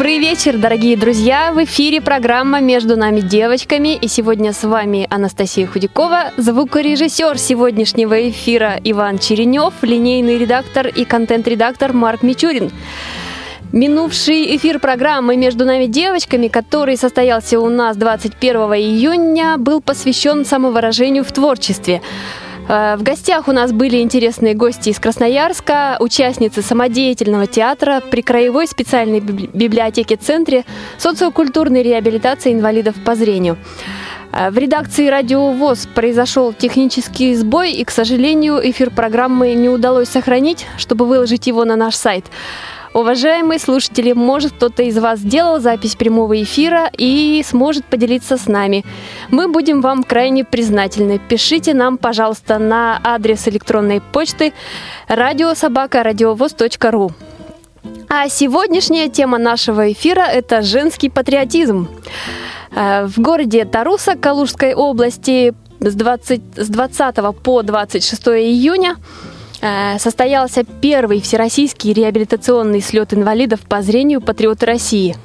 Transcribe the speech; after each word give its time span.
Добрый 0.00 0.18
вечер, 0.18 0.56
дорогие 0.56 0.96
друзья! 0.96 1.52
В 1.52 1.62
эфире 1.64 2.00
программа 2.00 2.62
«Между 2.62 2.96
нами 2.96 3.20
девочками» 3.20 3.94
и 3.94 4.08
сегодня 4.08 4.54
с 4.54 4.64
вами 4.64 5.06
Анастасия 5.10 5.66
Худякова, 5.66 6.32
звукорежиссер 6.38 7.36
сегодняшнего 7.36 8.30
эфира 8.30 8.80
Иван 8.82 9.18
Черенев, 9.18 9.74
линейный 9.82 10.38
редактор 10.38 10.86
и 10.86 11.04
контент-редактор 11.04 11.92
Марк 11.92 12.22
Мичурин. 12.22 12.70
Минувший 13.72 14.56
эфир 14.56 14.78
программы 14.78 15.36
«Между 15.36 15.66
нами 15.66 15.84
девочками», 15.84 16.48
который 16.48 16.96
состоялся 16.96 17.60
у 17.60 17.68
нас 17.68 17.94
21 17.98 18.56
июня, 18.56 19.58
был 19.58 19.82
посвящен 19.82 20.46
самовыражению 20.46 21.24
в 21.24 21.32
творчестве. 21.32 22.00
Э, 22.70 22.96
в 22.96 23.02
гостях 23.02 23.48
у 23.48 23.52
нас 23.52 23.72
были 23.72 23.96
интересные 23.96 24.54
гости 24.54 24.90
из 24.90 25.00
Красноярска, 25.00 25.96
участницы 25.98 26.62
самодеятельного 26.62 27.48
театра 27.48 28.00
при 28.00 28.22
Краевой 28.22 28.68
специальной 28.68 29.18
библиотеке-центре 29.18 30.64
социокультурной 30.96 31.82
реабилитации 31.82 32.52
инвалидов 32.52 32.94
по 33.04 33.16
зрению. 33.16 33.56
Э, 34.32 34.50
в 34.50 34.58
редакции 34.58 35.08
«Радио 35.08 35.50
ВОЗ» 35.50 35.88
произошел 35.92 36.52
технический 36.52 37.34
сбой, 37.34 37.72
и, 37.72 37.84
к 37.84 37.90
сожалению, 37.90 38.60
эфир 38.62 38.90
программы 38.90 39.54
не 39.54 39.68
удалось 39.68 40.08
сохранить, 40.08 40.66
чтобы 40.78 41.06
выложить 41.06 41.48
его 41.48 41.64
на 41.64 41.74
наш 41.74 41.96
сайт. 41.96 42.26
Уважаемые 42.92 43.60
слушатели, 43.60 44.12
может 44.12 44.52
кто-то 44.52 44.82
из 44.82 44.98
вас 44.98 45.20
сделал 45.20 45.60
запись 45.60 45.94
прямого 45.94 46.42
эфира 46.42 46.90
и 46.98 47.40
сможет 47.46 47.84
поделиться 47.84 48.36
с 48.36 48.48
нами. 48.48 48.84
Мы 49.30 49.46
будем 49.46 49.80
вам 49.80 50.02
крайне 50.02 50.44
признательны. 50.44 51.20
Пишите 51.20 51.72
нам, 51.72 51.98
пожалуйста, 51.98 52.58
на 52.58 53.00
адрес 53.04 53.46
электронной 53.46 54.00
почты 54.00 54.52
радиособакарадиовоз.ру. 55.06 57.12
А 58.08 58.28
сегодняшняя 58.28 59.08
тема 59.08 59.38
нашего 59.38 59.92
эфира– 59.92 60.22
это 60.32 60.60
женский 60.62 61.10
патриотизм. 61.10 61.88
Э, 62.74 63.06
в 63.06 63.20
городе 63.20 63.66
Таруса 63.66 64.16
Калужской 64.16 64.74
области 64.74 65.54
с 65.78 65.94
20, 65.94 66.40
с 66.56 66.68
20 66.68 67.16
по 67.40 67.62
26 67.62 68.28
июня– 68.30 68.96
состоялся 69.98 70.64
первый 70.64 71.20
всероссийский 71.20 71.92
реабилитационный 71.92 72.80
слет 72.80 73.12
инвалидов 73.14 73.60
по 73.68 73.82
зрению 73.82 74.20
«Патриоты 74.20 74.66
России». 74.66 75.16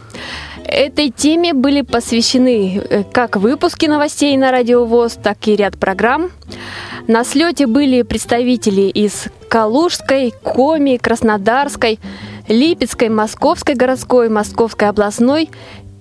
Этой 0.67 1.11
теме 1.11 1.53
были 1.53 1.81
посвящены 1.81 2.77
э, 2.77 3.03
как 3.03 3.35
выпуски 3.37 3.85
новостей 3.85 4.35
на 4.35 4.49
Радио 4.49 4.83
ВОЗ, 4.85 5.19
так 5.21 5.47
и 5.47 5.55
ряд 5.55 5.77
программ. 5.77 6.31
На 7.07 7.23
слете 7.23 7.67
были 7.67 8.01
представители 8.01 8.89
из 8.89 9.25
Калужской, 9.47 10.33
Коми, 10.43 10.97
Краснодарской, 10.97 11.99
Липецкой, 12.47 13.09
Московской 13.09 13.75
городской, 13.75 14.27
Московской 14.27 14.89
областной, 14.89 15.49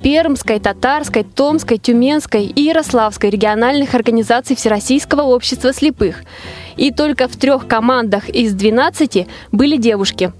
Пермской, 0.03 0.61
Татарской, 0.61 1.25
Томской, 1.25 1.78
Тюменской 1.78 2.47
и 2.47 2.62
Ярославской 2.62 3.31
региональных 3.31 3.94
организаций 3.94 4.56
Всероссийского 4.56 5.22
общества 5.22 5.72
слепых– 5.72 6.22
и 6.77 6.91
только 6.91 7.28
в 7.28 7.37
трех 7.37 7.66
командах 7.66 8.28
из 8.28 8.55
12 8.55 9.27
были 9.53 9.77
девушки. 9.77 10.32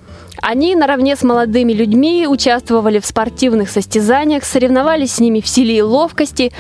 Они 0.43 0.75
наравне 0.75 1.17
с 1.17 1.23
молодыми 1.23 1.73
людьми 1.73 2.27
участвовали 2.27 2.99
в 2.99 3.07
спортивных 3.07 3.71
состязаниях, 3.71 4.45
соревновались 4.45 5.15
с 5.15 5.21
ними 5.21 5.41
в 5.41 5.47
силе 5.47 5.79
и 5.79 5.83
ловкости, 5.83 6.53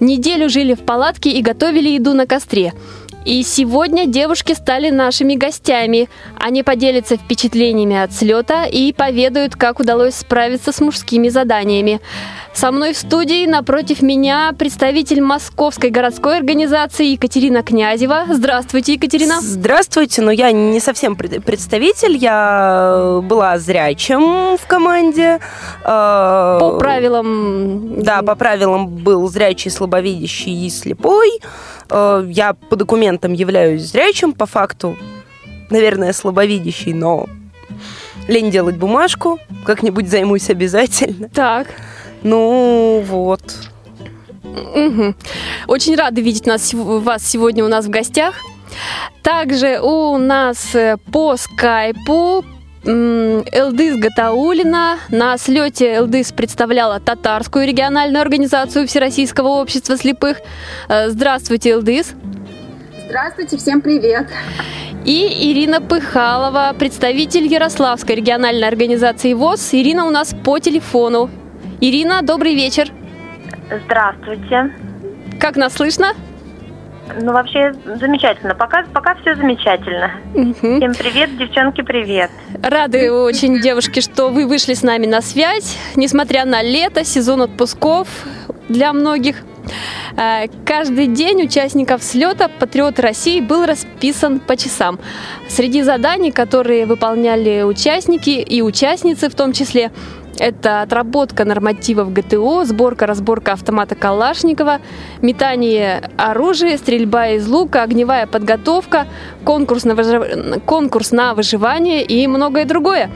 неделю 0.00 0.48
жили 0.48 0.74
в 0.74 0.80
палатке 0.80 1.30
и 1.30 1.40
готовили 1.40 1.90
еду 1.90 2.14
на 2.14 2.26
костре– 2.26 2.72
и 3.24 3.42
сегодня 3.42 4.06
девушки 4.06 4.52
стали 4.52 4.90
нашими 4.90 5.34
гостями. 5.34 6.08
Они 6.38 6.62
поделятся 6.62 7.16
впечатлениями 7.16 7.96
от 7.96 8.12
слета 8.12 8.64
и 8.64 8.92
поведают, 8.92 9.56
как 9.56 9.80
удалось 9.80 10.16
справиться 10.16 10.72
с 10.72 10.80
мужскими 10.80 11.28
заданиями. 11.28 12.00
Со 12.52 12.70
мной 12.70 12.92
в 12.92 12.98
студии 12.98 13.46
напротив 13.46 14.02
меня 14.02 14.52
представитель 14.58 15.22
Московской 15.22 15.90
городской 15.90 16.36
организации 16.36 17.12
Екатерина 17.12 17.62
Князева. 17.62 18.26
Здравствуйте, 18.28 18.94
Екатерина. 18.94 19.40
Здравствуйте, 19.40 20.20
но 20.20 20.30
я 20.30 20.52
не 20.52 20.78
совсем 20.80 21.16
представитель, 21.16 22.16
я 22.16 23.20
была 23.22 23.58
зрячим 23.58 24.58
в 24.58 24.66
команде. 24.66 25.38
Э, 25.82 26.58
по 26.60 26.78
правилам... 26.78 28.02
Да, 28.02 28.22
по 28.22 28.34
правилам 28.34 28.86
был 28.88 29.28
зрячий, 29.28 29.70
слабовидящий 29.70 30.66
и 30.66 30.70
слепой. 30.70 31.40
Э, 31.92 32.24
я 32.28 32.54
по 32.54 32.76
документам 32.76 33.34
являюсь 33.34 33.82
зрячим, 33.82 34.32
по 34.32 34.46
факту, 34.46 34.96
наверное, 35.70 36.12
слабовидящий, 36.12 36.94
но 36.94 37.28
лень 38.28 38.50
делать 38.50 38.76
бумажку, 38.76 39.38
как-нибудь 39.64 40.08
займусь 40.08 40.48
обязательно. 40.48 41.28
Так. 41.28 41.68
Ну, 42.22 43.04
вот. 43.06 43.42
Угу. 44.44 45.14
Очень 45.66 45.96
рада 45.96 46.20
видеть 46.20 46.46
нас, 46.46 46.72
вас 46.72 47.26
сегодня 47.26 47.64
у 47.64 47.68
нас 47.68 47.86
в 47.86 47.90
гостях. 47.90 48.36
Также 49.22 49.80
у 49.80 50.16
нас 50.18 50.74
э, 50.74 50.96
по 51.12 51.36
скайпу 51.36 52.44
Элдыс 52.84 53.96
Гатаулина. 53.96 54.98
На 55.08 55.38
слете 55.38 55.94
Элдыс 55.94 56.32
представляла 56.32 56.98
татарскую 56.98 57.66
региональную 57.66 58.20
организацию 58.20 58.88
Всероссийского 58.88 59.48
общества 59.48 59.96
слепых. 59.96 60.38
Э, 60.88 61.08
здравствуйте, 61.10 61.70
Элдыс. 61.70 62.14
Здравствуйте, 63.06 63.56
всем 63.56 63.82
привет. 63.82 64.26
И 65.04 65.52
Ирина 65.52 65.80
Пыхалова, 65.80 66.74
представитель 66.76 67.46
Ярославской 67.46 68.16
региональной 68.16 68.66
организации 68.66 69.34
ВОЗ. 69.34 69.74
Ирина 69.74 70.04
у 70.04 70.10
нас 70.10 70.34
по 70.44 70.58
телефону. 70.58 71.30
Ирина, 71.80 72.22
добрый 72.22 72.54
вечер. 72.54 72.88
Здравствуйте. 73.84 74.74
Как 75.38 75.56
нас 75.56 75.74
слышно? 75.74 76.14
Ну, 77.20 77.32
вообще 77.32 77.72
замечательно. 77.84 78.54
Пока, 78.54 78.84
пока 78.92 79.14
все 79.16 79.34
замечательно. 79.34 80.12
Угу. 80.34 80.76
Всем 80.76 80.94
привет, 80.94 81.36
девчонки, 81.36 81.82
привет. 81.82 82.30
Рады 82.62 83.12
очень, 83.12 83.60
девушки, 83.60 84.00
что 84.00 84.28
вы 84.28 84.46
вышли 84.46 84.74
с 84.74 84.82
нами 84.82 85.06
на 85.06 85.20
связь. 85.20 85.76
Несмотря 85.96 86.44
на 86.44 86.62
лето, 86.62 87.04
сезон 87.04 87.42
отпусков 87.42 88.08
для 88.68 88.92
многих. 88.92 89.36
Э, 90.16 90.46
каждый 90.64 91.06
день 91.06 91.44
участников 91.44 92.02
слета 92.02 92.48
«Патриоты 92.48 93.02
России» 93.02 93.40
был 93.40 93.66
расписан 93.66 94.40
по 94.40 94.56
часам. 94.56 94.98
Среди 95.48 95.82
заданий, 95.82 96.30
которые 96.30 96.86
выполняли 96.86 97.62
участники 97.62 98.30
и 98.30 98.62
участницы 98.62 99.28
в 99.28 99.34
том 99.34 99.52
числе, 99.52 99.90
это 100.38 100.82
отработка 100.82 101.44
нормативов 101.44 102.12
ГТО, 102.12 102.64
сборка, 102.64 103.06
разборка 103.06 103.52
автомата 103.52 103.94
Калашникова, 103.94 104.80
метание 105.20 106.10
оружия, 106.16 106.76
стрельба 106.78 107.28
из 107.28 107.46
лука, 107.46 107.82
огневая 107.82 108.26
подготовка, 108.26 109.06
конкурс 109.44 109.84
на, 109.84 109.94
выжив... 109.94 110.62
конкурс 110.64 111.12
на 111.12 111.34
выживание 111.34 112.02
и 112.02 112.26
многое 112.26 112.64
другое. 112.64 113.10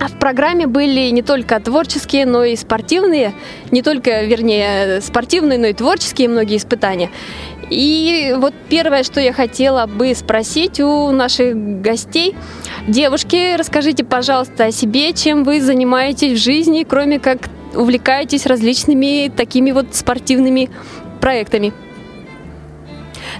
А 0.00 0.06
в 0.06 0.12
программе 0.12 0.68
были 0.68 1.10
не 1.10 1.22
только 1.22 1.58
творческие, 1.58 2.24
но 2.24 2.44
и 2.44 2.54
спортивные, 2.54 3.34
не 3.72 3.82
только, 3.82 4.22
вернее, 4.22 5.00
спортивные, 5.00 5.58
но 5.58 5.66
и 5.66 5.72
творческие 5.72 6.28
многие 6.28 6.56
испытания. 6.56 7.10
И 7.70 8.34
вот 8.38 8.54
первое, 8.68 9.02
что 9.02 9.20
я 9.20 9.32
хотела 9.32 9.86
бы 9.86 10.14
спросить 10.14 10.80
у 10.80 11.10
наших 11.10 11.82
гостей. 11.82 12.34
Девушки, 12.86 13.56
расскажите, 13.56 14.04
пожалуйста, 14.04 14.66
о 14.66 14.72
себе, 14.72 15.12
чем 15.12 15.44
вы 15.44 15.60
занимаетесь 15.60 16.38
в 16.38 16.42
жизни, 16.42 16.86
кроме 16.88 17.18
как 17.18 17.38
увлекаетесь 17.74 18.46
различными 18.46 19.30
такими 19.34 19.72
вот 19.72 19.94
спортивными 19.94 20.70
проектами. 21.20 21.72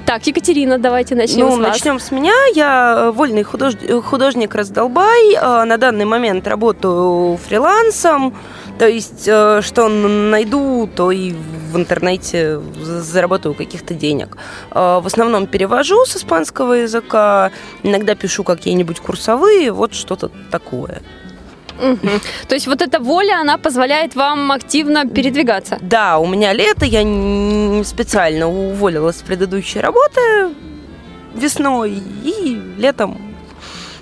Так, 0.04 0.26
Екатерина, 0.26 0.78
давайте 0.78 1.14
начнем 1.14 1.46
ну, 1.46 1.56
с 1.56 1.58
вас. 1.58 1.68
Начнем 1.68 1.98
с 1.98 2.10
меня. 2.10 2.32
Я 2.54 3.10
вольный 3.12 3.42
художник, 3.42 4.04
художник 4.04 4.54
раздолбай. 4.54 5.34
А, 5.40 5.64
на 5.64 5.76
данный 5.76 6.04
момент 6.04 6.46
работаю 6.46 7.36
фрилансом. 7.36 8.34
То 8.78 8.88
есть, 8.88 9.26
э, 9.26 9.60
что 9.62 9.88
найду, 9.88 10.88
то 10.94 11.10
и 11.10 11.32
в 11.32 11.76
интернете 11.76 12.60
заработаю 12.60 13.54
каких-то 13.54 13.94
денег. 13.94 14.36
Э, 14.70 15.00
в 15.00 15.06
основном 15.06 15.46
перевожу 15.46 16.04
с 16.04 16.16
испанского 16.16 16.74
языка, 16.74 17.50
иногда 17.82 18.14
пишу 18.14 18.44
какие-нибудь 18.44 19.00
курсовые, 19.00 19.72
вот 19.72 19.94
что-то 19.94 20.30
такое. 20.50 21.02
Угу. 21.80 22.08
То 22.48 22.54
есть 22.54 22.66
вот 22.66 22.82
эта 22.82 22.98
воля, 23.00 23.40
она 23.40 23.56
позволяет 23.56 24.16
вам 24.16 24.52
активно 24.52 25.06
передвигаться? 25.06 25.78
Да, 25.80 26.18
у 26.18 26.26
меня 26.26 26.52
лето, 26.52 26.84
я 26.84 27.02
специально 27.84 28.48
уволилась 28.48 29.16
с 29.16 29.22
предыдущей 29.22 29.80
работы 29.80 30.20
весной 31.34 32.02
и 32.24 32.60
летом 32.78 33.16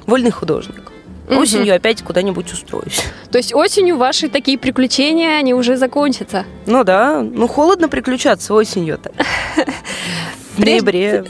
вольный 0.07 0.31
художник. 0.31 0.86
Угу. 1.29 1.41
Осенью 1.41 1.75
опять 1.75 2.03
куда-нибудь 2.03 2.53
устроюсь. 2.53 3.03
То 3.31 3.39
есть 3.39 3.55
осенью 3.55 3.97
ваши 3.97 4.29
такие 4.29 4.59
приключения, 4.59 5.39
они 5.39 5.55
уже 5.55 5.77
закончатся? 5.77 6.45
Ну 6.67 6.85
да, 6.85 7.21
ну 7.23 7.49
холодно 7.49 7.89
приключаться 7.89 8.55
осенью-то. 8.55 9.13
В 10.57 10.61
ноябре 10.61 11.25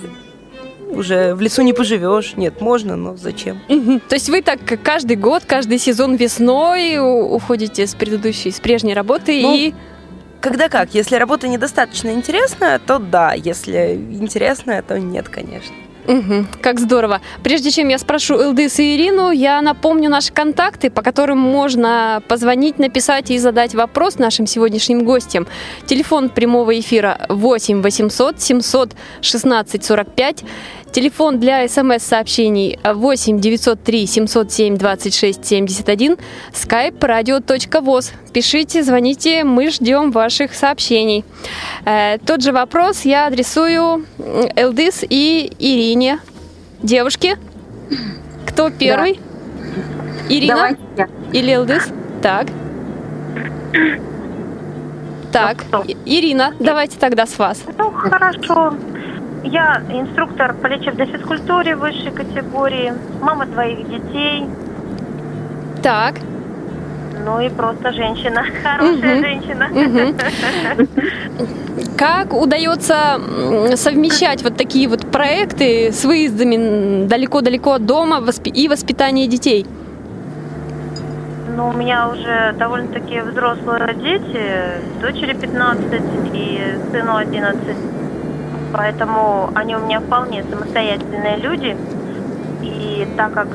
уже 0.89 1.35
в 1.35 1.41
лесу 1.41 1.63
не 1.63 1.73
поживешь. 1.73 2.35
Нет, 2.37 2.61
можно, 2.61 2.97
но 2.97 3.17
зачем? 3.17 3.61
Угу. 3.69 4.01
То 4.09 4.15
есть 4.15 4.29
вы 4.29 4.43
так 4.43 4.61
каждый 4.83 5.17
год, 5.17 5.45
каждый 5.45 5.79
сезон 5.79 6.17
весной 6.17 6.99
уходите 6.99 7.87
с 7.87 7.95
предыдущей, 7.95 8.51
с 8.51 8.61
прежней 8.61 8.95
работы 8.95 9.41
ну, 9.43 9.55
и... 9.55 9.75
Когда 10.41 10.69
как? 10.69 10.95
Если 10.95 11.17
работа 11.17 11.49
недостаточно 11.49 12.11
интересная, 12.11 12.79
то 12.79 12.99
да. 12.99 13.33
Если 13.33 13.95
интересная, 14.13 14.83
то 14.83 14.99
нет, 14.99 15.29
конечно. 15.29 15.75
Угу, 16.07 16.47
как 16.61 16.79
здорово. 16.79 17.21
Прежде 17.43 17.71
чем 17.71 17.89
я 17.89 17.99
спрошу 17.99 18.41
Элдыс 18.41 18.79
и 18.79 18.97
Ирину, 18.97 19.31
я 19.31 19.61
напомню 19.61 20.09
наши 20.09 20.33
контакты, 20.33 20.89
по 20.89 21.03
которым 21.03 21.39
можно 21.39 22.23
позвонить, 22.29 22.79
написать 22.79 23.31
и 23.31 23.39
задать 23.39 23.75
вопрос 23.75 24.19
нашим 24.19 24.47
сегодняшним 24.47 25.05
гостям. 25.05 25.47
Телефон 25.87 26.29
прямого 26.29 26.79
эфира 26.79 27.27
8 27.29 27.83
800 27.83 28.41
716 28.41 29.85
45. 29.85 30.45
Телефон 30.93 31.39
для 31.41 31.69
смс-сообщений 31.69 32.79
8 32.83 33.41
903 33.41 34.07
707 34.07 34.77
26 34.79 35.45
71. 35.45 36.17
skype 36.53 36.99
radio.voz. 36.99 38.13
Пишите, 38.33 38.83
звоните, 38.83 39.45
мы 39.45 39.71
ждем 39.71 40.11
ваших 40.11 40.55
сообщений. 40.55 41.25
Э, 41.85 42.19
тот 42.19 42.43
же 42.43 42.53
вопрос 42.53 43.05
я 43.05 43.27
адресую 43.27 44.07
Элдис 44.57 45.05
и 45.09 45.53
Ирине. 45.59 45.96
Девушки, 46.83 47.39
кто 48.47 48.71
первый? 48.71 49.15
Да. 49.15 50.23
Ирина 50.29 50.55
Давайте. 50.55 51.09
или 51.33 51.53
Элдис? 51.53 51.89
Так. 52.21 52.49
Так, 55.33 55.65
Ирина, 56.05 56.53
давайте 56.61 56.99
тогда 56.99 57.25
с 57.27 57.39
вас. 57.39 57.63
Ну, 57.79 57.91
хорошо. 57.93 58.75
Я 59.43 59.83
инструктор 59.89 60.55
по 60.55 60.67
лечебной 60.67 61.07
физкультуре 61.07 61.77
высшей 61.77 62.11
категории, 62.11 62.93
мама 63.23 63.47
двоих 63.47 63.89
детей. 63.89 64.47
Так. 65.83 66.17
Ну 67.25 67.41
и 67.41 67.49
просто 67.49 67.93
женщина, 67.93 68.45
хорошая 68.63 69.15
угу. 69.15 69.25
женщина. 69.25 69.69
Угу. 69.71 70.15
Как 71.99 72.33
удается 72.35 73.21
совмещать 73.75 74.43
вот 74.43 74.57
такие 74.57 74.89
вот 74.89 75.11
проекты 75.11 75.93
с 75.93 76.05
выездами 76.05 77.07
далеко-далеко 77.07 77.73
от 77.73 77.87
дома 77.87 78.23
и 78.45 78.69
воспитание 78.69 79.27
детей? 79.27 79.67
Ну, 81.57 81.69
у 81.69 81.73
меня 81.73 82.09
уже 82.11 82.55
довольно-таки 82.59 83.21
взрослые 83.21 83.95
дети, 83.95 84.43
дочери 85.01 85.35
15 85.35 86.03
и 86.35 86.61
сыну 86.93 87.17
11 87.17 87.77
поэтому 88.77 89.51
они 89.55 89.75
у 89.77 89.81
меня 89.81 90.01
вполне 90.01 90.45
самостоятельные 90.45 91.37
люди. 91.39 91.77
И 92.63 93.07
так 93.17 93.33
как 93.33 93.49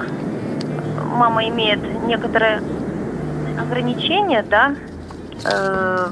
мама 1.11 1.47
имеет 1.47 1.79
некоторые 2.05 2.61
ограничения, 3.59 4.44
да, 4.44 4.75
э, 5.45 6.07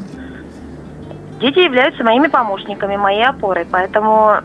дети 1.39 1.59
являются 1.59 2.03
моими 2.03 2.27
помощниками, 2.27 2.95
моей 2.95 3.25
опорой, 3.25 3.65
поэтому 3.69 4.41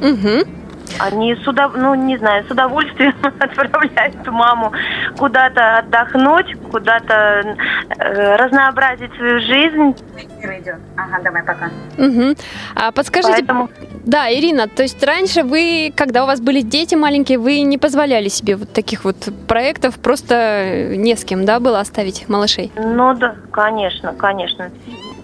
угу. 0.00 0.63
Они 0.98 1.34
с 1.34 1.46
удов... 1.46 1.74
ну, 1.76 1.94
не 1.94 2.16
знаю, 2.18 2.44
с 2.46 2.50
удовольствием 2.50 3.14
отправляют 3.38 4.26
маму 4.26 4.72
куда-то 5.18 5.78
отдохнуть, 5.78 6.54
куда-то 6.70 7.56
э, 7.98 8.36
разнообразить 8.36 9.12
свою 9.14 9.40
жизнь. 9.40 9.96
идет. 10.42 10.76
Ага, 10.96 11.22
давай, 11.22 11.42
пока. 11.42 11.70
Угу. 11.98 12.36
А 12.74 12.92
подскажите, 12.92 13.32
Поэтому... 13.38 13.70
да, 14.04 14.32
Ирина, 14.32 14.68
то 14.68 14.82
есть 14.82 15.02
раньше 15.04 15.42
вы, 15.42 15.92
когда 15.96 16.24
у 16.24 16.26
вас 16.26 16.40
были 16.40 16.60
дети 16.60 16.94
маленькие, 16.94 17.38
вы 17.38 17.60
не 17.60 17.78
позволяли 17.78 18.28
себе 18.28 18.56
вот 18.56 18.72
таких 18.72 19.04
вот 19.04 19.16
проектов, 19.48 19.98
просто 19.98 20.94
не 20.96 21.16
с 21.16 21.24
кем, 21.24 21.44
да, 21.44 21.60
было 21.60 21.80
оставить 21.80 22.28
малышей? 22.28 22.72
Ну 22.76 23.14
да, 23.14 23.36
конечно, 23.50 24.12
конечно 24.14 24.70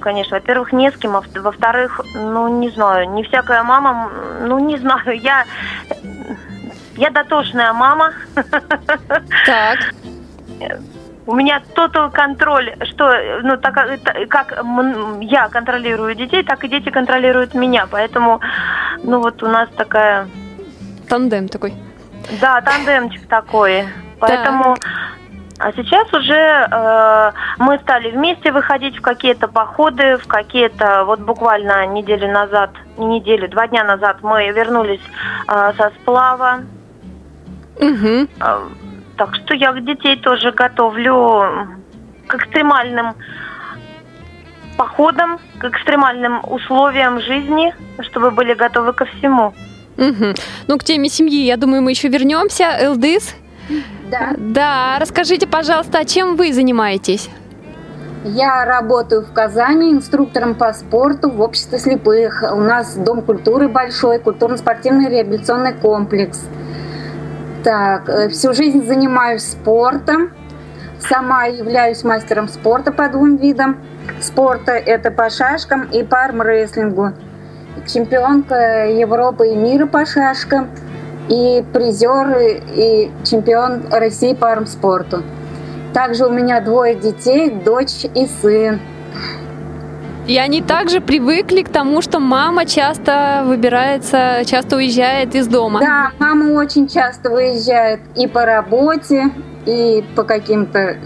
конечно. 0.01 0.37
Во-первых, 0.37 0.73
не 0.73 0.91
с 0.91 0.97
кем, 0.97 1.17
а 1.17 1.23
во-вторых, 1.35 2.01
ну, 2.15 2.49
не 2.59 2.71
знаю, 2.71 3.11
не 3.11 3.23
всякая 3.23 3.63
мама, 3.63 4.11
ну, 4.41 4.59
не 4.59 4.77
знаю, 4.79 5.19
я... 5.21 5.45
Я 6.97 7.11
дотошная 7.11 7.73
мама. 7.73 8.13
Так. 9.47 9.79
У 11.27 11.35
меня 11.35 11.63
тотал 11.75 12.11
контроль, 12.11 12.75
что, 12.91 13.13
ну, 13.43 13.57
так 13.57 13.75
как 14.29 14.65
я 15.21 15.49
контролирую 15.49 16.15
детей, 16.15 16.43
так 16.43 16.65
и 16.65 16.69
дети 16.69 16.91
контролируют 16.91 17.55
меня. 17.55 17.87
Поэтому, 17.91 18.41
ну, 19.03 19.21
вот 19.21 19.43
у 19.43 19.47
нас 19.47 19.69
такая... 19.77 20.29
Тандем 21.09 21.49
такой. 21.49 21.75
Да, 22.41 22.61
тандемчик 22.61 23.27
такой. 23.29 23.89
Поэтому... 24.19 24.77
Так. 24.77 25.00
А 25.63 25.73
сейчас 25.75 26.11
уже 26.15 26.33
э, 26.35 27.33
мы 27.59 27.79
стали 27.81 28.11
вместе 28.11 28.51
выходить 28.51 28.97
в 28.97 29.03
какие-то 29.03 29.47
походы, 29.47 30.17
в 30.17 30.27
какие-то, 30.27 31.05
вот 31.05 31.21
буквально 31.21 31.85
неделю 31.87 32.33
назад, 32.33 32.71
не 32.97 33.07
неделю, 33.07 33.47
два 33.47 33.69
дня 33.69 33.85
назад 33.85 34.23
мы 34.23 34.51
вернулись 34.53 35.03
э, 35.49 35.73
со 35.77 35.93
сплава. 36.01 36.61
Угу. 37.77 38.27
Э, 38.41 38.69
так 39.19 39.35
что 39.35 39.55
я 39.55 39.73
детей 39.75 40.17
тоже 40.17 40.51
готовлю 40.53 41.69
к 42.27 42.35
экстремальным 42.37 43.15
походам, 44.79 45.39
к 45.59 45.65
экстремальным 45.67 46.41
условиям 46.43 47.21
жизни, 47.21 47.75
чтобы 48.01 48.31
были 48.31 48.55
готовы 48.55 48.95
ко 48.95 49.05
всему. 49.05 49.53
Угу. 49.99 50.35
Ну, 50.69 50.79
к 50.79 50.85
теме 50.85 51.11
семьи, 51.11 51.45
я 51.45 51.59
думаю, 51.59 51.83
мы 51.83 51.91
еще 51.91 52.09
вернемся. 52.09 52.65
Элдыс, 52.81 53.37
да. 54.11 54.35
Да, 54.37 54.99
расскажите, 55.01 55.47
пожалуйста, 55.47 55.99
а 56.01 56.05
чем 56.05 56.37
вы 56.37 56.53
занимаетесь? 56.53 57.31
Я 58.25 58.67
работаю 58.67 59.23
в 59.23 59.33
Казани 59.33 59.93
инструктором 59.93 60.55
по 60.55 60.73
спорту 60.75 61.31
в 61.31 61.41
обществе 61.41 61.79
слепых. 61.79 62.45
У 62.53 62.61
нас 62.61 62.95
дом 62.95 63.23
культуры 63.23 63.69
большой, 63.69 64.19
культурно-спортивный 64.19 65.09
реабилитационный 65.09 65.73
комплекс. 65.73 66.45
Так, 67.65 68.09
э, 68.09 68.29
всю 68.29 68.53
жизнь 68.53 68.85
занимаюсь 68.87 69.43
спортом. 69.45 70.33
Сама 70.99 71.45
являюсь 71.45 72.05
мастером 72.05 72.49
спорта 72.49 72.93
по 72.93 73.09
двум 73.09 73.37
видам 73.37 73.79
спорта. 74.21 74.73
Это 74.73 75.11
по 75.11 75.31
шашкам 75.31 75.85
и 75.85 76.03
по 76.03 76.23
армрестлингу. 76.23 77.13
Чемпионка 77.87 78.87
Европы 78.91 79.49
и 79.49 79.57
мира 79.57 79.87
по 79.87 80.05
шашкам– 80.05 80.69
и 81.31 81.65
призер 81.73 82.37
и 82.75 83.11
чемпион 83.25 83.85
России 83.91 84.35
по 84.35 84.51
армспорту. 84.51 85.23
Также 85.95 86.27
у 86.27 86.31
меня 86.31 86.61
двое 86.61 86.95
детей, 86.95 87.51
дочь 87.51 88.05
и 88.15 88.27
сын. 88.27 88.81
И 90.27 90.37
они 90.39 90.61
также 90.61 91.01
привыкли 91.01 91.63
к 91.63 91.69
тому, 91.71 92.03
что 92.03 92.21
мама 92.21 92.67
часто 92.67 93.43
выбирается, 93.47 94.43
часто 94.45 94.77
уезжает 94.77 95.35
из 95.35 95.47
дома. 95.49 95.81
Да, 95.81 96.13
мама 96.19 96.53
очень 96.53 96.89
часто 96.89 97.31
выезжает 97.31 98.01
и 98.17 98.27
по 98.27 98.45
работе, 98.45 99.31
и 99.67 100.05
по 100.15 100.25
каким-то... 100.25 100.99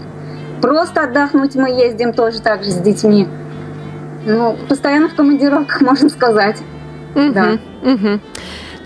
Просто 0.61 1.03
отдохнуть 1.03 1.55
мы 1.55 1.69
ездим 1.69 2.13
тоже 2.13 2.41
так 2.41 2.63
же 2.63 2.71
с 2.71 2.77
детьми. 2.77 3.27
Ну, 4.25 4.57
постоянно 4.67 5.09
в 5.09 5.15
командировках, 5.15 5.81
можно 5.81 6.09
сказать. 6.09 6.57
Угу, 7.15 7.33
да. 7.33 7.57
Угу. 7.83 8.19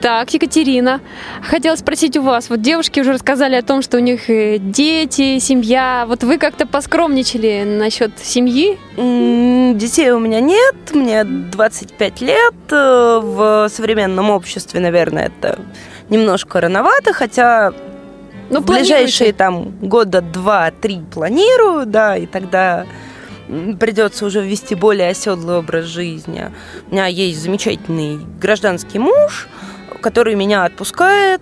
Так, 0.01 0.33
Екатерина, 0.33 1.01
хотела 1.43 1.75
спросить 1.75 2.15
у 2.15 2.21
вас, 2.21 2.49
вот 2.49 2.61
девушки 2.61 3.01
уже 3.01 3.11
рассказали 3.11 3.55
о 3.55 3.61
том, 3.61 3.81
что 3.81 3.97
у 3.97 3.99
них 3.99 4.29
э, 4.29 4.57
дети, 4.57 5.39
семья. 5.39 6.05
Вот 6.07 6.23
вы 6.23 6.37
как-то 6.37 6.65
поскромничали 6.65 7.63
насчет 7.65 8.17
семьи? 8.17 8.77
Детей 8.95 10.11
у 10.11 10.19
меня 10.19 10.39
нет, 10.39 10.75
мне 10.93 11.25
25 11.25 12.21
лет. 12.21 12.53
Э, 12.71 13.19
в 13.21 13.67
современном 13.69 14.29
обществе, 14.29 14.79
наверное, 14.79 15.27
это 15.27 15.59
немножко 16.09 16.61
рановато, 16.61 17.11
хотя 17.11 17.73
ну, 18.49 18.61
в 18.61 18.65
ближайшие 18.65 19.33
там 19.33 19.71
года 19.81 20.21
два-три 20.21 21.01
планирую, 21.13 21.85
да, 21.85 22.15
и 22.15 22.25
тогда 22.25 22.85
придется 23.79 24.25
уже 24.25 24.41
ввести 24.41 24.75
более 24.75 25.09
оседлый 25.09 25.57
образ 25.57 25.85
жизни. 25.85 26.51
У 26.89 26.93
меня 26.93 27.07
есть 27.07 27.41
замечательный 27.41 28.19
гражданский 28.39 28.99
муж, 28.99 29.47
который 30.01 30.35
меня 30.35 30.65
отпускает 30.65 31.41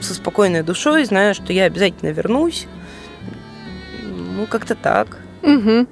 со 0.00 0.14
спокойной 0.14 0.62
душой, 0.62 1.04
зная, 1.04 1.34
что 1.34 1.52
я 1.52 1.64
обязательно 1.64 2.10
вернусь. 2.10 2.66
Ну, 4.02 4.46
как-то 4.46 4.74
так. 4.74 5.18
Угу. 5.42 5.86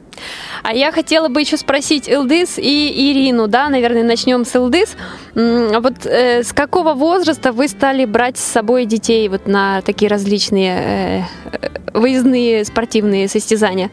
А 0.62 0.72
я 0.72 0.92
хотела 0.92 1.28
бы 1.28 1.40
еще 1.40 1.56
спросить 1.56 2.08
Илдыс 2.08 2.58
и 2.58 3.10
Ирину, 3.12 3.48
да, 3.48 3.68
наверное, 3.68 4.02
начнем 4.02 4.44
с 4.44 4.56
Илдыс. 4.56 4.96
А 5.34 5.80
вот 5.80 6.06
э, 6.06 6.42
с 6.42 6.52
какого 6.52 6.94
возраста 6.94 7.52
вы 7.52 7.68
стали 7.68 8.04
брать 8.04 8.38
с 8.38 8.44
собой 8.44 8.86
детей 8.86 9.28
вот 9.28 9.46
на 9.46 9.82
такие 9.82 10.08
различные 10.08 11.26
э, 11.52 11.68
выездные 11.92 12.64
спортивные 12.64 13.28
состязания? 13.28 13.90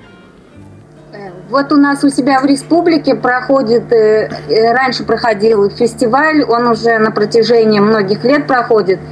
Вот 1.50 1.72
у 1.72 1.78
нас 1.78 2.04
у 2.04 2.10
себя 2.10 2.40
в 2.40 2.46
республике 2.46 3.16
проходит, 3.16 3.92
э, 3.92 4.30
э, 4.50 4.72
раньше 4.72 5.04
проходил 5.04 5.70
фестиваль, 5.70 6.44
он 6.44 6.68
уже 6.68 7.00
на 7.00 7.12
протяжении 7.12 7.80
многих 7.80 8.24
лет 8.24 8.48
проходит– 8.48 9.00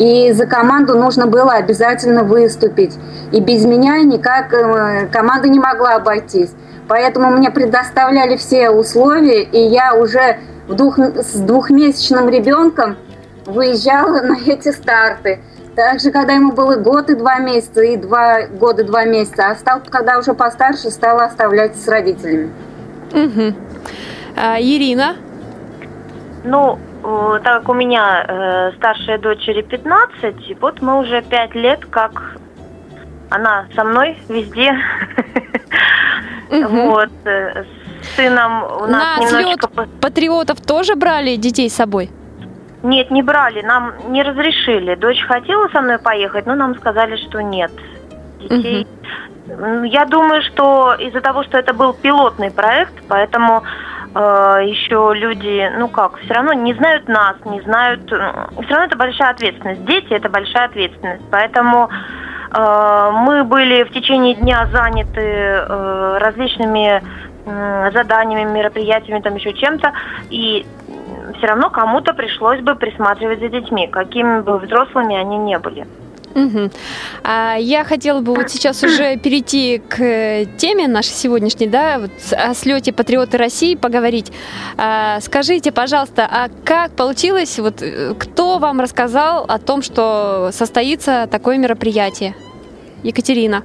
и 0.00 0.32
за 0.32 0.46
команду 0.46 0.96
нужно 0.96 1.26
было 1.26 1.52
обязательно 1.52 2.24
выступить. 2.24 2.98
И 3.32 3.40
без 3.40 3.66
меня 3.66 3.98
никак 3.98 4.50
э, 4.54 5.08
команда 5.12 5.50
не 5.50 5.60
могла 5.60 5.96
обойтись. 5.96 6.52
Поэтому 6.88 7.30
мне 7.30 7.50
предоставляли 7.50 8.38
все 8.38 8.70
условия, 8.70 9.42
и 9.42 9.58
я 9.58 9.94
уже 9.94 10.38
двух, 10.68 10.98
с 10.98 11.34
двухмесячным 11.34 12.30
ребенком 12.30 12.96
выезжала 13.44 14.22
на 14.22 14.38
эти 14.38 14.72
старты. 14.72 15.40
Также, 15.76 16.10
когда 16.10 16.34
ему 16.34 16.52
было 16.52 16.76
год 16.76 17.10
и 17.10 17.14
два 17.14 17.38
месяца, 17.38 17.82
и 17.82 17.96
два 17.96 18.46
года 18.46 18.82
и 18.82 18.84
два 18.84 19.04
месяца, 19.04 19.50
а 19.50 19.54
стал, 19.54 19.80
когда 19.88 20.18
уже 20.18 20.34
постарше, 20.34 20.90
стала 20.90 21.24
оставлять 21.24 21.76
с 21.76 21.86
родителями. 21.88 22.52
Угу. 23.12 23.54
А, 24.36 24.60
Ирина? 24.60 25.16
Ну, 26.44 26.78
так 27.42 27.60
как 27.60 27.68
у 27.68 27.74
меня 27.74 28.24
э, 28.26 28.72
старшая 28.76 29.18
дочери 29.18 29.62
15, 29.62 30.60
вот 30.60 30.82
мы 30.82 30.98
уже 30.98 31.22
5 31.22 31.54
лет 31.54 31.84
как 31.86 32.36
она 33.30 33.66
со 33.74 33.84
мной 33.84 34.18
везде. 34.28 34.72
Вот. 36.50 37.10
Э, 37.24 37.64
с 38.02 38.16
сыном 38.16 38.64
у 38.64 38.86
нас 38.86 39.18
На 39.18 39.24
немножечко... 39.24 39.68
патриотов 40.00 40.60
тоже 40.60 40.96
брали 40.96 41.36
детей 41.36 41.70
с 41.70 41.74
собой? 41.74 42.10
Нет, 42.82 43.10
не 43.10 43.22
брали, 43.22 43.62
нам 43.62 43.92
не 44.08 44.22
разрешили. 44.22 44.94
Дочь 44.94 45.22
хотела 45.22 45.68
со 45.68 45.80
мной 45.82 45.98
поехать, 45.98 46.46
но 46.46 46.54
нам 46.54 46.76
сказали, 46.76 47.16
что 47.16 47.40
нет. 47.40 47.70
Детей. 48.38 48.86
Угу. 48.86 49.84
Я 49.84 50.04
думаю, 50.06 50.42
что 50.42 50.94
из-за 50.94 51.20
того, 51.20 51.42
что 51.44 51.58
это 51.58 51.74
был 51.74 51.92
пилотный 51.92 52.50
проект, 52.50 52.94
поэтому 53.08 53.62
э, 54.14 54.18
еще 54.64 55.12
люди, 55.14 55.70
ну 55.76 55.88
как, 55.88 56.18
все 56.18 56.34
равно 56.34 56.52
не 56.52 56.72
знают 56.74 57.08
нас, 57.08 57.36
не 57.44 57.60
знают, 57.62 58.04
все 58.06 58.70
равно 58.70 58.84
это 58.84 58.96
большая 58.96 59.30
ответственность. 59.30 59.84
Дети 59.84 60.12
это 60.12 60.28
большая 60.28 60.66
ответственность, 60.66 61.24
поэтому 61.30 61.90
э, 62.52 63.10
мы 63.12 63.44
были 63.44 63.82
в 63.82 63.90
течение 63.92 64.34
дня 64.34 64.66
заняты 64.72 65.20
э, 65.20 66.18
различными 66.18 67.02
э, 67.46 67.90
заданиями, 67.92 68.50
мероприятиями, 68.50 69.20
там 69.20 69.34
еще 69.34 69.52
чем-то, 69.52 69.92
и 70.30 70.64
все 71.40 71.46
равно 71.46 71.70
кому-то 71.70 72.12
пришлось 72.12 72.60
бы 72.60 72.74
присматривать 72.74 73.40
за 73.40 73.48
детьми, 73.48 73.88
какими 73.88 74.40
бы 74.40 74.58
взрослыми 74.58 75.16
они 75.16 75.38
не 75.38 75.58
были. 75.58 75.86
Угу. 76.34 76.70
А 77.24 77.56
я 77.56 77.82
хотела 77.82 78.20
бы 78.20 78.34
вот 78.34 78.50
сейчас 78.50 78.82
уже 78.84 79.16
перейти 79.16 79.78
к 79.78 80.00
э, 80.00 80.44
теме 80.58 80.86
нашей 80.86 81.14
сегодняшней, 81.14 81.66
да, 81.66 81.98
вот 81.98 82.10
о 82.32 82.54
слете 82.54 82.92
Патриоты 82.92 83.38
России 83.38 83.74
поговорить. 83.74 84.30
А, 84.76 85.18
скажите, 85.20 85.72
пожалуйста, 85.72 86.28
а 86.30 86.48
как 86.64 86.92
получилось, 86.92 87.58
вот 87.58 87.82
э, 87.82 88.14
кто 88.18 88.58
вам 88.58 88.80
рассказал 88.80 89.44
о 89.48 89.58
том, 89.58 89.82
что 89.82 90.50
состоится 90.52 91.26
такое 91.28 91.56
мероприятие? 91.56 92.34
Екатерина. 93.02 93.64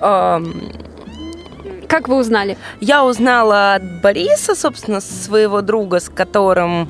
Um... 0.00 0.86
Как 1.88 2.08
вы 2.08 2.16
узнали? 2.16 2.56
Я 2.80 3.04
узнала 3.04 3.74
от 3.74 4.00
Бориса, 4.02 4.54
собственно, 4.54 5.00
своего 5.00 5.62
друга, 5.62 6.00
с 6.00 6.08
которым 6.08 6.88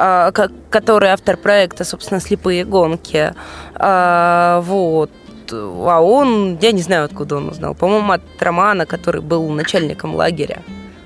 а, 0.00 0.30
который 0.30 1.10
автор 1.10 1.36
проекта, 1.36 1.84
собственно, 1.84 2.20
«Слепые 2.20 2.64
гонки». 2.64 3.34
А, 3.74 4.60
вот. 4.60 5.10
А 5.50 6.00
он, 6.00 6.58
я 6.60 6.72
не 6.72 6.82
знаю, 6.82 7.06
откуда 7.06 7.36
он 7.36 7.48
узнал. 7.48 7.74
По-моему, 7.74 8.12
от 8.12 8.22
Романа, 8.38 8.86
который 8.86 9.22
был 9.22 9.48
начальником 9.48 10.14
лагеря. 10.14 10.62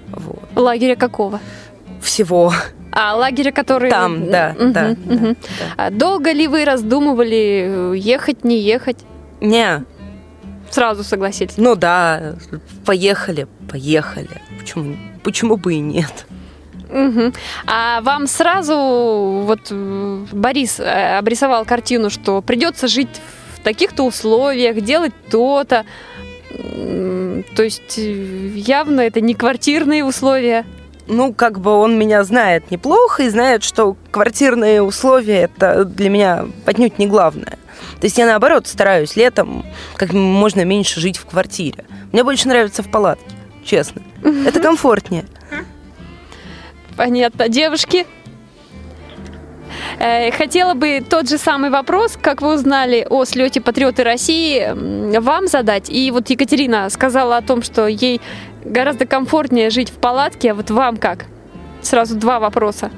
Вот. 0.08 0.42
Лагеря 0.54 0.96
какого? 0.96 1.40
Всего. 2.02 2.52
А 2.92 3.14
лагеря, 3.14 3.52
который... 3.52 3.90
Там, 3.90 4.30
да, 4.30 4.54
угу, 4.58 4.72
да, 4.72 4.90
угу. 4.90 5.18
да, 5.18 5.34
да. 5.76 5.90
долго 5.90 6.32
ли 6.32 6.46
вы 6.46 6.66
раздумывали, 6.66 7.96
ехать, 7.96 8.44
не 8.44 8.58
ехать? 8.58 8.98
Не. 9.40 9.84
Сразу 10.72 11.04
согласились? 11.04 11.54
Ну 11.58 11.76
да, 11.76 12.36
поехали, 12.86 13.46
поехали. 13.70 14.40
Почему, 14.58 14.96
почему 15.22 15.56
бы 15.58 15.74
и 15.74 15.80
нет? 15.80 16.26
Угу. 16.90 17.32
А 17.66 18.00
вам 18.00 18.26
сразу 18.26 18.74
вот 19.46 19.60
э, 19.70 20.26
Борис 20.32 20.80
э, 20.80 21.18
обрисовал 21.18 21.66
картину, 21.66 22.08
что 22.08 22.40
придется 22.40 22.88
жить 22.88 23.20
в 23.54 23.60
таких-то 23.60 24.02
условиях, 24.02 24.80
делать 24.80 25.12
то-то. 25.30 25.84
То 26.50 27.62
есть 27.62 27.98
э, 27.98 28.52
явно 28.54 29.02
это 29.02 29.20
не 29.20 29.34
квартирные 29.34 30.04
условия. 30.04 30.64
Ну, 31.06 31.32
как 31.34 31.60
бы 31.60 31.72
он 31.72 31.98
меня 31.98 32.22
знает 32.24 32.70
неплохо 32.70 33.24
и 33.24 33.28
знает, 33.28 33.64
что 33.64 33.96
квартирные 34.10 34.82
условия 34.82 35.42
это 35.42 35.84
для 35.84 36.08
меня 36.08 36.46
отнюдь 36.64 36.98
не 36.98 37.06
главное. 37.06 37.58
То 38.00 38.06
есть 38.06 38.18
я 38.18 38.26
наоборот 38.26 38.66
стараюсь 38.66 39.16
летом 39.16 39.64
как 39.96 40.12
можно 40.12 40.64
меньше 40.64 41.00
жить 41.00 41.18
в 41.18 41.26
квартире. 41.26 41.84
Мне 42.12 42.22
больше 42.24 42.48
нравится 42.48 42.82
в 42.82 42.90
палатке, 42.90 43.34
честно. 43.64 44.02
Это 44.22 44.60
комфортнее. 44.60 45.24
Понятно. 46.96 47.48
Девушки? 47.48 48.06
Э, 49.98 50.30
хотела 50.30 50.74
бы 50.74 51.02
тот 51.08 51.28
же 51.28 51.38
самый 51.38 51.70
вопрос, 51.70 52.18
как 52.20 52.42
вы 52.42 52.54
узнали 52.54 53.06
о 53.08 53.24
слете 53.24 53.60
Патриоты 53.60 54.04
России, 54.04 55.18
вам 55.18 55.46
задать. 55.46 55.90
И 55.90 56.10
вот 56.10 56.30
Екатерина 56.30 56.88
сказала 56.90 57.36
о 57.36 57.42
том, 57.42 57.62
что 57.62 57.86
ей 57.86 58.20
гораздо 58.64 59.06
комфортнее 59.06 59.70
жить 59.70 59.90
в 59.90 59.98
палатке, 59.98 60.52
а 60.52 60.54
вот 60.54 60.70
вам 60.70 60.96
как? 60.96 61.26
Сразу 61.82 62.16
два 62.16 62.38
вопроса. 62.38 62.90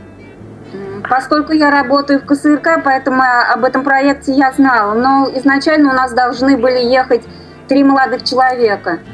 Поскольку 1.08 1.52
я 1.52 1.70
работаю 1.70 2.20
в 2.20 2.26
КСРК, 2.26 2.82
поэтому 2.82 3.22
об 3.22 3.64
этом 3.64 3.84
проекте 3.84 4.32
я 4.32 4.52
знала. 4.52 4.94
Но 4.94 5.30
изначально 5.34 5.90
у 5.90 5.94
нас 5.94 6.12
должны 6.12 6.56
были 6.56 6.80
ехать 6.80 7.22
три 7.68 7.84
молодых 7.84 8.24
человека– 8.24 9.00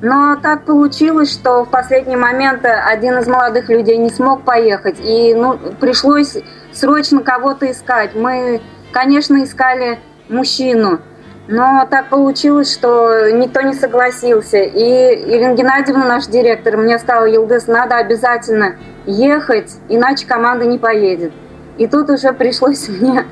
но 0.00 0.36
так 0.36 0.64
получилось, 0.64 1.32
что 1.32 1.64
в 1.64 1.68
последний 1.68 2.16
момент 2.16 2.64
один 2.64 3.18
из 3.18 3.26
молодых 3.26 3.68
людей 3.68 3.98
не 3.98 4.08
смог 4.08 4.42
поехать, 4.42 4.96
и 4.98 5.34
ну, 5.34 5.58
пришлось 5.80 6.38
срочно 6.72 7.22
кого-то 7.22 7.70
искать. 7.70 8.14
Мы, 8.14 8.60
конечно, 8.92 9.42
искали 9.42 9.98
мужчину, 10.28 11.00
но 11.48 11.86
так 11.90 12.08
получилось, 12.08 12.72
что 12.72 13.30
никто 13.30 13.60
не 13.62 13.74
согласился. 13.74 14.58
И 14.58 14.80
Ирина 14.80 15.54
Геннадьевна, 15.54 16.06
наш 16.06 16.26
директор, 16.26 16.76
мне 16.76 16.98
сказала, 16.98 17.26
Елдыс, 17.26 17.66
надо 17.66 17.96
обязательно 17.96 18.76
ехать, 19.06 19.72
иначе 19.88 20.26
команда 20.26 20.64
не 20.64 20.78
поедет. 20.78 21.32
И 21.78 21.86
тут 21.86 22.10
уже 22.10 22.32
пришлось 22.32 22.88
мне... 22.88 23.26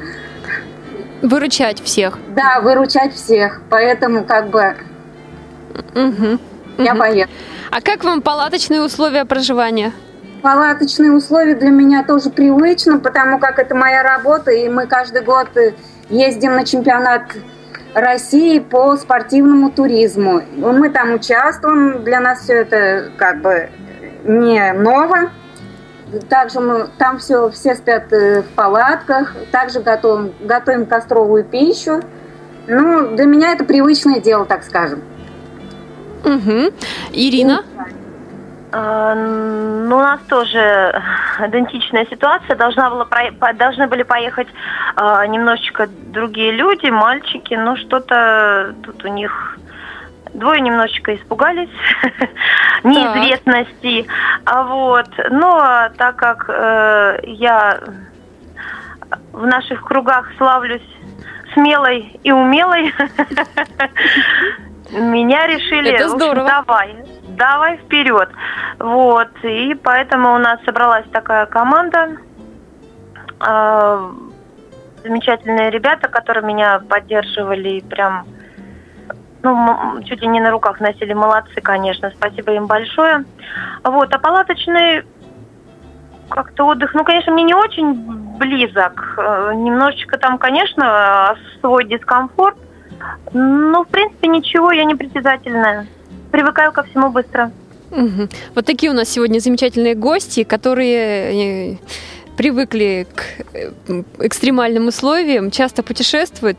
Выручать 1.22 1.82
всех. 1.82 2.18
Да, 2.34 2.60
выручать 2.62 3.14
всех. 3.14 3.60
Поэтому 3.68 4.24
как 4.24 4.48
бы... 4.48 4.74
Угу. 5.94 6.38
Я 6.78 6.94
поеду. 6.94 7.30
А 7.70 7.80
как 7.82 8.04
вам 8.04 8.22
палаточные 8.22 8.80
условия 8.80 9.24
проживания? 9.26 9.92
Палаточные 10.42 11.12
условия 11.12 11.54
для 11.54 11.70
меня 11.70 12.02
тоже 12.04 12.30
привычно, 12.30 12.98
потому 12.98 13.38
как 13.38 13.58
это 13.58 13.74
моя 13.74 14.02
работа, 14.02 14.50
и 14.50 14.68
мы 14.68 14.86
каждый 14.86 15.22
год 15.22 15.48
ездим 16.08 16.54
на 16.54 16.64
чемпионат 16.64 17.22
России 17.94 18.58
по 18.58 18.96
спортивному 18.96 19.70
туризму. 19.70 20.42
Мы 20.56 20.90
там 20.90 21.14
участвуем, 21.14 22.04
для 22.04 22.20
нас 22.20 22.40
все 22.40 22.54
это 22.62 23.10
как 23.16 23.42
бы 23.42 23.68
не 24.24 24.72
ново. 24.72 25.30
Также 26.28 26.60
мы 26.60 26.88
там 26.98 27.18
все, 27.18 27.50
все 27.50 27.76
спят 27.76 28.12
э, 28.12 28.42
в 28.42 28.48
палатках, 28.56 29.36
также 29.52 29.78
готовим, 29.78 30.34
готовим 30.40 30.86
костровую 30.86 31.44
пищу. 31.44 32.00
Ну, 32.66 33.14
для 33.14 33.26
меня 33.26 33.52
это 33.52 33.64
привычное 33.64 34.20
дело, 34.20 34.44
так 34.44 34.64
скажем. 34.64 35.02
Угу. 36.24 36.72
Ирина? 37.12 37.64
А, 37.78 37.84
ну, 38.72 39.96
у 39.96 40.00
нас 40.00 40.20
тоже 40.28 41.02
идентичная 41.40 42.06
ситуация. 42.06 42.56
Должна 42.56 42.90
была, 42.90 43.06
должны 43.54 43.88
были 43.88 44.02
поехать 44.02 44.48
а, 44.96 45.26
немножечко 45.26 45.88
другие 45.88 46.52
люди, 46.52 46.88
мальчики, 46.88 47.54
но 47.54 47.76
что-то 47.76 48.74
тут 48.84 49.04
у 49.04 49.08
них 49.08 49.58
двое 50.34 50.60
немножечко 50.60 51.14
испугались 51.16 51.70
неизвестности. 52.84 54.06
А 54.44 54.62
вот, 54.62 55.08
но 55.30 55.88
так 55.96 56.16
как 56.16 56.44
э, 56.48 57.18
я 57.24 57.80
в 59.32 59.44
наших 59.46 59.82
кругах 59.82 60.28
славлюсь 60.38 60.86
смелой 61.54 62.20
и 62.22 62.30
умелой, 62.30 62.94
Меня 64.92 65.46
решили, 65.46 65.92
Это 65.92 66.08
здорово. 66.08 66.46
давай, 66.48 66.96
давай 67.40 67.78
вперед. 67.78 68.28
Вот, 68.78 69.28
и 69.42 69.74
поэтому 69.74 70.34
у 70.34 70.38
нас 70.38 70.60
собралась 70.64 71.06
такая 71.10 71.46
команда. 71.46 72.18
э, 73.40 74.10
замечательные 75.02 75.70
ребята, 75.70 76.08
которые 76.08 76.44
меня 76.44 76.80
поддерживали 76.80 77.70
и 77.70 77.80
прям, 77.80 78.26
ну, 79.42 80.02
чуть 80.04 80.20
ли 80.20 80.28
не 80.28 80.40
на 80.40 80.50
руках 80.50 80.80
носили. 80.80 81.14
Молодцы, 81.14 81.62
конечно, 81.62 82.10
спасибо 82.10 82.52
им 82.52 82.66
большое. 82.66 83.24
Вот, 83.84 84.12
а 84.14 84.18
палаточный 84.18 85.04
как-то 86.28 86.64
отдых, 86.66 86.92
ну, 86.92 87.04
конечно, 87.04 87.32
мне 87.32 87.44
не 87.44 87.54
очень 87.54 87.94
близок. 88.36 89.14
Э, 89.16 89.52
Немножечко 89.54 90.18
там, 90.18 90.36
конечно, 90.36 91.34
свой 91.60 91.86
дискомфорт. 91.86 92.58
Ну, 93.32 93.84
в 93.84 93.88
принципе, 93.88 94.28
ничего, 94.28 94.72
я 94.72 94.84
не 94.84 94.94
притязательная. 94.94 95.86
Привыкаю 96.30 96.72
ко 96.72 96.82
всему 96.84 97.10
быстро. 97.10 97.50
Мгм. 97.90 98.28
Вот 98.54 98.66
такие 98.66 98.90
у 98.92 98.94
нас 98.94 99.08
сегодня 99.08 99.40
замечательные 99.40 99.94
гости, 99.94 100.44
которые 100.44 101.72
э, 101.72 101.76
привыкли 102.36 103.06
к 103.14 103.24
э, 103.52 103.72
экстремальным 104.20 104.86
условиям, 104.88 105.50
часто 105.50 105.82
путешествуют. 105.82 106.58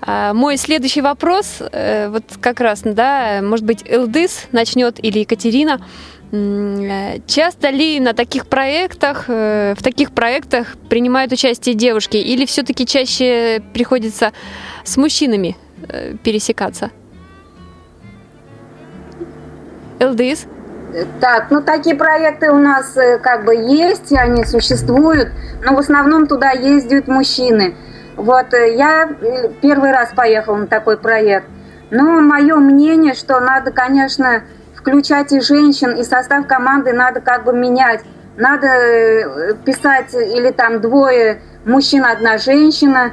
А, 0.00 0.32
Мой 0.32 0.56
следующий 0.56 1.02
вопрос, 1.02 1.58
э, 1.60 2.08
вот 2.08 2.24
как 2.40 2.60
раз, 2.60 2.80
да, 2.84 3.40
может 3.42 3.66
быть, 3.66 3.84
Элдыс 3.86 4.46
начнет 4.52 5.02
или 5.04 5.20
Екатерина. 5.20 5.80
Часто 7.26 7.68
ли 7.68 8.00
на 8.00 8.14
таких 8.14 8.46
проектах, 8.46 9.28
в 9.28 9.76
таких 9.82 10.12
проектах 10.12 10.78
принимают 10.88 11.30
участие 11.30 11.74
девушки, 11.74 12.16
или 12.16 12.46
все-таки 12.46 12.86
чаще 12.86 13.62
приходится 13.74 14.32
с 14.82 14.96
мужчинами 14.96 15.58
пересекаться? 16.24 16.90
Элдыс? 20.02 20.46
Так, 21.20 21.46
ну 21.50 21.62
такие 21.62 21.94
проекты 21.94 22.50
у 22.50 22.58
нас 22.58 22.96
э, 22.96 23.18
как 23.18 23.44
бы 23.44 23.54
есть, 23.54 24.12
они 24.12 24.44
существуют, 24.44 25.28
но 25.64 25.74
в 25.74 25.78
основном 25.78 26.26
туда 26.26 26.50
ездят 26.50 27.06
мужчины. 27.06 27.76
Вот 28.16 28.52
э, 28.52 28.74
я 28.76 29.08
э, 29.08 29.48
первый 29.62 29.92
раз 29.92 30.10
поехала 30.14 30.56
на 30.56 30.66
такой 30.66 30.98
проект. 30.98 31.46
Но 31.90 32.20
мое 32.20 32.56
мнение, 32.56 33.14
что 33.14 33.38
надо, 33.40 33.70
конечно, 33.70 34.42
включать 34.74 35.32
и 35.32 35.40
женщин, 35.40 35.92
и 35.92 36.02
состав 36.02 36.46
команды 36.46 36.92
надо 36.92 37.20
как 37.20 37.44
бы 37.44 37.54
менять. 37.54 38.02
Надо 38.36 39.54
писать 39.64 40.12
или 40.14 40.50
там 40.50 40.80
двое 40.80 41.42
мужчин, 41.64 42.04
одна 42.04 42.38
женщина, 42.38 43.12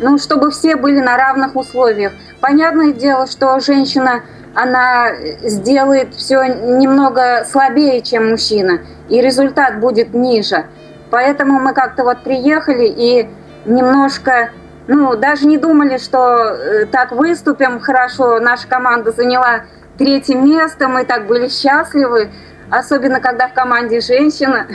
ну, 0.00 0.18
чтобы 0.18 0.50
все 0.50 0.76
были 0.76 1.00
на 1.00 1.16
равных 1.16 1.54
условиях. 1.54 2.12
Понятное 2.40 2.92
дело, 2.92 3.26
что 3.26 3.60
женщина, 3.60 4.22
она 4.54 5.12
сделает 5.42 6.14
все 6.14 6.44
немного 6.44 7.44
слабее, 7.44 8.02
чем 8.02 8.30
мужчина, 8.30 8.80
и 9.08 9.20
результат 9.20 9.80
будет 9.80 10.14
ниже. 10.14 10.66
Поэтому 11.10 11.60
мы 11.60 11.74
как-то 11.74 12.04
вот 12.04 12.22
приехали 12.22 12.86
и 12.86 13.28
немножко, 13.64 14.50
ну, 14.86 15.16
даже 15.16 15.46
не 15.46 15.58
думали, 15.58 15.98
что 15.98 16.18
э, 16.18 16.86
так 16.86 17.12
выступим 17.12 17.80
хорошо. 17.80 18.40
Наша 18.40 18.68
команда 18.68 19.12
заняла 19.12 19.64
третье 19.98 20.36
место, 20.36 20.88
мы 20.88 21.04
так 21.04 21.26
были 21.26 21.48
счастливы, 21.48 22.30
особенно 22.70 23.20
когда 23.20 23.48
в 23.48 23.54
команде 23.54 24.00
женщина. 24.00 24.66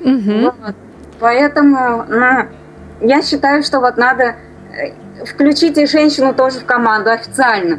Вот. 0.00 0.74
Поэтому 1.20 2.04
ну, 2.08 2.48
я 3.00 3.22
считаю, 3.22 3.62
что 3.62 3.80
вот 3.80 3.96
надо 3.96 4.34
э, 4.72 5.24
включить 5.24 5.78
и 5.78 5.86
женщину 5.86 6.34
тоже 6.34 6.60
в 6.60 6.66
команду 6.66 7.10
официально. 7.10 7.78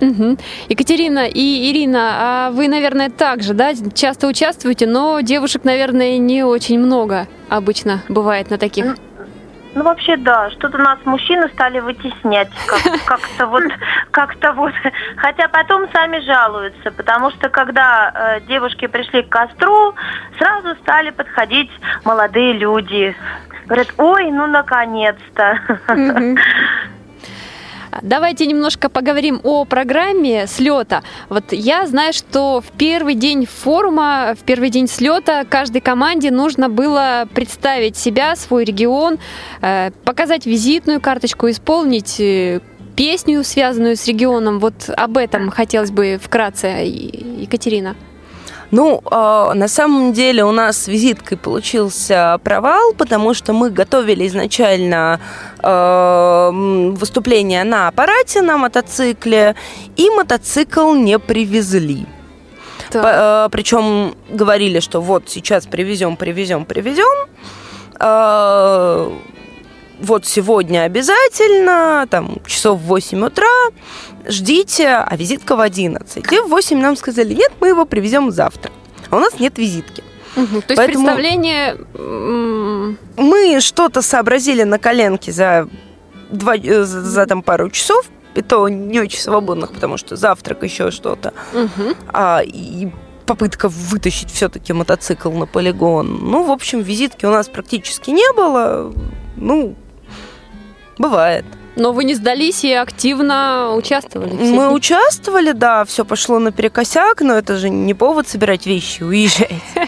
Мгм. 0.00 0.38
Екатерина 0.68 1.26
и 1.26 1.70
Ирина, 1.70 2.10
а 2.12 2.50
вы, 2.50 2.68
наверное, 2.68 3.10
также, 3.10 3.54
да, 3.54 3.72
часто 3.94 4.26
участвуете, 4.26 4.86
но 4.86 5.20
девушек, 5.20 5.64
наверное, 5.64 6.18
не 6.18 6.42
очень 6.44 6.78
много 6.78 7.26
обычно 7.48 8.00
бывает 8.08 8.50
на 8.50 8.58
таких. 8.58 8.96
Ну, 9.76 9.82
вообще, 9.82 10.16
да, 10.16 10.50
что-то 10.50 10.78
нас 10.78 10.98
мужчины 11.04 11.48
стали 11.48 11.80
вытеснять 11.80 12.48
как- 12.66 13.04
как-то 13.06 13.46
вот, 13.46 13.64
как-то 14.12 14.52
вот. 14.52 14.72
Хотя 15.16 15.48
потом 15.48 15.86
сами 15.92 16.20
жалуются, 16.20 16.92
потому 16.92 17.30
что 17.32 17.48
когда 17.48 18.38
э, 18.38 18.40
девушки 18.46 18.86
пришли 18.86 19.22
к 19.22 19.28
костру, 19.30 19.94
сразу 20.38 20.76
стали 20.82 21.10
подходить 21.10 21.70
молодые 22.04 22.52
люди. 22.52 23.16
Говорят, 23.66 23.88
ой, 23.98 24.30
ну 24.30 24.46
наконец-то. 24.46 25.58
Давайте 28.02 28.46
немножко 28.46 28.88
поговорим 28.88 29.40
о 29.42 29.64
программе 29.64 30.46
слета. 30.46 31.02
Вот 31.28 31.52
я 31.52 31.86
знаю, 31.86 32.12
что 32.12 32.60
в 32.60 32.76
первый 32.76 33.14
день 33.14 33.46
форума, 33.46 34.34
в 34.38 34.44
первый 34.44 34.70
день 34.70 34.88
слета 34.88 35.44
каждой 35.48 35.80
команде 35.80 36.30
нужно 36.30 36.68
было 36.68 37.28
представить 37.34 37.96
себя, 37.96 38.36
свой 38.36 38.64
регион, 38.64 39.18
э, 39.60 39.90
показать 40.04 40.46
визитную 40.46 41.00
карточку, 41.00 41.50
исполнить 41.50 42.20
э, 42.20 42.60
песню, 42.96 43.44
связанную 43.44 43.96
с 43.96 44.06
регионом. 44.06 44.58
Вот 44.58 44.88
об 44.88 45.16
этом 45.16 45.50
хотелось 45.50 45.90
бы 45.90 46.18
вкратце, 46.22 46.68
Екатерина. 46.68 47.96
Ну, 48.76 49.00
э, 49.08 49.52
на 49.54 49.68
самом 49.68 50.12
деле 50.12 50.44
у 50.44 50.50
нас 50.50 50.76
с 50.76 50.88
визиткой 50.88 51.38
получился 51.38 52.40
провал, 52.42 52.92
потому 52.98 53.32
что 53.32 53.52
мы 53.52 53.70
готовили 53.70 54.26
изначально 54.26 55.20
э, 55.62 56.50
выступление 56.98 57.62
на 57.62 57.86
аппарате 57.86 58.42
на 58.42 58.58
мотоцикле, 58.58 59.54
и 59.94 60.10
мотоцикл 60.10 60.92
не 60.94 61.20
привезли. 61.20 62.06
По- 62.92 63.46
э, 63.46 63.48
причем 63.52 64.16
говорили, 64.28 64.80
что 64.80 65.00
вот 65.00 65.22
сейчас 65.28 65.66
привезем, 65.66 66.16
привезем, 66.16 66.64
привезем. 66.64 67.28
Э, 68.00 69.10
вот 70.00 70.26
сегодня 70.26 70.82
обязательно, 70.82 72.06
там, 72.10 72.38
часов 72.46 72.80
в 72.80 72.84
8 72.84 73.24
утра, 73.26 73.46
ждите, 74.26 74.88
а 74.88 75.16
визитка 75.16 75.56
в 75.56 75.60
11. 75.60 76.32
И 76.32 76.38
в 76.40 76.48
8 76.48 76.78
нам 76.80 76.96
сказали, 76.96 77.34
нет, 77.34 77.52
мы 77.60 77.68
его 77.68 77.84
привезем 77.86 78.30
завтра. 78.30 78.72
А 79.10 79.16
у 79.16 79.20
нас 79.20 79.38
нет 79.38 79.58
визитки. 79.58 80.02
Мгм. 80.36 80.62
То 80.62 80.72
есть 80.72 80.76
Поэтому- 80.76 81.06
представление 81.06 81.76
Мы 83.16 83.60
что-то 83.60 84.02
сообразили 84.02 84.64
на 84.64 84.78
коленке 84.78 85.30
за, 85.32 85.68
два, 86.30 86.56
э, 86.56 86.84
за, 86.84 87.02
за 87.02 87.26
там 87.26 87.42
пару 87.42 87.70
часов, 87.70 88.06
и 88.34 88.42
то 88.42 88.68
не 88.68 88.98
очень 89.00 89.20
свободных, 89.20 89.72
потому 89.72 89.96
что 89.96 90.16
завтрак, 90.16 90.64
еще 90.64 90.90
что-то. 90.90 91.32
мгм. 91.52 91.94
а, 92.12 92.40
и 92.44 92.88
попытка 93.26 93.68
вытащить 93.68 94.30
все-таки 94.30 94.72
мотоцикл 94.72 95.30
на 95.30 95.46
полигон. 95.46 96.18
Ну, 96.20 96.42
в 96.44 96.50
общем, 96.50 96.80
визитки 96.82 97.24
у 97.26 97.30
нас 97.30 97.48
практически 97.48 98.10
не 98.10 98.32
было. 98.34 98.92
Ну, 99.36 99.76
бывает. 100.98 101.44
Но 101.76 101.92
вы 101.92 102.04
не 102.04 102.14
сдались 102.14 102.62
и 102.62 102.72
активно 102.72 103.74
участвовали. 103.74 104.32
Мы 104.32 104.66
дни. 104.66 104.74
участвовали, 104.74 105.52
да, 105.52 105.84
все 105.84 106.04
пошло 106.04 106.38
наперекосяк, 106.38 107.20
но 107.20 107.34
это 107.34 107.56
же 107.56 107.68
не 107.68 107.94
повод 107.94 108.28
собирать 108.28 108.66
вещи 108.66 109.02
уезжать. 109.02 109.50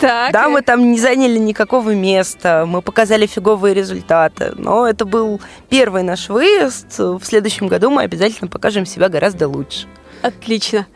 Да, 0.00 0.48
мы 0.48 0.62
там 0.62 0.92
не 0.92 0.98
заняли 0.98 1.38
никакого 1.38 1.90
места, 1.94 2.64
мы 2.66 2.80
показали 2.80 3.26
фиговые 3.26 3.74
результаты, 3.74 4.52
но 4.56 4.86
это 4.86 5.04
был 5.04 5.40
первый 5.68 6.02
наш 6.02 6.30
выезд. 6.30 6.98
В 6.98 7.20
следующем 7.22 7.68
году 7.68 7.90
мы 7.90 8.02
обязательно 8.02 8.48
покажем 8.48 8.86
себя 8.86 9.10
гораздо 9.10 9.46
лучше. 9.46 9.86
Отлично. 10.22 10.86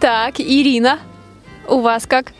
Так, 0.00 0.38
Ирина, 0.38 0.98
у 1.66 1.80
вас 1.80 2.06
как? 2.06 2.32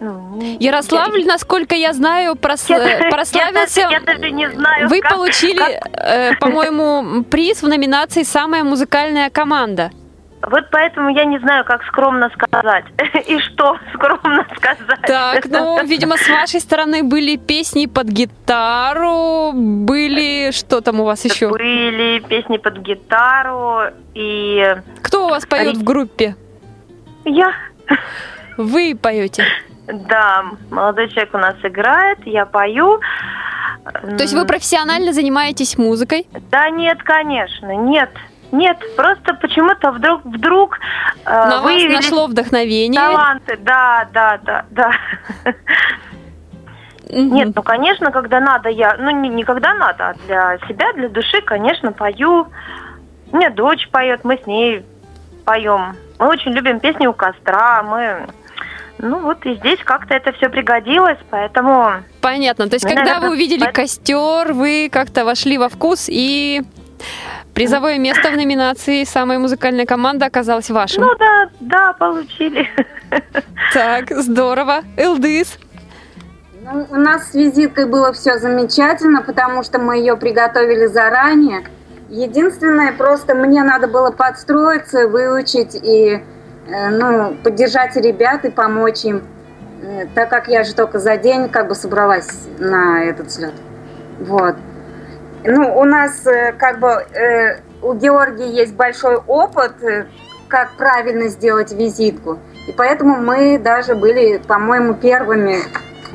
Ну, 0.00 0.38
Ярославль, 0.60 1.24
насколько 1.24 1.74
я 1.74 1.92
знаю, 1.92 2.34
прос- 2.34 2.66
Я- 2.68 2.98
я 2.98 3.10
прославился. 3.10 3.80
даже- 3.82 3.92
Я 3.94 4.00
даже 4.00 4.30
не 4.30 4.50
знаю, 4.50 4.88
Вы 4.88 5.00
как- 5.00 5.12
получили, 5.14 5.80
э, 5.92 6.34
по-моему, 6.36 7.24
приз 7.24 7.62
в 7.62 7.68
номинации 7.68 8.22
«Самая 8.24 8.62
музыкальная 8.64 9.30
команда». 9.30 9.90
Вот 10.42 10.64
поэтому 10.70 11.08
я 11.08 11.24
не 11.24 11.38
знаю, 11.38 11.64
как 11.64 11.82
скромно 11.84 12.30
сказать. 12.30 12.84
И 13.26 13.38
что 13.40 13.78
скромно 13.94 14.46
сказать. 14.56 15.00
Так, 15.02 15.46
ну, 15.46 15.82
видимо, 15.84 16.16
с 16.18 16.28
вашей 16.28 16.60
стороны 16.60 17.02
были 17.02 17.36
песни 17.36 17.86
под 17.86 18.06
гитару, 18.08 19.52
были... 19.54 20.50
Что 20.52 20.80
там 20.82 21.00
у 21.00 21.04
вас 21.04 21.24
еще? 21.24 21.48
Были 21.48 22.20
песни 22.28 22.58
под 22.58 22.78
гитару, 22.78 23.80
и 24.14 24.76
Кто 25.02 25.26
у 25.26 25.28
вас 25.30 25.46
поет 25.46 25.76
в 25.76 25.82
группе? 25.82 26.36
я, 27.24 27.52
Вы 28.58 28.94
поете. 29.00 29.44
Да, 29.86 30.44
молодой 30.70 31.08
человек 31.08 31.34
у 31.34 31.38
нас 31.38 31.56
играет, 31.62 32.18
я 32.26 32.46
пою. 32.46 33.00
То 33.84 34.22
есть 34.22 34.34
вы 34.34 34.44
профессионально 34.46 35.12
занимаетесь 35.12 35.78
музыкой? 35.78 36.26
Да 36.50 36.70
нет, 36.70 37.02
конечно, 37.02 37.74
нет. 37.76 38.10
Нет, 38.52 38.78
просто 38.96 39.34
почему-то 39.34 39.90
вдруг, 39.90 40.24
вдруг 40.24 40.78
э, 41.24 41.30
На 41.30 41.60
вас 41.62 41.82
нашло 41.82 42.26
вдохновение? 42.26 43.00
таланты. 43.00 43.58
Да, 43.60 44.06
да, 44.12 44.38
да, 44.44 44.64
да. 44.70 44.92
Мгм. 47.10 47.34
Нет, 47.34 47.52
ну, 47.54 47.62
конечно, 47.62 48.10
когда 48.10 48.40
надо, 48.40 48.68
я, 48.68 48.96
ну, 48.98 49.10
не, 49.10 49.28
не 49.28 49.44
когда 49.44 49.74
надо, 49.74 50.08
а 50.08 50.14
для 50.26 50.58
себя, 50.68 50.92
для 50.92 51.08
души, 51.08 51.40
конечно, 51.40 51.92
пою. 51.92 52.48
У 53.30 53.36
меня 53.36 53.50
дочь 53.50 53.88
поет, 53.90 54.24
мы 54.24 54.38
с 54.42 54.46
ней 54.46 54.84
поем. 55.44 55.96
Мы 56.18 56.28
очень 56.28 56.52
любим 56.52 56.80
песни 56.80 57.06
у 57.06 57.12
костра, 57.12 57.82
мы... 57.82 58.26
Ну 58.98 59.20
вот 59.20 59.44
и 59.44 59.54
здесь 59.56 59.78
как-то 59.84 60.14
это 60.14 60.32
все 60.32 60.48
пригодилось, 60.48 61.18
поэтому... 61.30 62.02
Понятно. 62.20 62.68
То 62.68 62.74
есть, 62.74 62.84
Мы, 62.84 62.90
когда 62.90 63.04
наверное, 63.04 63.28
вы 63.28 63.34
увидели 63.34 63.70
костер, 63.70 64.52
вы 64.52 64.88
как-то 64.90 65.24
вошли 65.24 65.58
во 65.58 65.68
вкус 65.68 66.06
и 66.08 66.62
призовое 67.54 67.98
место 67.98 68.30
в 68.30 68.36
номинации 68.36 69.04
«Самая 69.04 69.38
музыкальная 69.38 69.86
команда» 69.86 70.26
оказалось 70.26 70.70
вашим. 70.70 71.02
Ну 71.02 71.14
да, 71.18 71.50
да, 71.60 71.92
получили. 71.92 72.68
Так, 73.72 74.10
здорово. 74.10 74.82
Элдыс. 74.96 75.58
Ну, 76.62 76.86
у 76.90 76.96
нас 76.96 77.30
с 77.30 77.34
визиткой 77.34 77.86
было 77.86 78.12
все 78.12 78.38
замечательно, 78.38 79.22
потому 79.22 79.62
что 79.62 79.78
мы 79.78 79.98
ее 79.98 80.16
приготовили 80.16 80.86
заранее. 80.86 81.64
Единственное, 82.08 82.92
просто 82.92 83.34
мне 83.34 83.62
надо 83.62 83.86
было 83.86 84.10
подстроиться, 84.10 85.06
выучить 85.06 85.74
и 85.74 86.22
ну, 86.66 87.36
поддержать 87.42 87.96
ребят 87.96 88.44
и 88.44 88.50
помочь 88.50 89.04
им, 89.04 89.22
э, 89.82 90.06
так 90.14 90.28
как 90.28 90.48
я 90.48 90.64
же 90.64 90.74
только 90.74 90.98
за 90.98 91.16
день 91.16 91.48
как 91.48 91.68
бы 91.68 91.74
собралась 91.74 92.28
на 92.58 93.04
этот 93.04 93.30
слет. 93.30 93.54
Вот. 94.20 94.56
Ну, 95.44 95.78
у 95.78 95.84
нас 95.84 96.26
э, 96.26 96.52
как 96.52 96.80
бы 96.80 96.88
э, 96.88 97.60
у 97.82 97.94
Георгия 97.94 98.50
есть 98.50 98.74
большой 98.74 99.16
опыт, 99.16 99.82
э, 99.82 100.06
как 100.48 100.76
правильно 100.76 101.28
сделать 101.28 101.72
визитку. 101.72 102.38
И 102.66 102.72
поэтому 102.72 103.16
мы 103.16 103.58
даже 103.58 103.94
были, 103.94 104.38
по-моему, 104.38 104.94
первыми 104.94 105.58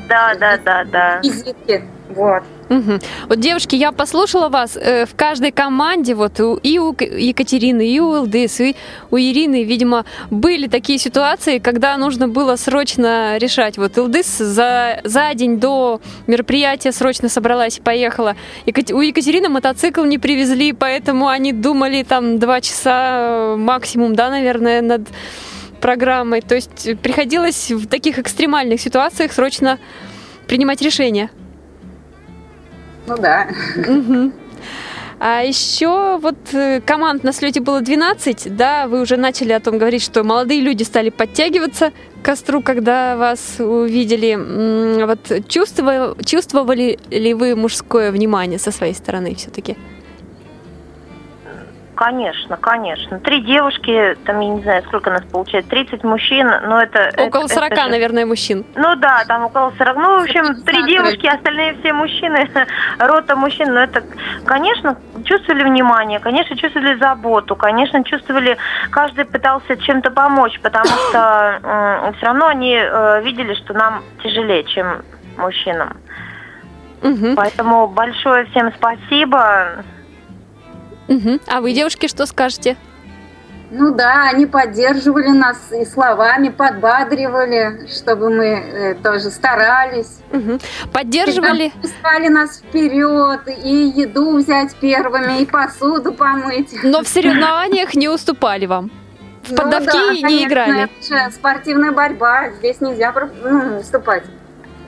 Да, 0.10 0.34
да, 0.38 0.58
да, 0.58 0.84
да. 0.84 1.20
визитки. 1.24 1.84
Вот. 2.16 2.44
Мгм. 2.70 3.00
Вот, 3.28 3.40
девушки, 3.40 3.76
я 3.76 3.92
послушала 3.92 4.48
вас. 4.50 4.78
э, 4.78 5.06
в 5.06 5.16
каждой 5.16 5.52
команде, 5.52 6.16
вот 6.16 6.40
и 6.40 6.80
у 6.80 6.94
Екатерины, 6.94 7.86
и 7.88 8.00
у 8.00 8.22
ЛДС, 8.22 8.62
и 8.62 8.76
у 9.12 9.18
Ирины, 9.18 9.64
видимо, 9.64 10.06
были 10.30 10.68
такие 10.68 10.98
ситуации, 10.98 11.60
когда 11.60 11.98
нужно 11.98 12.28
было 12.30 12.56
срочно 12.56 13.38
решать. 13.38 13.78
Вот 13.78 13.98
ЛДС 13.98 14.38
за, 14.38 15.02
за 15.04 15.34
день 15.34 15.60
до 15.60 16.00
мероприятия 16.28 16.92
срочно 16.94 17.30
собралась 17.30 17.78
и 17.80 17.82
поехала. 17.82 18.36
Екат- 18.66 18.94
у 18.94 19.02
Екатерины 19.02 19.50
мотоцикл 19.50 20.04
не 20.06 20.18
привезли, 20.18 20.72
поэтому 20.72 21.28
они 21.28 21.52
думали 21.54 22.04
там 22.04 22.40
два 22.40 22.62
часа 22.62 23.56
максимум, 23.58 24.16
да, 24.16 24.30
наверное, 24.30 24.82
над 24.82 25.02
программой. 25.82 26.42
То 26.42 26.56
есть 26.56 27.02
приходилось 27.02 27.72
в 27.72 27.88
таких 27.88 28.18
экстремальных 28.20 28.80
ситуациях 28.80 29.34
срочно 29.34 29.78
принимать 30.48 30.82
решения. 30.82 31.30
Ну 33.12 33.18
да. 33.18 33.48
А 35.24 35.44
еще 35.44 36.18
вот 36.18 36.38
э, 36.52 36.82
команд 36.84 37.24
на 37.24 37.32
слете 37.32 37.60
было 37.60 37.82
12, 37.82 38.56
да, 38.56 38.88
вы 38.88 39.02
уже 39.02 39.18
начали 39.18 39.52
о 39.52 39.60
том 39.60 39.78
говорить, 39.78 40.02
что 40.02 40.24
молодые 40.24 40.62
люди 40.62 40.82
стали 40.82 41.12
подтягиваться 41.12 41.92
к 41.92 42.26
костру, 42.26 42.64
когда 42.64 43.16
вас 43.18 43.58
увидели. 43.60 44.36
Вот 45.06 45.48
чувствовали, 45.48 46.24
чувствовали 46.24 46.98
ли 47.12 47.36
вы 47.36 47.56
мужское 47.56 48.12
внимание 48.12 48.58
со 48.58 48.72
своей 48.72 48.96
стороны 48.96 49.36
все-таки? 49.36 49.78
Конечно, 52.02 52.58
конечно. 52.58 53.20
Три 53.20 53.42
девушки, 53.42 54.18
там, 54.26 54.40
я 54.40 54.50
не 54.50 54.62
знаю, 54.64 54.82
сколько 54.88 55.12
нас 55.12 55.22
получается, 55.32 55.70
30 55.70 56.04
мужчин, 56.04 56.48
но 56.48 56.82
это... 56.82 57.12
Около 57.16 57.46
это- 57.46 57.54
40, 57.54 57.72
это 57.74 57.88
наверное, 57.90 58.26
мужчин. 58.26 58.66
Ну 58.74 58.96
да, 58.96 59.24
там 59.28 59.46
около 59.46 59.72
40. 59.78 59.98
Ну, 59.98 60.20
в 60.20 60.24
общем, 60.24 60.64
три 60.64 60.84
девушки, 60.88 61.28
остальные 61.28 61.78
все 61.80 61.94
мужчины, 61.94 62.50
рота 62.98 63.36
мужчин. 63.36 63.72
Но 63.76 63.82
это, 63.82 64.04
конечно, 64.48 64.98
чувствовали 65.26 65.64
внимание, 65.64 66.20
конечно, 66.20 66.58
чувствовали 66.58 66.98
заботу, 66.98 67.56
конечно, 67.56 68.04
чувствовали, 68.04 68.58
каждый 68.90 69.26
пытался 69.26 69.78
чем-то 69.78 70.10
помочь, 70.10 70.60
потому 70.64 70.86
что 71.10 72.14
все 72.18 72.26
равно 72.26 72.48
они 72.48 72.78
э, 72.82 73.22
видели, 73.22 73.54
что 73.54 73.76
нам 73.76 74.04
тяжелее, 74.24 74.64
чем 74.64 75.04
мужчинам. 75.38 75.98
Мгм. 77.04 77.36
Поэтому 77.36 77.86
большое 77.88 78.46
всем 78.46 78.74
спасибо. 78.76 79.84
Мгм. 81.12 81.42
А 81.48 81.60
вы, 81.60 81.74
девушки, 81.74 82.08
что 82.08 82.26
скажете? 82.26 82.78
Ну 83.70 83.94
да, 83.94 84.30
они 84.30 84.46
поддерживали 84.46 85.30
нас 85.30 85.58
и 85.72 85.86
словами 85.86 86.50
подбадривали, 86.50 87.88
чтобы 87.88 88.30
мы 88.30 88.46
э, 88.46 88.96
тоже 88.96 89.30
старались. 89.30 90.20
Мгм. 90.32 90.60
Поддерживали? 90.94 91.72
Пускали 91.82 92.28
нас 92.30 92.60
вперед, 92.60 93.42
и 93.64 93.94
еду 93.96 94.38
взять 94.38 94.76
первыми, 94.76 95.42
и 95.42 95.46
посуду 95.46 96.14
помыть. 96.14 96.74
Но 96.84 97.02
в 97.02 97.08
соревнованиях 97.08 97.94
не 97.96 98.08
уступали 98.10 98.66
вам. 98.66 98.90
В 99.44 99.52
Ну 99.52 99.58
поддавки 99.58 99.86
да, 99.88 100.14
не 100.14 100.22
конечно, 100.22 100.48
играли. 100.48 100.90
это 101.10 101.32
спортивная 101.34 101.92
борьба, 101.92 102.52
здесь 102.52 102.80
нельзя 102.80 103.14
ну, 103.44 103.78
выступать. 103.78 104.24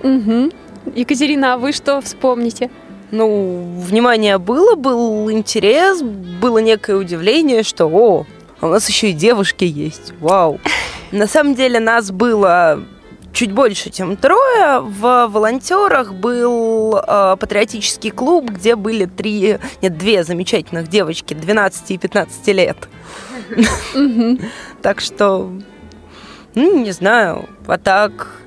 Мгм. 0.03 0.51
Екатерина, 0.93 1.53
а 1.53 1.57
вы 1.57 1.71
что 1.71 1.99
вспомните? 2.01 2.69
Ну, 3.13 3.75
внимание 3.77 4.39
было, 4.39 4.73
был 4.73 5.29
интерес, 5.29 6.01
было 6.01 6.57
некое 6.57 6.95
удивление, 6.95 7.61
что, 7.61 7.85
о, 7.85 8.25
а 8.59 8.65
у 8.65 8.69
нас 8.71 8.89
еще 8.89 9.11
и 9.11 9.13
девушки 9.13 9.65
есть, 9.65 10.13
вау. 10.19 10.59
На 11.11 11.27
самом 11.27 11.53
деле 11.53 11.79
нас 11.79 12.09
было 12.09 12.83
чуть 13.31 13.51
больше, 13.51 13.91
чем 13.91 14.17
трое. 14.17 14.79
В 14.79 15.27
волонтерах 15.27 16.11
был 16.15 16.95
э, 16.95 17.37
патриотический 17.39 18.09
клуб, 18.09 18.49
где 18.49 18.75
были 18.75 19.05
три, 19.05 19.59
нет, 19.83 19.95
две 19.95 20.23
замечательных 20.23 20.87
девочки 20.87 21.35
12 21.35 21.91
и 21.91 21.97
15 21.99 22.47
лет. 22.47 22.77
Так 24.81 25.01
что, 25.01 25.51
ну, 26.55 26.83
не 26.83 26.91
знаю, 26.91 27.47
а 27.67 27.77
так... 27.77 28.39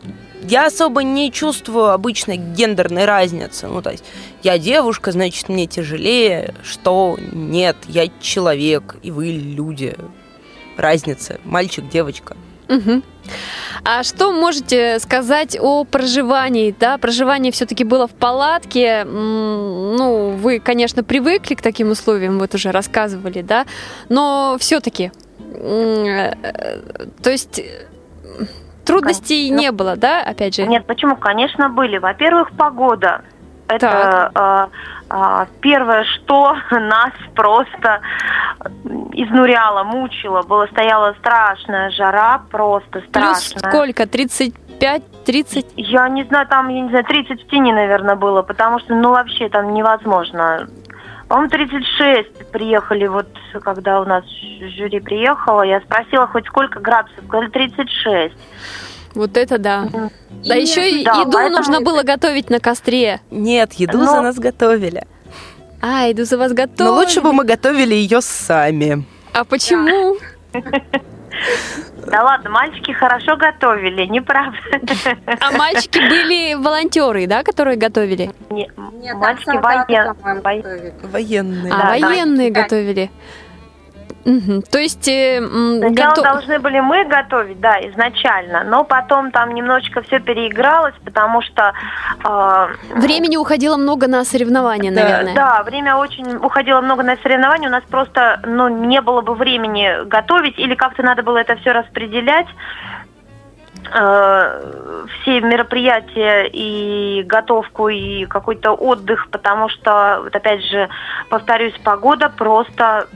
Я 0.49 0.67
особо 0.67 1.03
не 1.03 1.33
чувствую 1.33 1.91
обычной 1.91 2.37
гендерной 2.37 3.05
разницы. 3.05 3.67
Ну, 3.67 3.83
то 3.83 3.91
есть, 3.91 4.05
я 4.43 4.59
девушка, 4.59 5.13
значит, 5.13 5.49
мне 5.49 5.67
тяжелее, 5.67 6.55
что 6.63 7.19
нет, 7.33 7.77
я 7.89 8.09
человек, 8.21 8.97
и 9.03 9.11
вы 9.11 9.29
люди. 9.29 9.97
Разница, 10.77 11.41
мальчик, 11.45 11.89
девочка. 11.89 12.37
Мгм. 12.69 13.03
А 13.85 14.03
что 14.03 14.33
можете 14.33 14.99
сказать 14.99 15.57
о 15.61 15.85
проживании? 15.85 16.75
Да, 16.79 16.99
проживание 16.99 17.53
все-таки 17.53 17.85
было 17.85 18.07
в 18.07 18.13
палатке. 18.13 19.05
Ну, 19.05 20.31
вы, 20.31 20.59
конечно, 20.59 21.05
привыкли 21.05 21.55
к 21.55 21.63
таким 21.63 21.91
условиям, 21.91 22.39
вот 22.39 22.55
уже 22.55 22.73
рассказывали, 22.73 23.43
да, 23.43 23.67
но 24.09 24.57
все-таки, 24.59 25.13
то 25.41 27.31
есть 27.31 27.61
э, 27.61 27.87
трудностей 28.87 29.51
Ну, 29.51 29.59
не 29.59 29.73
было, 29.73 29.97
да, 29.97 30.23
опять 30.23 30.55
же? 30.55 30.67
Нет, 30.67 30.87
почему? 30.87 31.17
Конечно, 31.17 31.69
были. 31.69 31.99
Во-первых, 31.99 32.51
погода. 32.53 33.23
Это 33.69 34.31
э, 35.11 35.15
э, 35.15 35.47
первое, 35.61 36.05
что 36.05 36.57
нас 36.71 37.13
просто 37.35 38.01
изнуряло, 39.13 39.83
мучило. 39.83 40.43
Было 40.43 40.67
стояла 40.67 41.15
страшная 41.19 41.91
жара, 41.91 42.43
просто 42.51 43.01
Плюс 43.01 43.05
страшная. 43.09 43.73
сколько? 43.73 44.07
35, 44.07 45.03
30? 45.25 45.67
Я 45.77 46.09
не 46.09 46.25
знаю, 46.25 46.47
там, 46.47 46.69
я 46.69 46.81
не 46.81 46.89
знаю, 46.91 47.05
30 47.05 47.43
в 47.43 47.49
тени, 47.49 47.73
наверное, 47.73 48.15
было, 48.15 48.43
потому 48.43 48.79
что, 48.79 48.95
ну, 48.95 49.11
вообще 49.11 49.49
там 49.49 49.75
невозможно. 49.75 50.69
По-моему, 51.29 51.51
36 51.51 52.51
приехали, 52.53 53.07
вот, 53.07 53.27
когда 53.65 54.01
у 54.01 54.05
нас 54.05 54.25
жюри 54.77 55.01
приехало, 55.01 55.63
я 55.63 55.81
спросила, 55.81 56.27
хоть 56.29 56.47
сколько 56.47 56.79
градусов, 56.81 57.25
сказали, 57.27 57.49
36. 57.51 58.35
Вот 59.15 59.37
это 59.37 59.59
да. 59.59 59.89
Да 60.45 60.57
И- 60.57 60.63
еще 60.63 60.89
и 60.89 61.05
да, 61.05 61.21
еду 61.21 61.33
поэтому- 61.33 61.57
нужно 61.57 61.81
было 61.81 62.03
готовить 62.03 62.49
на 62.51 62.61
костре. 62.61 63.21
Нет, 63.31 63.73
еду 63.75 63.99
Но- 63.99 64.05
за 64.07 64.21
нас 64.23 64.37
готовили. 64.39 65.03
А, 65.83 66.07
еду 66.07 66.25
за 66.25 66.39
вас 66.39 66.53
готовили. 66.53 66.85
Но 66.85 66.95
лучше 66.95 67.21
бы 67.21 67.33
мы 67.33 67.45
готовили 67.45 67.95
ее 67.95 68.21
сами. 68.21 69.05
А 69.33 69.45
почему? 69.45 70.17
Да 70.53 70.61
ладно, 72.23 72.51
мальчики 72.51 72.93
хорошо 72.93 73.37
готовили, 73.37 74.05
неправда. 74.07 74.57
А 75.41 75.51
мальчики 75.57 75.99
были 75.99 76.55
волонтеры, 76.55 77.27
да, 77.27 77.43
которые 77.43 77.77
готовили? 77.77 78.31
Не, 78.51 78.71
Нет, 79.03 79.17
мальчики 79.17 79.45
солдаты, 79.45 79.93
воен- 79.93 80.15
по-моему, 80.15 80.41
воен- 80.43 80.63
готовили. 80.63 80.95
Военные. 81.03 81.73
А, 81.73 81.79
Да, 81.79 81.89
военные 81.91 82.51
да. 82.51 82.63
готовили. 82.63 83.11
Мгм. 84.27 84.63
То 84.63 84.79
есть 84.81 85.07
э, 85.07 85.39
Сначала 85.39 86.11
гото- 86.11 86.23
должны 86.23 86.59
были 86.59 86.81
мы 86.81 87.05
готовить, 87.05 87.61
да, 87.61 87.79
изначально, 87.89 88.65
но 88.65 88.83
потом 88.83 89.31
там 89.31 89.55
немножечко 89.55 90.03
все 90.03 90.19
переигралось, 90.19 90.95
потому 91.05 91.43
что 91.43 91.73
э, 92.25 92.67
времени 92.97 93.37
уходило 93.37 93.77
много 93.77 94.09
на 94.09 94.25
соревнования, 94.25 94.91
Да, 94.91 95.03
наверное. 95.03 95.35
Да, 95.35 95.63
время 95.63 95.95
очень 95.95 96.37
уходило 96.37 96.81
много 96.81 97.05
на 97.05 97.17
соревнования. 97.19 97.69
У 97.69 97.73
нас 97.73 97.85
просто 97.89 98.41
ну, 98.45 98.69
не 98.69 99.01
было 99.01 99.21
бы 99.21 99.35
времени 99.35 100.05
готовить, 100.09 100.59
или 100.59 100.75
как-то 100.75 101.05
надо 101.05 101.23
было 101.23 101.39
это 101.39 101.55
все 101.57 101.71
распределять. 101.71 102.49
Э, 103.95 105.05
все 105.23 105.41
мероприятия 105.41 106.49
и 106.53 107.23
готовку, 107.23 107.89
и 107.89 108.25
какой-то 108.25 108.73
отдых, 108.73 109.29
потому 109.31 109.69
что, 109.69 110.23
вот 110.25 110.35
опять 110.35 110.65
же, 110.65 110.89
повторюсь, 111.31 111.75
погода 111.85 112.29
просто 112.29 113.07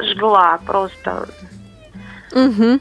жгла 0.00 0.58
просто. 0.66 1.28
Угу. 2.32 2.80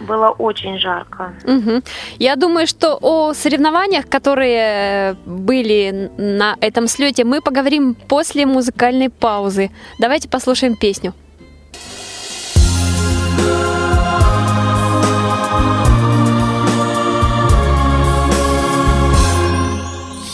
Было 0.00 0.30
очень 0.30 0.78
жарко. 0.78 1.34
Угу. 1.44 1.82
Я 2.18 2.36
думаю, 2.36 2.66
что 2.66 2.98
о 3.02 3.34
соревнованиях, 3.34 4.08
которые 4.08 5.14
были 5.26 6.10
на 6.16 6.56
этом 6.60 6.86
слете, 6.88 7.24
мы 7.24 7.42
поговорим 7.42 7.94
после 7.94 8.46
музыкальной 8.46 9.10
паузы. 9.10 9.70
Давайте 9.98 10.28
послушаем 10.28 10.76
песню. 10.76 11.12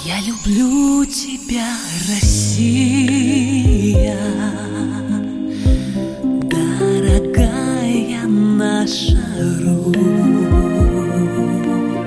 Я 0.04 0.18
люблю 0.20 1.04
тебя, 1.06 1.66
дорогая 8.86 8.86
наша 8.86 9.18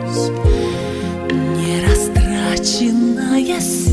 Русь, 0.08 0.32
нерастраченная 1.58 3.60
сила, 3.60 3.88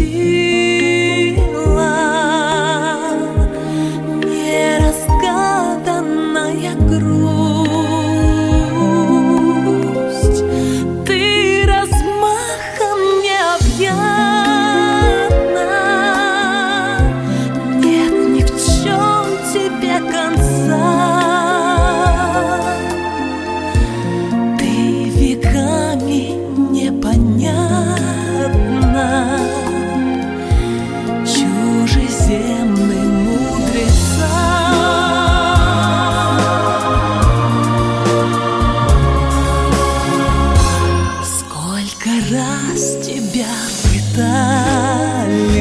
Сколько 42.06 42.36
раз 42.36 42.96
тебя 43.04 43.46
пытали 43.82 45.55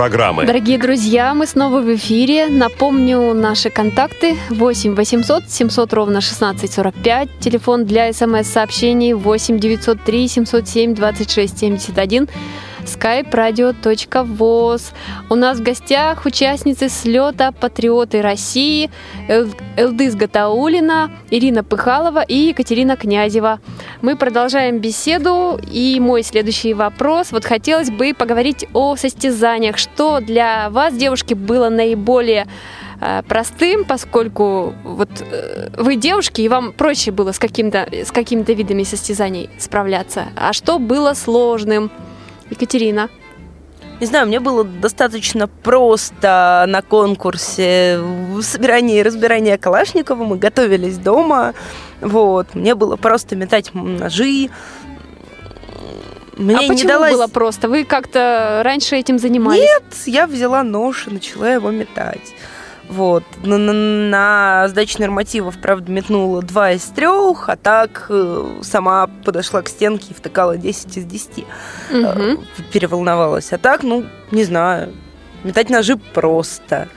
программы. 0.00 0.46
Дорогие 0.46 0.78
друзья, 0.78 1.34
мы 1.34 1.46
снова 1.46 1.82
в 1.82 1.94
эфире. 1.94 2.46
Напомню 2.48 3.34
наши 3.34 3.68
контакты 3.68 4.34
8 4.48 4.94
800 4.94 5.50
700 5.50 5.92
ровно 5.92 6.18
1645. 6.20 7.28
Телефон 7.38 7.84
для 7.84 8.10
смс-сообщений 8.10 9.12
8 9.12 9.58
903 9.58 10.28
707 10.28 10.94
26 10.94 11.58
71 11.58 12.28
skype-radio.voz. 12.84 14.92
У 15.28 15.34
нас 15.34 15.58
в 15.58 15.62
гостях 15.62 16.24
участницы 16.24 16.88
слета 16.88 17.52
«Патриоты 17.52 18.22
России» 18.22 18.90
Эл- 19.28 19.54
Элдыз 19.76 20.14
Гатаулина, 20.14 21.10
Ирина 21.30 21.64
Пыхалова 21.64 22.22
и 22.22 22.48
Екатерина 22.48 22.96
Князева. 22.96 23.60
Мы 24.02 24.16
продолжаем 24.16 24.78
беседу, 24.78 25.58
и 25.70 25.98
мой 26.00 26.22
следующий 26.22 26.74
вопрос. 26.74 27.32
Вот 27.32 27.44
хотелось 27.44 27.90
бы 27.90 28.14
поговорить 28.14 28.66
о 28.72 28.96
состязаниях. 28.96 29.78
Что 29.78 30.20
для 30.20 30.70
вас, 30.70 30.94
девушки, 30.94 31.34
было 31.34 31.68
наиболее 31.68 32.46
э, 33.00 33.22
простым, 33.28 33.84
поскольку 33.84 34.74
вот 34.84 35.10
э, 35.20 35.68
вы 35.76 35.96
девушки, 35.96 36.42
и 36.42 36.48
вам 36.48 36.72
проще 36.72 37.10
было 37.10 37.32
с, 37.32 37.38
каким-то, 37.38 37.88
с 37.92 38.10
какими-то 38.10 38.52
видами 38.52 38.84
состязаний 38.84 39.50
справляться. 39.58 40.26
А 40.36 40.52
что 40.52 40.78
было 40.78 41.14
сложным? 41.14 41.90
Екатерина. 42.50 43.08
Не 44.00 44.06
знаю, 44.06 44.26
мне 44.26 44.40
было 44.40 44.64
достаточно 44.64 45.46
просто 45.46 46.64
на 46.66 46.80
конкурсе 46.80 47.98
в 48.00 48.42
собирании 48.42 48.98
и 48.98 49.02
разбирании 49.02 49.56
Калашникова. 49.56 50.24
Мы 50.24 50.36
готовились 50.36 50.96
дома. 50.96 51.52
Вот. 52.00 52.54
Мне 52.54 52.74
было 52.74 52.96
просто 52.96 53.36
метать 53.36 53.74
ножи. 53.74 54.48
Мне 56.36 56.56
а 56.56 56.62
не 56.62 56.68
почему 56.68 56.88
далась... 56.88 57.12
было 57.12 57.26
просто? 57.26 57.68
Вы 57.68 57.84
как-то 57.84 58.62
раньше 58.64 58.96
этим 58.96 59.18
занимались? 59.18 59.60
Нет, 59.60 59.84
я 60.06 60.26
взяла 60.26 60.62
нож 60.62 61.06
и 61.06 61.10
начала 61.10 61.52
его 61.52 61.70
метать. 61.70 62.34
Вот. 62.90 63.22
На, 63.44 63.56
на, 63.56 63.72
на 63.72 64.68
сдаче 64.68 64.98
нормативов, 64.98 65.58
правда, 65.58 65.92
метнула 65.92 66.42
два 66.42 66.72
из 66.72 66.82
трех, 66.82 67.48
а 67.48 67.56
так 67.56 68.06
э, 68.08 68.48
сама 68.62 69.08
подошла 69.24 69.62
к 69.62 69.68
стенке 69.68 70.08
и 70.10 70.14
втыкала 70.14 70.56
10 70.56 70.96
из 70.96 71.04
10. 71.04 71.44
Мгм. 71.90 72.04
Э, 72.04 72.36
Переволновалась. 72.72 73.52
А 73.52 73.58
так, 73.58 73.84
ну, 73.84 74.04
не 74.32 74.42
знаю. 74.42 74.92
Метать 75.44 75.70
ножи 75.70 75.96
просто. 75.96 76.88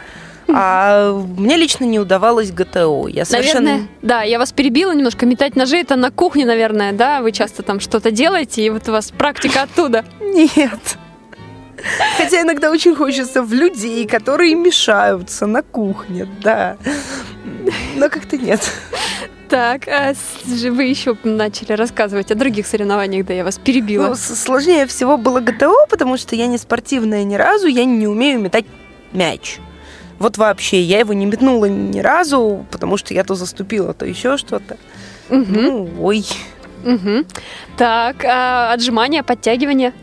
А 0.51 1.13
мне 1.13 1.57
лично 1.57 1.85
не 1.85 1.99
удавалось 1.99 2.51
ГТО. 2.51 3.07
Я 3.07 3.23
совершенно... 3.23 3.61
Наверное, 3.61 3.87
да, 4.01 4.21
я 4.23 4.39
вас 4.39 4.51
перебила 4.51 4.93
немножко. 4.93 5.27
Метать 5.27 5.55
ножи 5.55 5.77
это 5.77 5.95
на 5.95 6.09
кухне, 6.09 6.45
наверное, 6.45 6.91
да? 6.91 7.21
Вы 7.21 7.31
часто 7.31 7.61
там 7.61 7.79
что-то 7.79 8.09
делаете, 8.09 8.65
и 8.65 8.69
вот 8.71 8.89
у 8.89 8.91
вас 8.91 9.11
практика 9.11 9.61
оттуда. 9.61 10.03
Нет. 10.19 10.97
Хотя 12.17 12.41
иногда 12.41 12.71
очень 12.71 12.95
хочется 12.95 13.41
в 13.43 13.53
людей, 13.53 14.07
которые 14.07 14.55
мешаются 14.55 15.45
на 15.45 15.61
кухне, 15.61 16.27
да. 16.41 16.77
Но 17.95 18.09
как-то 18.09 18.37
нет. 18.37 18.61
Так, 19.49 19.87
а 19.87 20.13
вы 20.71 20.83
еще 20.85 21.15
начали 21.23 21.73
рассказывать 21.73 22.31
о 22.31 22.35
других 22.35 22.65
соревнованиях, 22.65 23.25
да, 23.25 23.33
я 23.33 23.43
вас 23.43 23.59
перебила. 23.59 24.07
Ну, 24.07 24.15
сложнее 24.15 24.87
всего 24.87 25.17
было 25.17 25.41
ГТО, 25.41 25.73
потому 25.89 26.17
что 26.17 26.35
я 26.35 26.47
не 26.47 26.57
спортивная 26.57 27.23
ни 27.23 27.35
разу, 27.35 27.67
я 27.67 27.85
не 27.85 28.07
умею 28.07 28.39
метать 28.39 28.65
мяч. 29.11 29.59
Вот 30.17 30.37
вообще, 30.37 30.81
я 30.81 30.99
его 30.99 31.13
не 31.13 31.25
метнула 31.25 31.65
ни 31.65 31.99
разу, 31.99 32.65
потому 32.71 32.97
что 32.97 33.13
я 33.13 33.23
то 33.23 33.35
заступила, 33.35 33.93
то 33.93 34.05
еще 34.05 34.37
что-то. 34.37 34.77
Мгм, 35.29 35.53
Ну, 35.53 35.89
ой. 35.99 36.25
мгм. 36.83 37.25
Так, 37.77 38.23
а 38.25 38.73
отжимания, 38.73 39.21
подтягивания? 39.21 39.93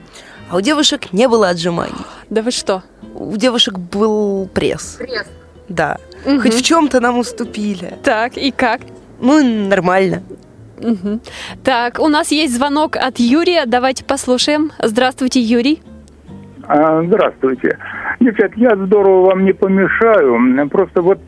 А 0.50 0.56
у 0.56 0.60
девушек 0.60 1.12
не 1.12 1.28
было 1.28 1.50
отжиманий. 1.50 2.04
Да 2.28 2.42
вы 2.42 2.50
что? 2.50 2.82
У 3.14 3.36
девушек 3.36 3.78
был 3.78 4.48
пресс. 4.52 4.96
Пресс. 4.98 5.30
Да. 5.68 5.98
Мгм. 6.26 6.40
Хоть 6.40 6.54
в 6.54 6.62
чем-то 6.62 7.00
нам 7.00 7.18
уступили. 7.18 7.94
Так, 8.02 8.36
и 8.36 8.50
как? 8.50 8.80
Ну, 9.20 9.68
нормально. 9.68 10.22
Мгм. 10.80 11.20
Так, 11.62 12.00
у 12.00 12.08
нас 12.08 12.32
есть 12.32 12.54
звонок 12.54 12.96
от 12.96 13.20
Юрия. 13.20 13.64
Давайте 13.66 14.04
послушаем. 14.04 14.72
Здравствуйте, 14.82 15.40
Юрий. 15.40 15.82
А, 16.64 17.02
Здравствуйте. 17.04 17.78
Девчат, 18.18 18.50
я 18.56 18.74
здорово 18.76 19.26
вам 19.26 19.44
не 19.44 19.52
помешаю. 19.52 20.68
Просто 20.68 21.00
вот 21.00 21.20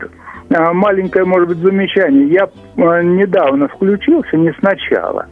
а, 0.49 0.73
маленькое, 0.73 1.23
может 1.23 1.47
быть, 1.47 1.59
замечание. 1.59 2.27
Я 2.27 2.49
а, 2.77 3.01
недавно 3.01 3.69
включился, 3.69 4.35
не 4.35 4.51
сначала. 4.59 5.27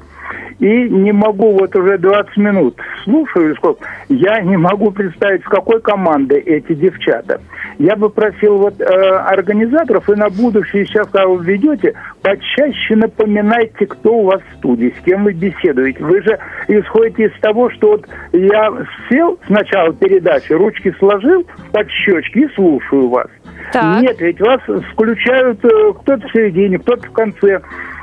И 0.60 0.90
не 0.90 1.12
могу, 1.12 1.58
вот 1.58 1.76
уже 1.76 1.98
20 1.98 2.38
минут 2.38 2.78
слушаю, 3.04 3.56
сколько, 3.56 3.86
я 4.10 4.42
не 4.42 4.58
могу 4.58 4.92
представить, 4.92 5.42
с 5.42 5.48
какой 5.48 5.82
команды 5.82 6.38
эти 6.40 6.74
девчата. 6.74 7.42
Я 7.80 7.96
бы 7.96 8.10
просил 8.10 8.58
вот 8.58 8.80
э, 8.80 8.84
организаторов 8.84 10.08
и 10.10 10.16
на 10.16 10.30
будущее, 10.30 10.86
сейчас, 10.86 11.08
когда 11.08 11.28
вы 11.28 11.44
ведете, 11.44 11.94
почаще 12.22 12.96
напоминайте, 12.96 13.88
кто 13.88 14.18
у 14.18 14.26
вас 14.26 14.42
в 14.42 14.58
студии, 14.58 14.94
с 15.00 15.04
кем 15.04 15.24
вы 15.24 15.34
беседуете. 15.34 16.04
Вы 16.04 16.22
же 16.22 16.38
исходите 16.68 17.26
из 17.26 17.40
того, 17.42 17.70
что 17.72 17.92
вот 17.92 18.08
я 18.34 18.70
сел 19.10 19.40
с 19.48 19.50
начала 19.50 19.94
передачи, 19.94 20.54
ручки 20.54 20.94
сложил 21.00 21.44
под 21.72 21.90
щечки 21.90 22.40
и 22.40 22.54
слушаю 22.54 23.10
вас. 23.10 23.28
Так. 23.72 24.02
Нет, 24.02 24.20
ведь 24.20 24.40
вас 24.42 24.62
включают 24.94 25.64
э, 25.64 25.94
кто-то 26.02 26.28
в 26.28 26.32
середине, 26.32 26.78
кто-то 26.78 27.08
в 27.08 27.12
конце. 27.12 27.62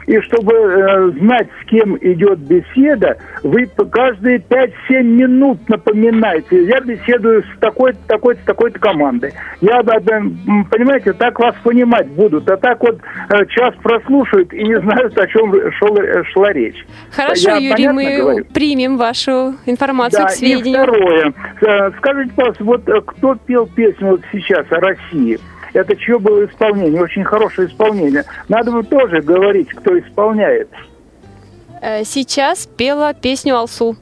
И 0.08 0.18
чтобы 0.22 0.54
э, 0.54 1.10
знать, 1.20 1.48
с 1.62 1.66
кем 1.66 1.94
идет 1.98 2.38
беседа, 2.38 3.18
вы 3.42 3.66
каждые 3.92 4.38
5-7 4.38 5.02
минут 5.02 5.68
напоминаете. 5.68 6.64
Я 6.64 6.80
беседую 6.80 7.42
с 7.42 7.58
такой-то, 7.60 7.98
такой-то, 8.06 8.40
такой-то 8.46 8.78
командой. 8.78 9.34
Я, 9.60 9.80
м, 9.80 10.64
понимаете, 10.70 11.12
так 11.12 11.38
вас 11.38 11.54
понимать 11.62 12.08
будут. 12.08 12.48
А 12.48 12.56
так 12.56 12.80
вот 12.82 12.98
э, 13.28 13.46
час 13.50 13.74
прослушают 13.82 14.50
и 14.54 14.64
не 14.64 14.80
знают, 14.80 15.16
о 15.18 15.26
чем 15.26 15.52
шел, 15.72 15.94
э, 15.98 16.24
шла 16.32 16.52
речь. 16.54 16.86
Хорошо, 17.10 17.50
Я 17.56 17.56
Юрий, 17.58 17.88
мы 17.88 18.16
говорю? 18.16 18.44
примем 18.54 18.96
вашу 18.96 19.56
информацию 19.66 20.22
Да, 20.22 20.28
к 20.28 20.32
и 20.32 20.36
сведению. 20.36 20.82
второе. 20.84 21.34
Э, 21.60 21.90
Скажите, 21.98 22.32
пожалуйста, 22.34 22.64
вот 22.64 22.88
э, 22.88 23.00
кто 23.04 23.34
пел 23.34 23.66
песню 23.66 24.12
вот 24.12 24.22
сейчас 24.32 24.64
о 24.70 24.76
России? 24.80 25.38
Это 25.78 25.94
чье 25.94 26.18
было 26.18 26.44
исполнение? 26.44 27.00
Очень 27.00 27.22
хорошее 27.22 27.68
исполнение. 27.68 28.24
Надо 28.48 28.72
бы 28.72 28.82
тоже 28.82 29.20
говорить, 29.22 29.68
кто 29.68 29.96
исполняет. 29.96 30.68
Э, 31.80 32.02
Сейчас 32.02 32.66
пела 32.66 33.14
песню 33.14 33.56
Алсу. 33.56 33.96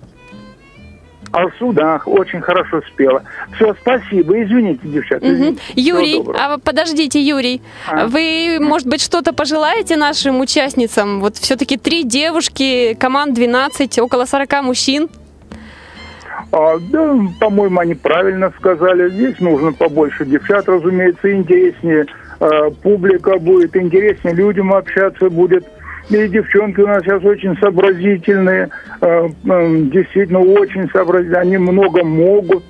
Алсу, 1.32 1.74
да, 1.74 2.00
очень 2.06 2.40
хорошо 2.40 2.80
спела. 2.88 3.22
Все, 3.56 3.74
спасибо. 3.82 4.42
Извините, 4.42 4.80
девчата. 4.88 5.26
Извините. 5.30 5.60
Всего 5.74 5.98
Юрий, 5.98 6.22
а 6.38 6.56
подождите, 6.56 7.20
Юрий, 7.20 7.60
А? 7.86 8.06
вы, 8.06 8.56
может 8.58 8.88
быть, 8.88 9.02
что-то 9.02 9.34
пожелаете 9.34 9.98
нашим 9.98 10.40
участницам? 10.40 11.20
Вот 11.20 11.36
все-таки 11.36 11.76
три 11.76 12.04
девушки, 12.04 12.94
команд 12.98 13.34
12, 13.34 13.98
около 13.98 14.24
40 14.24 14.62
мужчин. 14.62 15.08
А, 16.52 16.78
да, 16.78 17.16
по-моему, 17.40 17.80
они 17.80 17.94
правильно 17.94 18.52
сказали. 18.58 19.10
Здесь 19.10 19.40
нужно 19.40 19.72
побольше 19.72 20.24
девчат, 20.24 20.68
разумеется, 20.68 21.32
интереснее 21.32 22.06
э, 22.40 22.70
публика 22.82 23.38
будет, 23.38 23.76
интереснее 23.76 24.34
людям 24.34 24.72
общаться 24.72 25.28
будет. 25.28 25.66
И 26.08 26.28
девчонки 26.28 26.80
у 26.80 26.86
нас 26.86 27.02
сейчас 27.02 27.22
очень 27.24 27.56
сообразительные, 27.58 28.68
э, 29.00 29.28
действительно 29.42 30.40
очень 30.40 30.88
сообразительные. 30.90 31.42
Они 31.42 31.58
много 31.58 32.04
могут, 32.04 32.64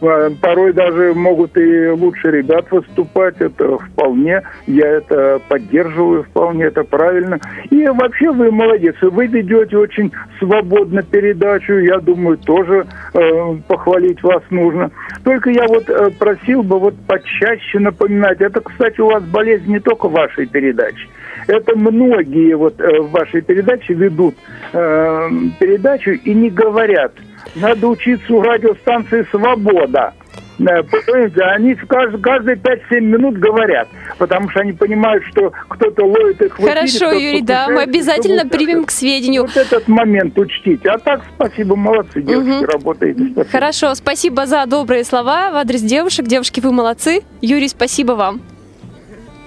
порой 0.00 0.72
даже 0.72 1.14
могут 1.14 1.56
и 1.56 1.88
лучше 1.88 2.30
ребят 2.30 2.70
выступать. 2.70 3.36
Это 3.38 3.78
вполне, 3.78 4.42
я 4.66 4.86
это 4.86 5.40
поддерживаю 5.48 6.24
вполне, 6.24 6.64
это 6.64 6.84
правильно. 6.84 7.38
И 7.70 7.86
вообще 7.86 8.30
вы 8.30 8.50
молодец, 8.50 8.96
вы 9.00 9.26
ведете 9.26 9.76
очень 9.76 10.12
свободно 10.38 11.02
передачу, 11.02 11.74
я 11.74 11.98
думаю, 11.98 12.38
тоже 12.38 12.86
э, 13.14 13.54
похвалить 13.68 14.22
вас 14.22 14.42
нужно. 14.50 14.90
Только 15.24 15.50
я 15.50 15.66
вот 15.66 15.88
э, 15.88 16.10
просил 16.18 16.62
бы 16.62 16.78
вот 16.78 16.94
почаще 17.06 17.78
напоминать. 17.78 18.40
Это, 18.40 18.60
кстати, 18.60 19.00
у 19.00 19.06
вас 19.06 19.22
болезнь 19.24 19.70
не 19.70 19.80
только 19.80 20.08
вашей 20.08 20.46
передачи. 20.46 21.08
Это 21.46 21.76
многие 21.76 22.54
вот 22.54 22.80
э, 22.80 23.00
в 23.00 23.10
вашей 23.10 23.42
передаче 23.42 23.94
ведут 23.94 24.34
э, 24.72 25.28
передачу 25.58 26.12
и 26.12 26.34
не 26.34 26.50
говорят. 26.50 27.12
Надо 27.54 27.88
учиться 27.88 28.32
у 28.32 28.42
радиостанции 28.42 29.26
«Свобода». 29.30 30.14
Э, 30.60 30.82
Понимаете, 30.82 31.40
они 31.42 31.74
каждые 31.74 32.56
5-7 32.56 33.00
минут 33.00 33.38
говорят, 33.38 33.88
потому 34.18 34.50
что 34.50 34.60
они 34.60 34.72
понимают, 34.72 35.24
что 35.30 35.52
кто-то 35.68 36.04
ловит 36.04 36.42
их 36.42 36.58
в 36.58 36.60
эфире, 36.60 36.74
Хорошо, 36.74 37.12
Юрий, 37.12 37.40
да, 37.40 37.68
мы 37.68 37.82
обязательно 37.82 38.46
примем 38.46 38.84
к 38.84 38.90
сведению. 38.90 39.42
Вот 39.42 39.56
этот 39.56 39.88
момент 39.88 40.38
учтите. 40.38 40.90
А 40.90 40.98
так, 40.98 41.22
спасибо, 41.34 41.76
молодцы, 41.76 42.20
девушки, 42.20 42.50
Мгм. 42.50 42.64
работаете. 42.66 43.20
Спасибо. 43.32 43.44
Хорошо, 43.50 43.94
спасибо 43.94 44.44
за 44.46 44.66
добрые 44.66 45.04
слова 45.04 45.50
в 45.50 45.56
адрес 45.56 45.80
девушек. 45.80 46.26
Девушки, 46.26 46.60
вы 46.60 46.72
молодцы. 46.72 47.22
Юрий, 47.40 47.68
спасибо 47.68 48.12
вам. 48.12 48.42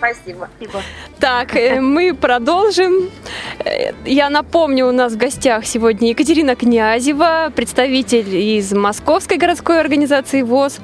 Спасибо. 0.04 0.50
Так, 1.20 1.56
э, 1.56 1.80
мы 1.80 2.14
продолжим. 2.14 3.10
Э, 3.64 3.94
Я 4.06 4.30
напомню, 4.30 4.88
у 4.88 4.92
нас 4.92 5.14
в 5.14 5.18
гостях 5.18 5.66
сегодня 5.66 6.10
Екатерина 6.10 6.56
Князева, 6.56 7.52
представитель 7.56 8.36
из 8.36 8.74
Московской 8.74 9.38
городской 9.38 9.80
организации 9.80 10.42
ВОЗ, 10.42 10.80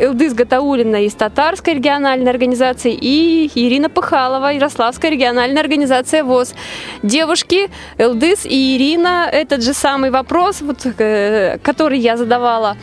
Илдыс 0.00 0.32
Гатаулина 0.32 1.04
из 1.04 1.14
Татарской 1.14 1.74
региональной 1.74 2.30
организации 2.30 2.96
и 2.98 3.50
Ирина 3.54 3.90
Пыхалова, 3.90 4.46
Ярославская 4.46 5.10
региональная 5.10 5.60
организация 5.60 6.24
ВОЗ. 6.24 6.54
Девушки, 7.02 7.68
Илдыс 7.98 8.46
и 8.46 8.76
Ирина, 8.76 9.28
этот 9.30 9.62
же 9.62 9.74
самый 9.74 10.10
вопрос, 10.10 10.62
вот, 10.62 10.86
э, 10.86 11.58
который 11.62 11.98
я 11.98 12.16
задавала 12.16 12.76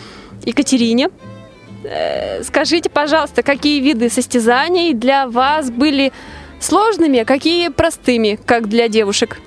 Екатерине. 0.45 1.09
Э, 1.83 2.43
Скажите, 2.43 2.89
пожалуйста, 2.89 3.43
какие 3.43 3.81
виды 3.81 4.09
состязаний 4.09 4.93
для 4.93 5.27
вас 5.27 5.71
были 5.71 6.11
сложными, 6.59 7.19
а 7.19 7.25
какие 7.25 7.69
простыми, 7.69 8.39
как 8.45 8.67
для 8.67 8.87
девушек? 8.87 9.37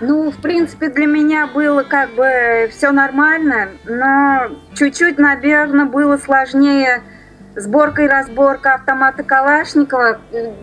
Ну, 0.00 0.30
в 0.30 0.36
принципе, 0.42 0.88
для 0.88 1.06
меня 1.06 1.46
было 1.46 1.82
как 1.82 2.10
бы 2.14 2.68
все 2.70 2.92
нормально, 2.92 3.70
но 3.86 4.56
чуть-чуть, 4.74 5.18
наверное, 5.18 5.86
было 5.86 6.18
сложнее 6.18 7.02
сборка 7.56 8.02
и 8.02 8.06
разборка 8.06 8.74
автомата 8.74 9.22
Калашникова. 9.22 10.18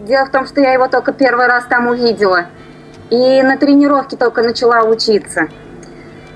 Дело 0.06 0.26
в 0.26 0.32
том, 0.32 0.46
что 0.46 0.62
я 0.62 0.74
его 0.74 0.88
только 0.88 1.14
первый 1.14 1.48
раз 1.48 1.66
там 1.66 1.88
увидела. 1.88 2.46
И 3.10 3.42
на 3.42 3.58
тренировке 3.58 4.18
только 4.18 4.44
начала 4.44 4.84
учиться. 4.84 5.50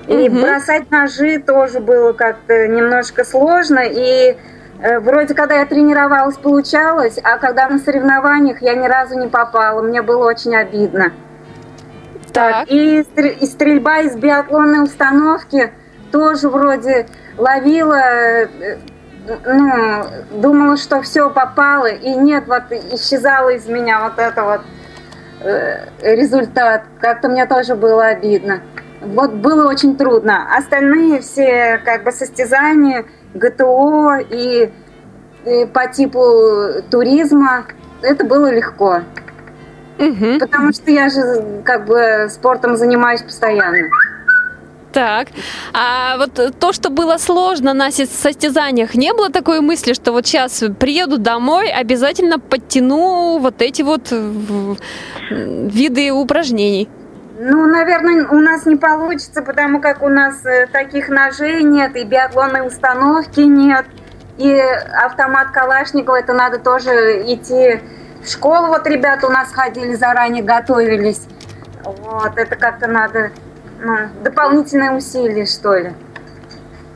И 0.08 0.28
Мгм. 0.28 0.40
бросать 0.40 0.90
ножи 0.90 1.38
тоже 1.38 1.80
было 1.80 2.12
как-то 2.14 2.66
немножко 2.66 3.24
сложно. 3.24 3.80
И 3.84 4.36
э, 4.80 4.98
вроде 5.00 5.34
когда 5.34 5.56
я 5.56 5.66
тренировалась, 5.66 6.36
получалось, 6.38 7.18
а 7.22 7.36
когда 7.36 7.68
на 7.68 7.78
соревнованиях 7.78 8.62
я 8.62 8.74
ни 8.74 8.86
разу 8.86 9.18
не 9.18 9.28
попала. 9.28 9.82
Мне 9.82 10.00
было 10.00 10.26
очень 10.26 10.56
обидно. 10.56 11.12
Так. 12.32 12.70
И, 12.70 13.00
и 13.00 13.46
стрельба 13.46 13.98
из 13.98 14.16
биатлонной 14.16 14.82
установки 14.82 15.72
тоже 16.10 16.48
вроде 16.48 17.06
ловила, 17.36 17.96
э, 17.96 18.78
ну, 19.44 20.04
думала, 20.30 20.78
что 20.78 21.02
все 21.02 21.28
попало, 21.28 21.86
и 21.86 22.14
нет, 22.14 22.44
вот 22.46 22.64
исчезало 22.92 23.50
из 23.50 23.66
меня 23.66 24.00
вот 24.04 24.18
это 24.18 24.42
вот 24.42 24.60
э, 25.42 25.86
результат. 26.00 26.84
Как-то 26.98 27.28
мне 27.28 27.44
тоже 27.44 27.74
было 27.74 28.06
обидно. 28.06 28.62
Вот 29.00 29.32
было 29.32 29.68
очень 29.68 29.96
трудно. 29.96 30.54
Остальные 30.56 31.20
все 31.20 31.80
как 31.84 32.04
бы 32.04 32.12
состязания 32.12 33.04
ГТО 33.34 34.16
и, 34.30 34.70
и 35.46 35.66
по 35.66 35.86
типу 35.86 36.82
туризма, 36.90 37.64
это 38.02 38.24
было 38.24 38.50
легко. 38.52 39.02
Угу. 39.98 40.38
Потому 40.40 40.72
что 40.72 40.90
я 40.90 41.08
же 41.08 41.62
как 41.64 41.86
бы 41.86 42.28
спортом 42.30 42.76
занимаюсь 42.76 43.22
постоянно. 43.22 43.88
Так, 44.92 45.28
а 45.74 46.16
вот 46.16 46.58
то, 46.58 46.72
что 46.72 46.88
было 46.88 47.18
сложно 47.18 47.74
на 47.74 47.90
состязаниях, 47.90 48.94
не 48.94 49.12
было 49.12 49.30
такой 49.30 49.60
мысли, 49.60 49.92
что 49.92 50.12
вот 50.12 50.26
сейчас 50.26 50.64
приеду 50.80 51.18
домой, 51.18 51.70
обязательно 51.70 52.38
подтяну 52.40 53.38
вот 53.38 53.60
эти 53.60 53.82
вот 53.82 54.10
виды 55.30 56.10
упражнений? 56.10 56.88
Ну, 57.40 57.66
наверное, 57.66 58.26
у 58.26 58.40
нас 58.40 58.66
не 58.66 58.74
получится, 58.74 59.42
потому 59.42 59.80
как 59.80 60.02
у 60.02 60.08
нас 60.08 60.44
э, 60.44 60.66
таких 60.66 61.08
ножей 61.08 61.62
нет, 61.62 61.94
и 61.94 62.02
биатлонной 62.02 62.66
установки 62.66 63.40
нет, 63.40 63.86
и 64.38 64.58
автомат 64.58 65.52
Калашникова, 65.52 66.16
это 66.16 66.32
надо 66.32 66.58
тоже 66.58 67.22
идти 67.32 67.80
в 68.20 68.28
школу. 68.28 68.66
Вот 68.66 68.84
ребята 68.88 69.28
у 69.28 69.30
нас 69.30 69.52
ходили, 69.52 69.94
заранее 69.94 70.42
готовились. 70.42 71.28
Вот, 71.84 72.36
это 72.36 72.56
как-то 72.56 72.88
надо 72.88 73.30
ну, 73.80 73.96
дополнительные 74.24 74.90
усилия, 74.90 75.46
что 75.46 75.76
ли. 75.76 75.92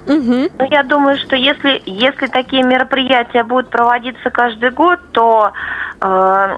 Угу. 0.06 0.50
Ну, 0.58 0.68
я 0.70 0.82
думаю, 0.82 1.18
что 1.18 1.36
если, 1.36 1.80
если 1.86 2.26
такие 2.26 2.64
мероприятия 2.64 3.44
будут 3.44 3.70
проводиться 3.70 4.30
каждый 4.30 4.70
год, 4.70 4.98
то, 5.12 5.52
э, 6.00 6.56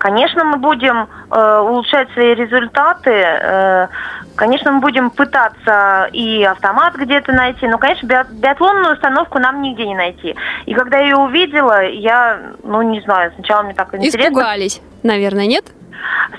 конечно, 0.00 0.44
мы 0.44 0.56
будем 0.56 1.08
э, 1.30 1.58
улучшать 1.60 2.10
свои 2.12 2.34
результаты. 2.34 3.10
Э, 3.10 3.88
конечно, 4.34 4.72
мы 4.72 4.80
будем 4.80 5.10
пытаться 5.10 6.08
и 6.12 6.42
автомат 6.42 6.96
где-то 6.96 7.32
найти. 7.32 7.68
Но, 7.68 7.78
конечно, 7.78 8.06
биатлонную 8.06 8.94
установку 8.94 9.38
нам 9.38 9.62
нигде 9.62 9.86
не 9.86 9.94
найти. 9.94 10.34
И 10.66 10.74
когда 10.74 10.98
я 10.98 11.04
ее 11.04 11.16
увидела, 11.16 11.84
я, 11.84 12.40
ну, 12.64 12.82
не 12.82 13.00
знаю, 13.02 13.32
сначала 13.36 13.62
мне 13.62 13.74
так 13.74 13.94
интересно. 13.94 14.18
Испугались, 14.18 14.82
наверное, 15.02 15.46
нет? 15.46 15.66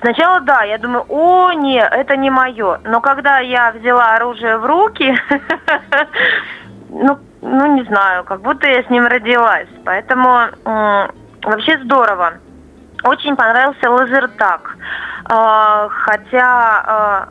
Сначала 0.02 0.40
да, 0.42 0.64
я 0.64 0.80
думаю, 0.80 1.06
о, 1.08 1.52
нет, 1.54 1.88
это 1.92 2.18
не 2.18 2.32
мое. 2.32 2.80
Но 2.84 3.00
когда 3.00 3.40
я 3.40 3.72
взяла 3.72 4.16
оружие 4.16 4.58
в 4.58 4.66
руки, 4.66 5.16
ну, 6.90 7.20
ну, 7.42 7.76
не 7.76 7.84
знаю, 7.84 8.24
как 8.24 8.42
будто 8.42 8.68
я 8.68 8.84
с 8.84 8.90
ним 8.90 9.06
родилась. 9.06 9.68
Поэтому 9.86 10.48
вообще 11.44 11.80
здорово. 11.84 12.34
Очень 13.04 13.36
понравился 13.36 13.90
лазертак. 13.90 14.78
А, 15.26 15.90
хотя 15.90 16.84
а, 16.86 17.28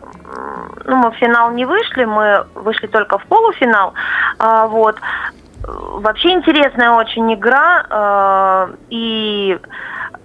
ну, 0.84 0.96
мы 0.96 1.10
в 1.10 1.16
финал 1.16 1.52
не 1.52 1.64
вышли, 1.64 2.04
мы 2.04 2.46
вышли 2.54 2.86
только 2.86 3.18
в 3.18 3.24
полуфинал. 3.26 3.94
А, 4.38 4.66
вот. 4.66 4.96
Вообще 5.62 6.30
интересная 6.30 6.92
очень 6.92 7.32
игра. 7.34 8.70
И 8.88 9.60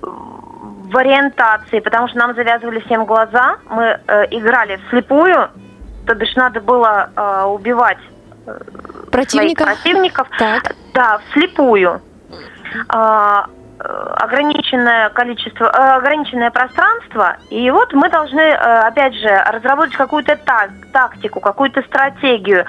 в 0.02 0.98
ориентации, 0.98 1.80
потому 1.80 2.08
что 2.08 2.18
нам 2.20 2.36
завязывали 2.36 2.80
всем 2.80 3.06
глаза, 3.06 3.58
мы 3.70 4.00
э, 4.08 4.26
играли 4.32 4.80
вслепую, 4.88 5.50
то 6.06 6.16
бишь 6.16 6.34
надо 6.36 6.62
было 6.62 7.10
убивать 7.48 7.98
э, 8.46 8.58
противников. 9.12 9.66
противников. 9.68 10.28
Так. 10.38 10.76
Да, 10.94 11.20
вслепую. 11.30 12.02
А, 12.90 13.48
ограниченное 13.80 15.10
количество, 15.10 15.66
э, 15.66 15.98
ограниченное 15.98 16.52
пространство, 16.52 17.38
и 17.50 17.70
вот 17.72 17.94
мы 17.94 18.10
должны, 18.10 18.40
э, 18.40 18.80
опять 18.88 19.14
же, 19.16 19.28
разработать 19.48 19.96
какую-то 19.96 20.38
так, 20.38 20.70
тактику, 20.94 21.40
какую-то 21.40 21.82
стратегию. 21.84 22.66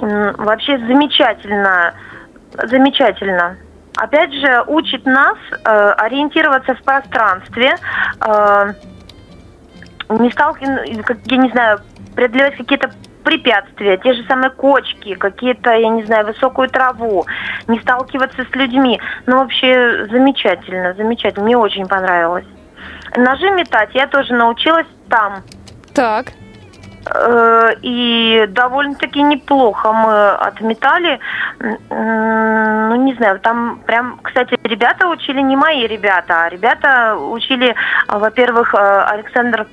Вообще 0.00 0.78
замечательно, 0.78 1.94
замечательно 2.64 3.56
опять 3.98 4.32
же, 4.32 4.64
учит 4.68 5.04
нас 5.06 5.36
э, 5.50 5.90
ориентироваться 5.98 6.74
в 6.74 6.82
пространстве, 6.82 7.74
э, 8.20 8.72
не 10.08 10.30
сталкиваться, 10.30 11.16
я 11.24 11.36
не 11.36 11.50
знаю, 11.50 11.80
преодолевать 12.14 12.56
какие-то 12.56 12.90
препятствия, 13.24 13.96
те 13.98 14.14
же 14.14 14.24
самые 14.26 14.50
кочки, 14.50 15.14
какие-то, 15.14 15.72
я 15.72 15.88
не 15.88 16.04
знаю, 16.04 16.26
высокую 16.26 16.68
траву, 16.68 17.26
не 17.66 17.78
сталкиваться 17.80 18.44
с 18.44 18.54
людьми. 18.54 19.00
Ну, 19.26 19.38
вообще, 19.38 20.06
замечательно, 20.10 20.94
замечательно. 20.94 21.44
Мне 21.44 21.56
очень 21.56 21.86
понравилось. 21.86 22.46
Ножи 23.16 23.50
метать 23.50 23.90
я 23.94 24.06
тоже 24.06 24.34
научилась 24.34 24.86
там. 25.08 25.42
Так. 25.94 26.32
Э, 27.14 27.70
и 27.82 28.46
довольно-таки 28.48 29.22
неплохо 29.22 29.92
мы 29.92 30.30
отметали. 30.30 31.18
Ну, 31.60 32.96
не 32.96 33.14
знаю, 33.14 33.40
там 33.40 33.80
прям, 33.86 34.20
кстати, 34.22 34.58
ребята 34.62 35.08
учили 35.08 35.40
не 35.40 35.56
мои 35.56 35.86
ребята, 35.86 36.44
а 36.44 36.48
ребята 36.48 37.16
учили, 37.16 37.74
во-первых, 38.08 38.74
э, 38.74 38.78
Александр 38.78 39.66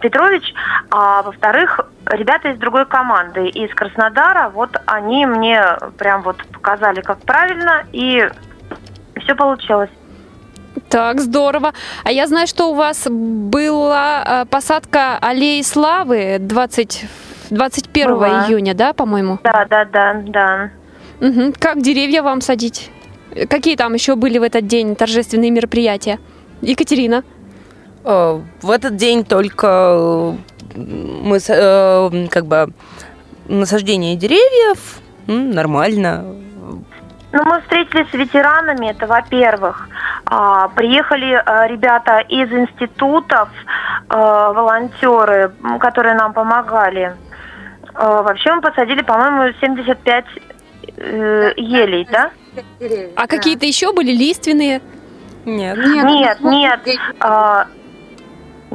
Петрович, 0.00 0.54
а 0.90 1.22
во-вторых, 1.22 1.80
ребята 2.06 2.50
из 2.50 2.58
другой 2.58 2.86
команды, 2.86 3.48
из 3.48 3.72
Краснодара, 3.74 4.50
вот 4.50 4.70
они 4.86 5.26
мне 5.26 5.62
прям 5.98 6.22
вот 6.22 6.44
показали, 6.52 7.00
как 7.00 7.18
правильно, 7.20 7.84
и 7.92 8.28
все 9.20 9.34
получилось. 9.34 9.90
Так, 10.88 11.20
здорово. 11.20 11.72
А 12.04 12.12
я 12.12 12.26
знаю, 12.26 12.46
что 12.46 12.70
у 12.70 12.74
вас 12.74 13.06
была 13.08 14.24
э, 14.24 14.44
посадка 14.46 15.18
аллеи 15.20 15.62
славы 15.62 16.38
20, 16.40 17.04
21 17.50 18.08
была. 18.08 18.46
июня, 18.46 18.74
да, 18.74 18.92
по-моему? 18.92 19.38
Да, 19.42 19.66
да, 19.68 19.84
да, 19.84 20.22
да. 20.26 20.70
Угу. 21.20 21.54
Как 21.58 21.80
деревья 21.80 22.22
вам 22.22 22.40
садить? 22.40 22.90
Какие 23.48 23.76
там 23.76 23.94
еще 23.94 24.14
были 24.14 24.38
в 24.38 24.42
этот 24.42 24.66
день 24.66 24.94
торжественные 24.94 25.50
мероприятия? 25.50 26.18
Екатерина? 26.60 27.24
Э, 28.04 28.40
в 28.62 28.70
этот 28.70 28.96
день 28.96 29.24
только 29.24 30.36
э, 30.74 30.76
мы 30.76 31.38
как 32.28 32.46
бы 32.46 32.68
насаждение 33.48 34.16
деревьев, 34.16 35.00
нормально, 35.26 36.24
ну, 37.32 37.42
мы 37.46 37.60
встретились 37.62 38.08
с 38.10 38.14
ветеранами, 38.14 38.90
это 38.90 39.08
во-первых. 39.08 39.88
А, 40.26 40.68
приехали 40.68 41.32
ребята 41.68 42.20
из 42.20 42.48
институтов, 42.52 43.48
волонтеры, 44.08 45.52
которые 45.80 46.14
нам 46.14 46.32
помогали. 46.32 47.16
Вообще 47.92 48.54
мы 48.54 48.60
посадили, 48.60 49.02
по-моему, 49.02 49.52
75 49.60 50.24
э, 50.96 51.52
елей, 51.56 52.06
да? 52.10 52.30
А 53.16 53.26
какие-то 53.26 53.66
еще 53.66 53.92
были 53.92 54.12
лиственные? 54.12 54.80
Нет. 55.44 55.76
Нет, 55.76 56.40
нет. 56.40 56.80
А, 57.18 57.66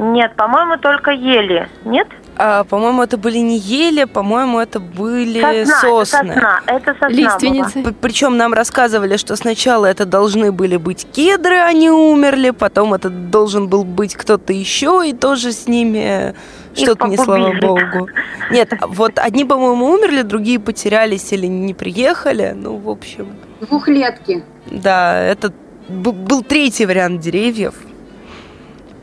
нет, 0.00 0.34
по-моему, 0.34 0.78
только 0.78 1.10
ели. 1.10 1.68
Нет? 1.84 2.08
А, 2.38 2.64
по-моему, 2.64 3.02
это 3.02 3.18
были 3.18 3.36
не 3.36 3.58
ели, 3.58 4.04
по-моему, 4.04 4.58
это 4.58 4.80
были 4.80 5.64
сосна, 5.64 6.04
сосны. 6.04 6.30
Это 6.30 6.32
сосна, 6.32 6.60
это 6.66 6.92
сосна 6.94 7.08
Лиственницы. 7.08 7.94
Причем 8.00 8.38
нам 8.38 8.54
рассказывали, 8.54 9.18
что 9.18 9.36
сначала 9.36 9.84
это 9.84 10.06
должны 10.06 10.52
были 10.52 10.78
быть 10.78 11.06
кедры, 11.12 11.56
они 11.56 11.90
умерли, 11.90 12.48
потом 12.48 12.94
это 12.94 13.10
должен 13.10 13.68
был 13.68 13.84
быть 13.84 14.14
кто-то 14.14 14.54
еще, 14.54 15.02
и 15.06 15.12
тоже 15.12 15.52
с 15.52 15.68
ними 15.68 16.34
что-то 16.74 17.06
не 17.06 17.18
слава 17.18 17.52
богу. 17.60 18.08
Нет, 18.50 18.72
вот 18.88 19.18
одни, 19.18 19.44
по-моему, 19.44 19.84
умерли, 19.90 20.22
другие 20.22 20.58
потерялись 20.58 21.30
или 21.34 21.46
не 21.46 21.74
приехали. 21.74 22.54
Ну, 22.56 22.76
в 22.76 22.88
общем. 22.88 23.36
Двухлетки. 23.60 24.42
Да, 24.70 25.20
это 25.20 25.52
был 25.90 26.42
третий 26.42 26.86
вариант 26.86 27.20
деревьев. 27.20 27.74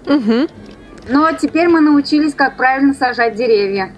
Угу. 0.07 0.47
Но 1.09 1.31
теперь 1.33 1.67
мы 1.67 1.81
научились, 1.81 2.33
как 2.33 2.57
правильно 2.57 2.93
сажать 2.93 3.35
деревья. 3.35 3.91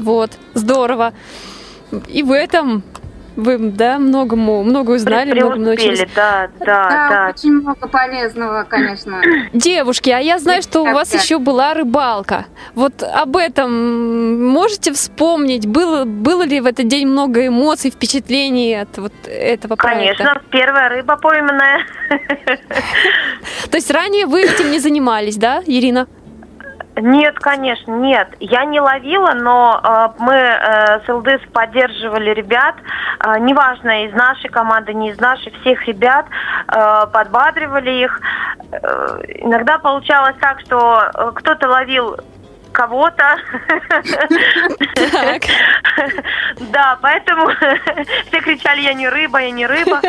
Вот, 0.00 0.32
здорово. 0.54 1.12
И 2.08 2.22
в 2.22 2.32
этом 2.32 2.82
вы, 3.38 3.56
да, 3.56 4.00
многому, 4.00 4.64
много 4.64 4.90
узнали, 4.90 5.32
много 5.32 5.54
научились. 5.54 6.00
Да, 6.16 6.50
да, 6.58 6.66
да, 6.66 7.08
да. 7.08 7.32
очень 7.32 7.52
много 7.52 7.86
полезного, 7.86 8.66
конечно. 8.68 9.22
Девушки, 9.52 10.10
а 10.10 10.18
я 10.18 10.40
знаю, 10.40 10.60
что 10.60 10.82
у 10.82 10.92
вас 10.92 11.14
еще 11.14 11.38
была 11.38 11.72
рыбалка. 11.72 12.46
Вот 12.74 13.04
об 13.04 13.36
этом 13.36 14.44
можете 14.48 14.92
вспомнить? 14.92 15.66
Было, 15.66 16.04
было 16.04 16.42
ли 16.42 16.60
в 16.60 16.66
этот 16.66 16.88
день 16.88 17.06
много 17.06 17.46
эмоций, 17.46 17.92
впечатлений 17.92 18.74
от 18.74 18.98
вот 18.98 19.12
этого 19.24 19.76
проекта? 19.76 20.24
Конечно, 20.24 20.42
первая 20.50 20.88
рыба 20.88 21.16
пойманная. 21.16 21.82
То 23.70 23.76
есть 23.76 23.90
ранее 23.92 24.26
вы 24.26 24.42
этим 24.42 24.72
не 24.72 24.80
занимались, 24.80 25.36
да, 25.36 25.62
Ирина? 25.64 26.08
Нет, 27.00 27.38
конечно, 27.38 27.92
нет. 27.92 28.28
Я 28.40 28.64
не 28.64 28.80
ловила, 28.80 29.32
но 29.34 29.80
э, 29.82 30.08
мы 30.18 30.34
э, 30.34 31.00
с 31.04 31.08
ЛДС 31.08 31.42
поддерживали 31.52 32.30
ребят, 32.30 32.74
э, 33.24 33.38
неважно, 33.38 34.04
из 34.06 34.12
нашей 34.12 34.48
команды, 34.48 34.92
не 34.94 35.10
из 35.10 35.20
нашей, 35.20 35.52
всех 35.60 35.86
ребят, 35.86 36.26
э, 36.66 37.06
подбадривали 37.12 38.04
их. 38.04 38.20
Э, 38.72 39.20
иногда 39.36 39.78
получалось 39.78 40.34
так, 40.40 40.60
что 40.60 41.10
э, 41.14 41.32
кто-то 41.36 41.68
ловил 41.68 42.16
кого-то. 42.72 43.36
Да, 46.72 46.98
поэтому 47.00 47.48
все 48.28 48.40
кричали, 48.40 48.82
я 48.82 48.94
не 48.94 49.08
рыба, 49.08 49.40
я 49.40 49.50
не 49.50 49.66
рыба. 49.66 50.00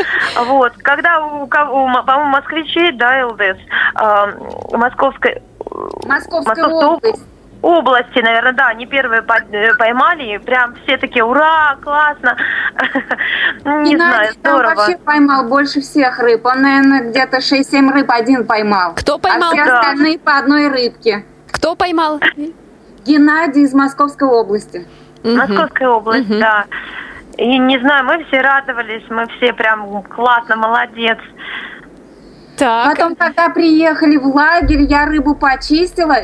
Вот. 0.46 0.74
Когда 0.84 1.20
у, 1.26 1.48
по-моему, 1.48 2.26
москвичей, 2.26 2.92
да, 2.92 3.26
ЛДС, 3.26 3.58
московской... 4.72 5.42
Московская 6.06 6.66
область 6.66 7.24
области, 7.62 8.20
наверное, 8.20 8.54
да, 8.54 8.68
они 8.68 8.86
первые 8.86 9.22
э, 9.22 9.74
поймали, 9.78 10.38
прям 10.38 10.76
все 10.84 10.98
такие, 10.98 11.24
ура, 11.24 11.78
классно. 11.82 12.38
Не 13.84 13.96
знаю, 13.96 14.34
здорово. 14.34 14.76
Вообще 14.76 14.98
поймал 14.98 15.46
больше 15.46 15.82
всех 15.82 16.20
рыб. 16.20 16.46
Он, 16.46 16.62
наверное, 16.62 17.10
где-то 17.10 17.38
6-7 17.38 17.92
рыб 17.92 18.10
один 18.10 18.46
поймал. 18.46 18.94
Кто 18.96 19.18
поймал? 19.20 19.52
А 19.52 19.54
все 19.54 19.64
остальные 19.64 20.20
по 20.20 20.38
одной 20.38 20.70
рыбке. 20.70 21.26
Кто 21.52 21.76
поймал? 21.76 22.20
Геннадий 23.06 23.64
из 23.64 23.74
Московской 23.74 24.28
области. 24.28 24.88
Московской 25.24 25.88
области, 25.88 26.40
да. 26.40 26.66
И 27.38 27.58
не 27.58 27.80
знаю, 27.80 28.06
мы 28.06 28.24
все 28.26 28.42
радовались, 28.42 29.04
мы 29.10 29.26
все 29.38 29.54
прям 29.54 30.04
классно, 30.04 30.58
молодец. 30.58 31.18
Так. 32.60 32.90
Потом, 32.90 33.16
когда 33.16 33.50
приехали 33.50 34.18
в 34.18 34.28
лагерь, 34.28 34.82
я 34.82 35.06
рыбу 35.06 35.34
почистила 35.34 36.18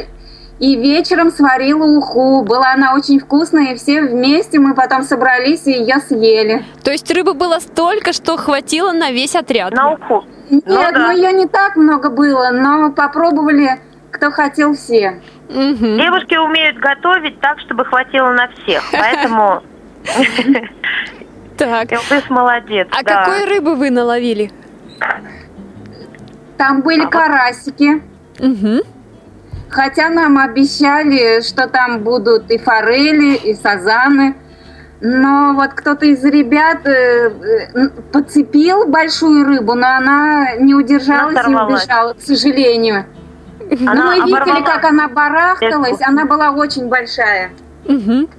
и 0.60 0.76
вечером 0.76 1.32
сварила 1.32 1.86
уху. 1.86 2.44
Была 2.44 2.74
она 2.74 2.94
очень 2.94 3.20
вкусная, 3.20 3.74
и 3.74 3.76
все 3.76 4.02
вместе 4.02 4.60
мы 4.60 4.76
потом 4.76 5.04
собрались 5.04 5.66
и 5.66 5.72
ее 5.72 6.00
съели. 6.00 6.66
То 6.84 6.92
есть 6.92 7.10
рыбы 7.12 7.34
было 7.34 7.60
столько, 7.60 8.14
что 8.14 8.38
хватило 8.38 8.92
на 8.92 9.12
весь 9.12 9.36
отряд? 9.36 9.74
На 9.74 9.92
уху. 9.92 10.26
Нет, 10.50 10.64
ну, 10.66 10.76
да. 10.76 10.92
ну 10.92 11.12
ее 11.12 11.34
не 11.34 11.48
так 11.48 11.76
много 11.76 12.10
было, 12.10 12.52
но 12.52 12.92
попробовали, 12.92 13.80
кто 14.12 14.30
хотел 14.32 14.76
все. 14.76 15.22
Угу. 15.50 15.98
Девушки 15.98 16.36
умеют 16.36 16.78
готовить 16.78 17.40
так, 17.40 17.60
чтобы 17.60 17.86
хватило 17.86 18.30
на 18.32 18.50
всех, 18.50 18.84
поэтому... 18.92 19.64
Так. 21.58 21.88
Ты 21.88 21.98
молодец. 22.30 22.88
А 22.92 23.04
какой 23.04 23.46
рыбы 23.46 23.76
вы 23.76 23.90
наловили? 23.90 24.52
Там 26.58 26.82
были 26.82 27.06
карасики. 27.06 28.02
Угу. 28.40 28.82
Хотя 29.70 30.10
нам 30.10 30.38
обещали, 30.38 31.42
что 31.42 31.68
там 31.68 32.00
будут 32.00 32.50
и 32.52 32.58
форели, 32.58 33.36
и 33.36 33.54
сазаны. 33.56 34.36
Но 35.02 35.54
вот 35.54 35.72
кто-то 35.74 36.06
из 36.06 36.24
ребят 36.24 36.86
э, 36.86 37.30
э, 37.30 37.90
подцепил 38.12 38.88
большую 38.88 39.46
рыбу, 39.46 39.74
но 39.76 39.88
она 39.88 40.56
не 40.56 40.74
удержалась 40.74 41.36
она 41.36 41.62
и 41.62 41.66
убежала, 41.66 42.14
к 42.14 42.22
сожалению. 42.22 43.06
Она 43.82 43.94
но 43.94 44.04
мы 44.12 44.16
видели, 44.26 44.64
как 44.64 44.84
она 44.86 45.10
барахталась, 45.10 46.02
она 46.02 46.26
была 46.26 46.52
очень 46.52 46.88
большая. 46.88 47.52
Угу. 47.86 48.30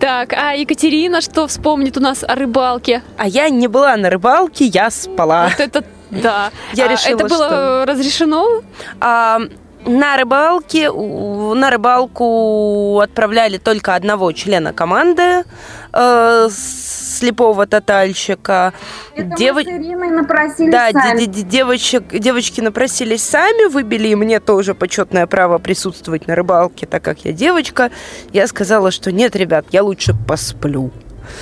Так, 0.00 0.32
а 0.32 0.52
Екатерина 0.54 1.20
что 1.20 1.46
вспомнит 1.46 1.96
у 1.96 2.00
нас 2.00 2.24
о 2.26 2.34
рыбалке? 2.34 3.02
А 3.16 3.28
я 3.28 3.48
не 3.48 3.68
была 3.68 3.96
на 3.96 4.10
рыбалке, 4.10 4.66
я 4.66 4.90
спала. 4.90 5.48
Вот 5.50 5.60
это 5.60 5.84
да. 6.12 6.50
Я 6.74 6.86
а 6.86 6.88
решила, 6.88 7.16
это 7.16 7.26
было 7.26 7.46
что... 7.46 7.84
разрешено? 7.86 8.62
А, 9.00 9.40
на 9.84 10.16
рыбалке, 10.16 10.90
на 10.92 11.70
рыбалку 11.70 13.00
отправляли 13.00 13.58
только 13.58 13.94
одного 13.94 14.30
члена 14.32 14.72
команды 14.72 15.44
э, 15.92 16.48
слепого 16.50 17.66
тотальщика. 17.66 18.74
Это 19.16 19.36
Дев... 19.36 19.56
мы 19.56 19.64
с 19.64 19.66
Ириной 19.66 20.10
напросились 20.10 20.70
да, 20.70 20.90
сами. 20.92 21.24
девочек, 21.24 22.04
девочки 22.12 22.60
напросились 22.60 23.22
сами, 23.22 23.68
выбили 23.70 24.08
и 24.08 24.14
мне 24.14 24.38
тоже 24.40 24.74
почетное 24.74 25.26
право 25.26 25.58
присутствовать 25.58 26.26
на 26.26 26.34
рыбалке, 26.34 26.86
так 26.86 27.02
как 27.02 27.24
я 27.24 27.32
девочка. 27.32 27.90
Я 28.32 28.46
сказала, 28.46 28.90
что 28.90 29.10
нет, 29.10 29.34
ребят, 29.34 29.66
я 29.72 29.82
лучше 29.82 30.14
посплю. 30.28 30.92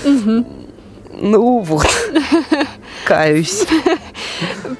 Угу. 0.05 0.47
Ну 1.21 1.59
вот, 1.59 1.87
каюсь. 3.05 3.67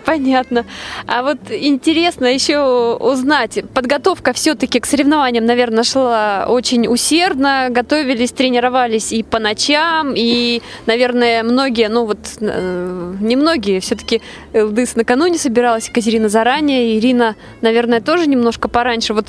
Понятно. 0.07 0.65
А 1.07 1.23
вот 1.23 1.39
интересно 1.51 2.25
еще 2.25 2.97
узнать, 2.99 3.63
подготовка 3.75 4.33
все-таки 4.33 4.81
к 4.81 4.87
соревнованиям, 4.87 5.45
наверное, 5.45 5.85
шла 5.85 6.47
очень 6.49 6.89
усердно, 6.89 7.69
готовились, 7.69 8.33
тренировались 8.33 9.13
и 9.13 9.23
по 9.23 9.39
ночам, 9.39 10.15
и, 10.17 10.63
наверное, 10.87 11.43
многие, 11.43 11.91
ну 11.91 12.07
вот, 12.07 12.19
э, 12.41 13.15
не 13.21 13.37
многие, 13.37 13.81
все-таки 13.81 14.23
ЛДС 14.55 14.97
накануне 14.97 15.37
собиралась, 15.39 15.89
Екатерина 15.89 16.31
заранее, 16.31 16.99
Ирина, 16.99 17.37
наверное, 17.61 18.01
тоже 18.01 18.27
немножко 18.27 18.69
пораньше. 18.69 19.13
Вот 19.13 19.27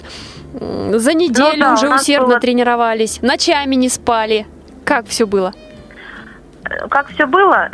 за 0.54 1.14
неделю 1.14 1.58
ну, 1.58 1.60
да, 1.60 1.74
уже 1.74 1.94
усердно 1.94 2.28
было... 2.28 2.40
тренировались, 2.40 3.22
ночами 3.22 3.76
не 3.76 3.90
спали. 3.90 4.48
Как 4.86 5.08
все 5.08 5.28
было? 5.28 5.54
Как 6.90 7.08
все 7.10 7.26
было, 7.26 7.70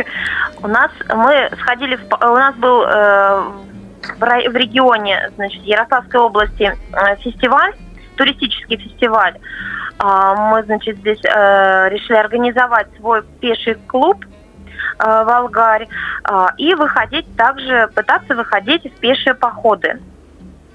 у 0.62 0.68
нас 0.68 0.90
мы 1.08 1.50
сходили, 1.60 1.96
в, 1.96 2.04
у 2.12 2.34
нас 2.34 2.54
был 2.56 2.82
э, 2.82 3.42
в 4.18 4.56
регионе, 4.56 5.30
значит, 5.36 5.62
Ярославской 5.62 6.20
области 6.20 6.72
э, 6.92 7.16
фестиваль, 7.16 7.74
туристический 8.16 8.76
фестиваль. 8.76 9.38
Э, 10.02 10.34
мы, 10.36 10.62
значит, 10.64 10.98
здесь 10.98 11.20
э, 11.24 11.88
решили 11.90 12.16
организовать 12.16 12.88
свой 12.98 13.22
пеший 13.40 13.74
клуб 13.86 14.24
э, 14.24 15.04
в 15.04 15.28
Алгарь 15.28 15.88
э, 16.28 16.46
и 16.58 16.74
выходить 16.74 17.26
также, 17.36 17.88
пытаться 17.94 18.34
выходить 18.34 18.84
в 18.84 19.00
пешие 19.00 19.34
походы. 19.34 20.00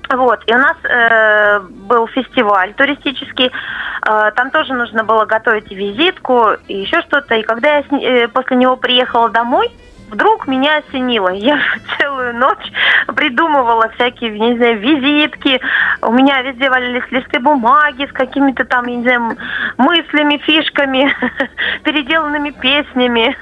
Вот, 0.10 0.40
и 0.46 0.54
у 0.54 0.58
нас 0.58 0.78
э, 0.84 1.60
был 1.60 2.08
фестиваль 2.08 2.74
туристический, 2.76 3.48
э, 3.48 4.32
там 4.36 4.52
тоже 4.52 4.74
нужно 4.74 5.04
было 5.04 5.26
готовить 5.26 5.70
визитку 5.70 6.52
и 6.68 6.78
еще 6.78 7.02
что-то. 7.02 7.36
И 7.36 7.44
когда 7.44 7.78
я 7.78 7.84
с, 7.84 7.92
э, 7.92 8.28
после 8.30 8.56
него 8.56 8.78
приехала 8.78 9.30
домой, 9.30 9.70
вдруг 10.10 10.48
меня 10.48 10.78
осенило. 10.78 11.30
Я 11.30 11.60
целую 12.00 12.36
ночь 12.36 12.72
придумывала 13.16 13.90
всякие, 13.90 14.32
не 14.40 14.56
знаю, 14.56 14.80
визитки. 14.80 15.60
У 16.02 16.12
меня 16.12 16.42
везде 16.42 16.70
валялись 16.70 17.12
листы 17.12 17.40
бумаги 17.40 18.06
с 18.06 18.12
какими-то 18.14 18.64
там, 18.66 18.86
не 18.86 19.02
знаю, 19.02 19.38
мыслями, 19.78 20.38
фишками, 20.38 21.14
переделанными 21.84 22.52
песнями. 22.52 23.36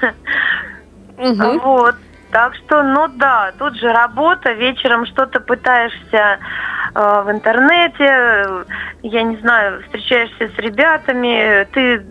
Угу. 1.16 1.60
Вот. 1.60 1.94
Так 2.30 2.54
что, 2.56 2.82
ну 2.82 3.08
да, 3.08 3.52
тут 3.58 3.76
же 3.76 3.92
работа, 3.92 4.52
вечером 4.52 5.06
что-то 5.06 5.40
пытаешься 5.40 6.38
э, 6.94 7.22
в 7.24 7.30
интернете, 7.30 8.64
я 9.02 9.22
не 9.22 9.36
знаю, 9.36 9.82
встречаешься 9.84 10.50
с 10.54 10.58
ребятами, 10.58 11.66
ты 11.72 12.04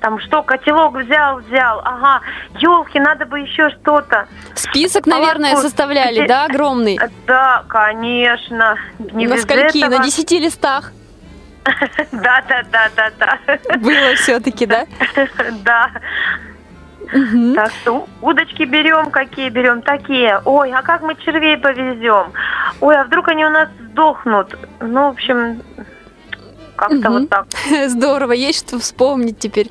там 0.00 0.18
что, 0.20 0.42
котелок 0.42 0.96
взял, 0.96 1.38
взял, 1.38 1.80
ага, 1.84 2.20
елки, 2.58 2.98
надо 2.98 3.26
бы 3.26 3.40
еще 3.40 3.70
что-то. 3.70 4.26
Список, 4.54 5.06
наверное, 5.06 5.50
Молоко. 5.50 5.68
составляли, 5.68 6.26
да, 6.26 6.44
огромный? 6.44 6.98
Да, 7.26 7.64
конечно. 7.68 8.76
Не 8.98 9.26
На 9.26 9.36
скольки? 9.36 9.78
Этого. 9.78 9.98
На 9.98 10.04
десяти 10.04 10.38
листах? 10.38 10.92
Да, 12.12 12.42
да, 12.48 12.62
да, 12.72 12.88
да, 12.96 13.10
да. 13.18 13.76
Было 13.76 14.14
все-таки, 14.16 14.66
да? 14.66 14.86
Да. 15.64 15.90
Угу. 17.12 17.54
Так 17.54 17.72
что 17.82 18.06
удочки 18.20 18.64
берем, 18.64 19.10
какие 19.10 19.48
берем, 19.48 19.82
такие. 19.82 20.40
Ой, 20.44 20.72
а 20.72 20.82
как 20.82 21.02
мы 21.02 21.14
червей 21.16 21.56
повезем? 21.56 22.32
Ой, 22.80 22.96
а 22.96 23.04
вдруг 23.04 23.28
они 23.28 23.44
у 23.44 23.50
нас 23.50 23.68
сдохнут? 23.80 24.56
Ну, 24.80 25.06
в 25.06 25.12
общем, 25.12 25.62
как-то 26.76 27.08
угу. 27.10 27.18
вот 27.20 27.28
так. 27.28 27.46
Здорово, 27.88 28.32
есть 28.32 28.68
что 28.68 28.78
вспомнить 28.78 29.38
теперь. 29.38 29.70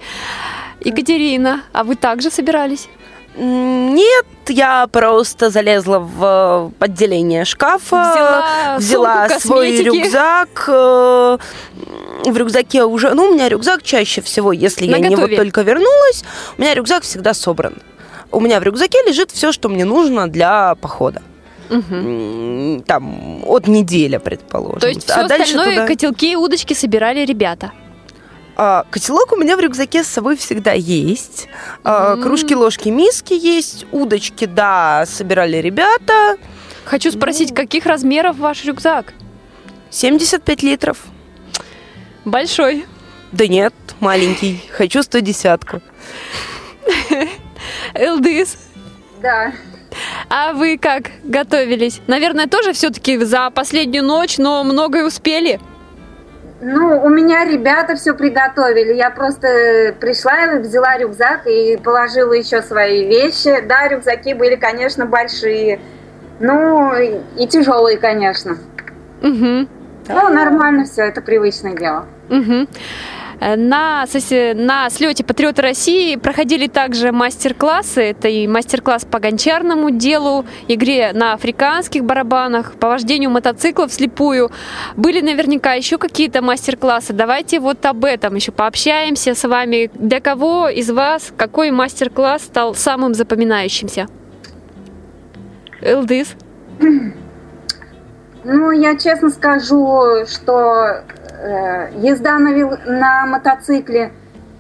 Екатерина, 0.82 1.62
а 1.74 1.84
вы 1.84 1.96
также 1.96 2.30
собирались? 2.30 2.90
Нет, 3.36 4.26
я 4.48 4.88
просто 4.88 5.52
залезла 5.52 6.00
в 6.00 6.72
отделение 6.80 7.46
шкафа, 7.46 8.78
взяла, 8.78 8.78
взяла 8.78 9.30
свой 9.40 9.84
рюкзак. 9.84 10.70
В 12.26 12.38
рюкзаке 12.38 12.84
уже, 12.84 13.14
ну, 13.14 13.26
у 13.26 13.34
меня 13.34 13.50
рюкзак 13.50 13.84
чаще 13.84 14.22
всего, 14.22 14.52
если 14.52 14.86
я 14.86 15.00
не 15.00 15.16
вот 15.16 15.36
только 15.36 15.62
вернулась, 15.62 16.24
у 16.58 16.62
меня 16.62 16.74
рюкзак 16.74 17.04
всегда 17.04 17.34
собран. 17.34 17.76
У 18.32 18.40
меня 18.40 18.60
в 18.60 18.64
рюкзаке 18.64 19.00
лежит 19.08 19.32
все, 19.32 19.52
что 19.52 19.70
мне 19.70 19.86
нужно 19.86 20.28
для 20.28 20.76
похода. 20.76 21.22
Угу. 21.70 22.84
Там 22.86 23.44
от 23.46 23.68
недели, 23.68 24.18
предположим. 24.18 24.80
То 24.80 24.88
есть 24.88 25.04
все 25.04 25.14
а 25.14 25.26
остальное 25.26 25.72
туда... 25.72 25.88
котелки 25.88 26.32
и 26.32 26.36
удочки 26.36 26.74
собирали 26.74 27.26
ребята? 27.26 27.72
А, 28.56 28.86
котелок 28.90 29.32
у 29.34 29.36
меня 29.36 29.56
в 29.56 29.60
рюкзаке 29.60 30.04
с 30.04 30.08
собой 30.08 30.36
всегда 30.38 30.74
есть. 30.74 31.48
А, 31.84 32.16
mm 32.16 32.24
Кружки, 32.24 32.54
ложки, 32.54 32.90
миски 32.90 33.34
есть. 33.34 33.86
Удочки, 33.92 34.46
да, 34.46 35.06
собирали 35.06 35.58
ребята. 35.58 36.38
Хочу 36.86 37.12
спросить, 37.12 37.54
каких 37.54 37.86
размеров 37.86 38.38
ваш 38.38 38.64
рюкзак? 38.64 39.14
75 39.90 40.64
литров. 40.64 40.98
Большой. 42.28 42.86
Да 43.32 43.48
нет, 43.48 43.74
маленький. 44.02 44.62
Хочу 44.74 45.00
110-ку. 45.00 45.80
Элдис. 47.94 48.58
Да. 49.22 49.54
А 50.30 50.52
вы 50.52 50.78
как 50.78 51.12
готовились? 51.24 52.02
Наверное, 52.08 52.48
тоже 52.48 52.74
все-таки 52.74 53.18
за 53.18 53.50
последнюю 53.50 54.04
ночь, 54.04 54.38
но 54.40 54.66
многое 54.66 55.06
успели? 55.06 55.62
Ну, 56.60 57.02
у 57.02 57.08
меня 57.08 57.46
ребята 57.46 57.96
все 57.96 58.14
приготовили. 58.14 58.94
Я 58.94 59.10
просто 59.10 59.96
пришла, 59.98 60.60
взяла 60.60 60.98
рюкзак 60.98 61.48
и 61.48 61.78
положила 61.78 62.34
еще 62.34 62.62
свои 62.62 63.06
вещи. 63.06 63.62
Да, 63.66 63.88
рюкзаки 63.88 64.34
были, 64.34 64.58
конечно, 64.58 65.06
большие. 65.06 65.80
Ну, 66.42 66.94
и 66.94 67.48
тяжелые, 67.48 67.98
конечно. 67.98 68.58
Угу. 69.22 69.68
Ну, 70.10 70.30
нормально 70.30 70.86
все, 70.86 71.04
это 71.04 71.22
привычное 71.22 71.76
дело. 71.76 72.06
Угу. 72.30 72.68
На, 73.40 74.06
на 74.56 74.90
слете 74.90 75.24
Патриоты 75.24 75.62
России 75.62 76.16
проходили 76.16 76.68
также 76.68 77.12
мастер-классы. 77.12 78.02
Это 78.02 78.28
и 78.28 78.48
мастер-класс 78.48 79.06
по 79.06 79.20
гончарному 79.20 79.92
делу, 79.92 80.46
игре 80.68 81.12
на 81.14 81.34
африканских 81.34 82.04
барабанах, 82.04 82.74
по 82.74 82.88
вождению 82.88 83.30
мотоциклов 83.30 83.92
вслепую. 83.92 84.50
Были 84.96 85.22
наверняка 85.22 85.74
еще 85.74 86.00
какие-то 86.00 86.42
мастер-классы. 86.42 87.14
Давайте 87.14 87.60
вот 87.60 87.86
об 87.86 88.06
этом 88.06 88.34
еще 88.36 88.52
пообщаемся 88.52 89.36
с 89.36 89.48
вами. 89.48 89.92
Для 89.94 90.20
кого 90.20 90.68
из 90.68 90.90
вас 90.90 91.32
какой 91.38 91.70
мастер-класс 91.70 92.44
стал 92.44 92.74
самым 92.74 93.14
запоминающимся? 93.14 94.08
Элдис? 95.82 96.34
Ну, 98.50 98.72
я 98.72 98.96
честно 98.96 99.30
скажу, 99.30 100.26
что 100.26 101.02
э, 101.38 101.90
езда 101.96 102.40
на, 102.40 102.54
вел... 102.54 102.78
на 102.86 103.26
мотоцикле 103.26 104.14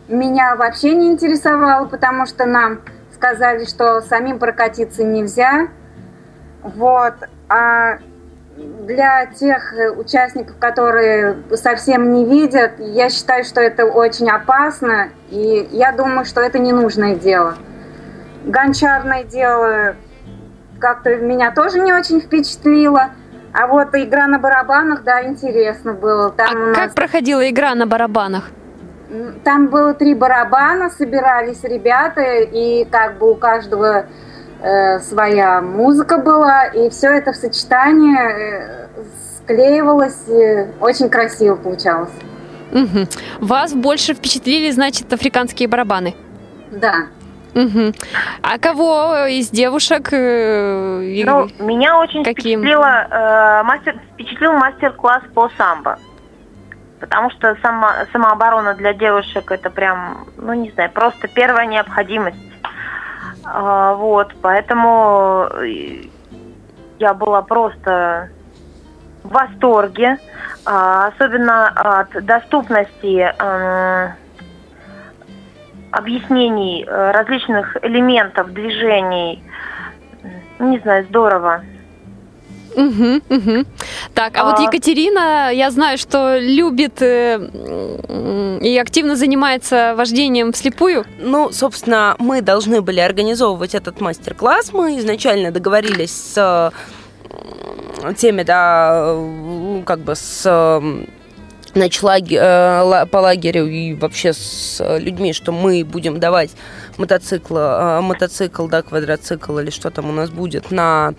меня 0.10 0.58
вообще 0.58 0.94
не 0.94 1.08
интересовала, 1.08 1.86
потому 1.88 2.26
что 2.26 2.46
нам 2.46 2.82
сказали, 3.14 3.64
что 3.64 4.02
самим 4.02 4.40
прокатиться 4.40 5.06
нельзя. 5.06 5.70
Вот. 6.64 7.14
А 7.48 8.00
для 8.58 9.28
тех 9.28 9.74
участников, 9.96 10.58
которые 10.60 11.38
совсем 11.56 12.12
не 12.12 12.26
видят, 12.26 12.74
я 12.80 13.10
считаю, 13.10 13.46
что 13.46 13.62
это 13.62 13.86
очень 13.86 14.30
опасно, 14.30 15.12
и 15.30 15.66
я 15.72 15.94
думаю, 15.94 16.26
что 16.26 16.42
это 16.42 16.60
ненужное 16.60 17.16
дело. 17.16 17.56
Гончарное 18.44 19.24
дело 19.24 19.96
как-то 20.78 21.16
меня 21.16 21.52
тоже 21.52 21.80
не 21.80 21.94
очень 21.94 22.20
впечатлило. 22.20 23.12
А 23.60 23.66
вот 23.66 23.88
игра 23.94 24.28
на 24.28 24.38
барабанах, 24.38 25.04
да, 25.04 25.26
интересно 25.26 25.94
было. 25.94 26.30
Там 26.30 26.48
а 26.50 26.54
нас... 26.54 26.78
как 26.78 26.94
проходила 26.94 27.50
игра 27.50 27.74
на 27.74 27.88
барабанах? 27.88 28.52
Там 29.44 29.68
было 29.68 29.96
три 29.96 30.14
барабана, 30.14 30.92
собирались 30.92 31.64
ребята, 31.64 32.22
и 32.22 32.86
как 32.86 33.18
бы 33.18 33.32
у 33.32 33.36
каждого 33.36 34.06
э, 34.62 35.00
своя 35.00 35.62
музыка 35.62 36.20
была, 36.20 36.66
и 36.66 36.92
все 36.92 37.08
это 37.14 37.32
в 37.32 37.36
сочетании 37.36 38.16
э, 38.16 38.88
склеивалось, 39.40 40.28
и 40.28 40.68
очень 40.80 41.10
красиво 41.10 41.56
получалось. 41.56 42.12
Угу. 42.72 43.08
Вас 43.42 43.74
больше 43.74 44.14
впечатлили, 44.14 44.70
значит, 44.70 45.12
африканские 45.12 45.68
барабаны? 45.68 46.16
Да. 46.70 47.08
Угу. 47.58 47.94
А 48.44 48.60
кого 48.60 49.26
из 49.26 49.50
девушек? 49.50 50.10
Э, 50.14 51.24
ну, 51.26 51.48
меня 51.60 51.98
очень 51.98 52.24
каким? 52.24 52.60
впечатлило, 52.60 53.08
э, 53.10 53.64
мастер, 53.64 54.00
впечатлил 54.14 54.54
мастер-класс 54.54 55.24
по 55.34 55.50
самбо. 55.58 55.98
Потому 57.00 57.32
что 57.32 57.58
сама, 57.64 58.06
самооборона 58.12 58.76
для 58.76 58.94
девушек 58.94 59.52
это 59.52 59.72
прям, 59.72 60.28
ну 60.38 60.54
не 60.54 60.70
знаю, 60.72 60.92
просто 60.92 61.28
первая 61.28 61.66
необходимость. 61.66 62.38
А, 63.44 63.94
вот, 63.94 64.36
поэтому 64.42 65.48
э, 65.54 66.04
я 67.00 67.14
была 67.16 67.42
просто 67.42 68.30
в 69.24 69.30
восторге, 69.30 70.20
а, 70.66 71.08
особенно 71.08 71.70
от 71.70 72.24
доступности 72.24 73.34
э, 73.40 74.10
объяснений 75.92 76.86
э, 76.86 77.12
различных 77.12 77.78
элементов 77.82 78.54
движений. 78.54 79.42
Не 80.60 80.80
знаю, 80.80 81.06
здорово. 81.10 81.64
Угу, 82.76 83.22
угу. 83.30 83.66
Так, 84.14 84.38
а, 84.38 84.42
а 84.42 84.44
вот 84.46 84.60
Екатерина, 84.60 85.50
я 85.52 85.72
знаю, 85.72 85.98
что 85.98 86.38
любит 86.38 87.02
э, 87.02 87.40
и 88.62 88.78
активно 88.78 89.16
занимается 89.16 89.96
вождением 89.96 90.52
вслепую. 90.52 91.06
Ну, 91.20 91.52
собственно, 91.52 92.16
мы 92.20 92.42
должны 92.42 92.82
были 92.82 93.00
организовывать 93.00 93.74
этот 93.74 94.00
мастер-класс. 94.00 94.74
Мы 94.74 95.00
изначально 95.00 95.52
договорились 95.52 96.12
с 96.12 96.72
теми, 98.16 98.44
да, 98.44 99.16
как 99.86 100.00
бы 100.00 100.16
с 100.16 100.82
ночлаге, 101.78 102.38
э, 102.42 103.06
по 103.12 103.18
лагерю 103.18 103.68
и 103.68 103.94
вообще 103.94 104.34
с 104.34 104.84
людьми, 105.00 105.34
что 105.34 105.52
мы 105.52 105.86
будем 105.86 106.20
давать 106.20 106.52
мотоцикл, 106.98 107.56
э, 107.58 108.02
мотоцикл, 108.02 108.68
да, 108.68 108.82
квадроцикл 108.82 109.58
или 109.60 109.70
что 109.70 109.90
там 109.90 110.10
у 110.10 110.12
нас 110.12 110.30
будет, 110.30 110.72
на 110.72 111.14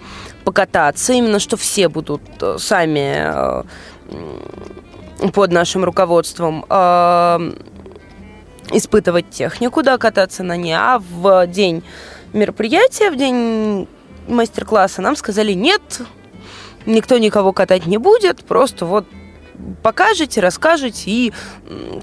покататься, 0.44 1.12
именно 1.12 1.38
что 1.38 1.56
все 1.56 1.88
будут 1.88 2.22
э, 2.40 2.56
сами 2.58 3.64
под 5.32 5.52
нашим 5.52 5.84
руководством 5.84 6.64
испытывать 8.70 9.30
технику, 9.30 9.82
да, 9.82 9.98
кататься 9.98 10.42
на 10.42 10.56
ней, 10.56 10.74
а 10.74 10.98
в 10.98 11.46
день 11.46 11.82
мероприятия, 12.32 13.10
в 13.10 13.16
день 13.16 13.88
мастер-класса 14.28 15.02
нам 15.02 15.16
сказали, 15.16 15.52
нет, 15.52 15.82
никто 16.86 17.18
никого 17.18 17.52
катать 17.52 17.86
не 17.86 17.98
будет, 17.98 18.44
просто 18.44 18.86
вот 18.86 19.06
покажете, 19.82 20.40
расскажете, 20.40 21.10
и 21.10 21.32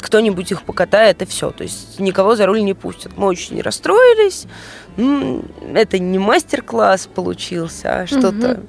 кто-нибудь 0.02 0.52
их 0.52 0.64
покатает, 0.64 1.22
и 1.22 1.26
все. 1.26 1.52
То 1.52 1.64
есть 1.64 2.00
никого 2.00 2.36
за 2.36 2.46
руль 2.46 2.64
не 2.64 2.74
пустят. 2.74 3.14
Мы 3.18 3.28
очень 3.28 3.62
расстроились. 3.62 4.48
Это 4.98 6.00
не 6.00 6.20
мастер-класс 6.20 7.08
получился, 7.08 8.02
а 8.02 8.08
что-то... 8.08 8.52
Угу. 8.52 8.68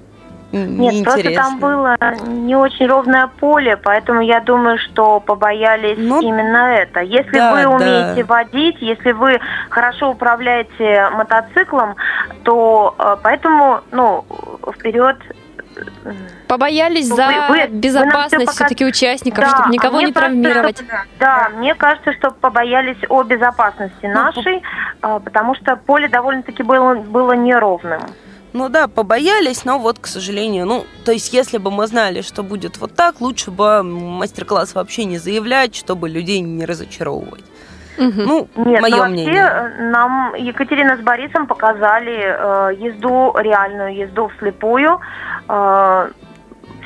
Нет, 0.53 1.05
просто 1.05 1.35
там 1.35 1.59
было 1.59 1.97
не 2.27 2.55
очень 2.55 2.87
ровное 2.87 3.27
поле, 3.27 3.77
поэтому 3.77 4.21
я 4.21 4.41
думаю, 4.41 4.79
что 4.79 5.21
побоялись 5.21 5.99
ну, 5.99 6.21
именно 6.23 6.73
это. 6.73 7.01
Если 7.01 7.37
да, 7.37 7.53
вы 7.53 7.67
умеете 7.67 8.25
да. 8.25 8.27
водить, 8.27 8.77
если 8.81 9.13
вы 9.13 9.41
хорошо 9.71 10.11
управляете 10.11 11.11
мотоциклом, 11.11 11.97
то 12.45 12.95
э, 12.99 13.17
поэтому, 13.23 13.81
ну, 13.91 14.25
вперед 14.73 15.17
Побоялись 16.49 17.09
ну, 17.09 17.17
за 17.17 17.29
вы, 17.49 17.67
безопасность 17.69 18.53
все-таки 18.53 18.85
участников, 18.85 19.45
да, 19.45 19.51
чтобы 19.51 19.71
никого 19.71 20.01
не 20.01 20.13
травмировать. 20.13 20.77
Кажется, 20.77 21.07
да, 21.19 21.51
мне 21.57 21.75
кажется, 21.75 22.13
что 22.15 22.31
побоялись 22.31 22.99
о 23.09 23.23
безопасности 23.23 23.95
ну, 24.05 24.13
нашей, 24.13 24.63
ну, 25.03 25.21
потому 25.21 25.55
что 25.55 25.77
поле 25.77 26.09
довольно-таки 26.09 26.63
было, 26.63 26.95
было 26.95 27.33
неровным. 27.33 28.03
Ну 28.53 28.71
да, 28.71 28.89
побоялись, 28.89 29.67
но 29.67 29.79
вот, 29.79 29.99
к 29.99 30.07
сожалению, 30.07 30.65
ну, 30.67 30.87
то 31.05 31.13
есть, 31.13 31.33
если 31.35 31.59
бы 31.59 31.71
мы 31.71 31.87
знали, 31.87 32.23
что 32.23 32.43
будет 32.43 32.79
вот 32.79 32.95
так, 32.95 33.21
лучше 33.21 33.51
бы 33.51 33.83
мастер-класс 33.83 34.75
вообще 34.75 35.05
не 35.05 35.19
заявлять, 35.19 35.75
чтобы 35.75 36.09
людей 36.09 36.41
не 36.41 36.65
разочаровывать. 36.65 37.45
Угу. 37.99 38.23
Ну, 38.23 38.49
Нет, 38.57 38.83
мое 38.83 38.97
ну, 38.97 39.09
мнение. 39.09 39.43
Вообще, 39.43 39.83
нам 39.85 40.35
Екатерина 40.35 40.97
с 40.97 41.01
Борисом 41.01 41.47
показали 41.47 42.17
э, 42.17 42.75
езду, 42.79 43.35
реальную 43.39 43.97
езду 43.97 44.31
вслепую. 44.37 45.01
Э, 45.49 46.11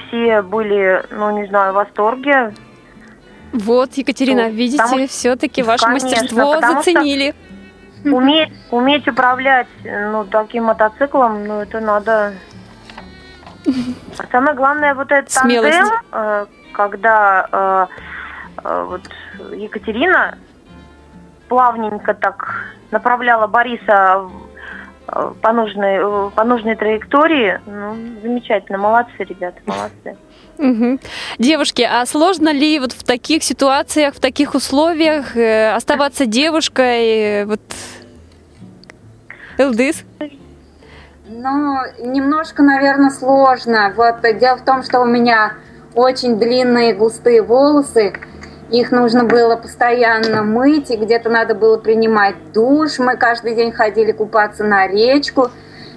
все 0.07 0.43
были, 0.43 1.03
ну, 1.11 1.31
не 1.39 1.47
знаю, 1.47 1.73
в 1.73 1.77
восторге. 1.77 2.55
Вот, 3.53 3.95
Екатерина, 3.95 4.45
ну, 4.45 4.51
видите, 4.51 5.07
все-таки 5.09 5.63
ваше 5.63 5.85
конечно, 5.85 6.09
мастерство 6.09 6.61
заценили. 6.61 7.35
Уметь, 8.05 8.53
уметь 8.71 9.07
управлять 9.09 9.67
ну, 9.85 10.25
таким 10.25 10.65
мотоциклом, 10.65 11.47
ну, 11.47 11.61
это 11.61 11.81
надо... 11.81 12.33
Самое 14.33 14.57
главное, 14.57 14.95
вот 14.95 15.13
этот 15.13 15.31
Смелость. 15.31 15.79
тандем, 15.79 15.95
э, 16.13 16.47
когда 16.73 17.47
э, 17.53 17.87
э, 18.65 18.87
вот 18.89 19.03
Екатерина 19.55 20.39
плавненько 21.51 22.15
так 22.15 22.69
направляла 22.93 23.49
Бориса 23.49 24.31
э, 25.09 25.33
по 25.43 25.53
нужной, 25.53 25.97
э, 25.97 26.31
по 26.35 26.45
нужной 26.45 26.77
траектории. 26.77 27.61
Ну, 27.67 27.97
замечательно, 28.23 28.79
молодцы, 28.79 29.19
ребята, 29.19 29.61
молодцы. 29.67 30.17
Угу. 30.59 31.01
Девушки, 31.39 31.83
а 31.83 32.07
сложно 32.07 32.53
ли 32.53 32.79
вот 32.79 32.93
в 32.93 33.03
таких 33.03 33.43
ситуациях, 33.43 34.15
в 34.15 34.21
таких 34.21 34.55
условиях 34.55 35.37
э, 35.37 35.75
оставаться 35.75 36.25
девушкой? 36.25 37.45
Вот 37.47 37.61
Элдыс? 39.59 40.05
Ну, 41.27 41.79
немножко, 41.99 42.63
наверное, 42.63 43.11
сложно. 43.11 43.93
Вот 43.97 44.21
дело 44.39 44.57
в 44.57 44.65
том, 44.65 44.85
что 44.85 45.01
у 45.01 45.05
меня 45.05 45.55
очень 45.95 46.39
длинные 46.39 46.95
густые 46.95 47.43
волосы, 47.43 48.15
их 48.71 48.93
нужно 48.93 49.25
было 49.25 49.57
постоянно 49.57 50.43
мыть, 50.43 50.91
и 50.91 50.97
где-то 50.97 51.29
надо 51.29 51.55
было 51.55 51.77
принимать 51.77 52.37
душ. 52.53 52.99
Мы 52.99 53.17
каждый 53.17 53.55
день 53.55 53.73
ходили 53.73 54.13
купаться 54.13 54.65
на 54.65 54.87
речку. 54.87 55.51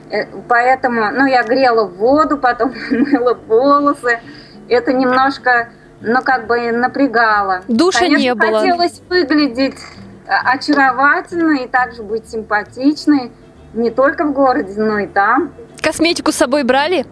Э, 0.09 0.25
поэтому, 0.47 1.11
ну, 1.11 1.25
я 1.25 1.43
грела 1.43 1.85
воду, 1.85 2.37
потом 2.37 2.73
мыла 2.91 3.33
волосы. 3.33 4.19
Это 4.67 4.93
немножко 4.93 5.69
но 6.03 6.21
как 6.21 6.47
бы 6.47 6.71
напрягало. 6.71 7.61
Душа 7.67 7.99
Конечно, 7.99 8.21
не 8.21 8.35
было. 8.35 8.59
хотелось 8.59 9.01
выглядеть 9.09 9.79
э, 10.27 10.31
очаровательно 10.45 11.63
и 11.63 11.67
также 11.67 12.03
быть 12.03 12.29
симпатичной 12.29 13.31
не 13.73 13.89
только 13.89 14.25
в 14.25 14.33
городе, 14.33 14.73
но 14.79 14.99
и 14.99 15.07
там. 15.07 15.53
Косметику 15.81 16.31
с 16.31 16.35
собой 16.35 16.63
брали? 16.63 17.05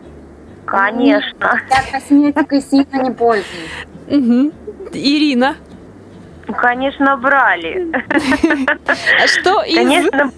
Конечно. 0.65 1.59
Я 1.69 1.99
косметикой 1.99 2.61
сильно 2.61 3.01
не 3.01 3.11
пользуюсь. 3.11 3.87
Угу. 4.11 4.51
Ирина, 4.93 5.55
Конечно, 6.57 7.15
брали. 7.17 7.87
а 9.23 9.27
что 9.27 9.61
из, 9.63 9.75
Конечно. 9.75 10.31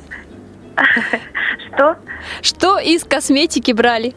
Что? 1.67 1.97
что 2.41 2.77
из 2.77 3.03
косметики 3.03 3.71
брали? 3.71 4.13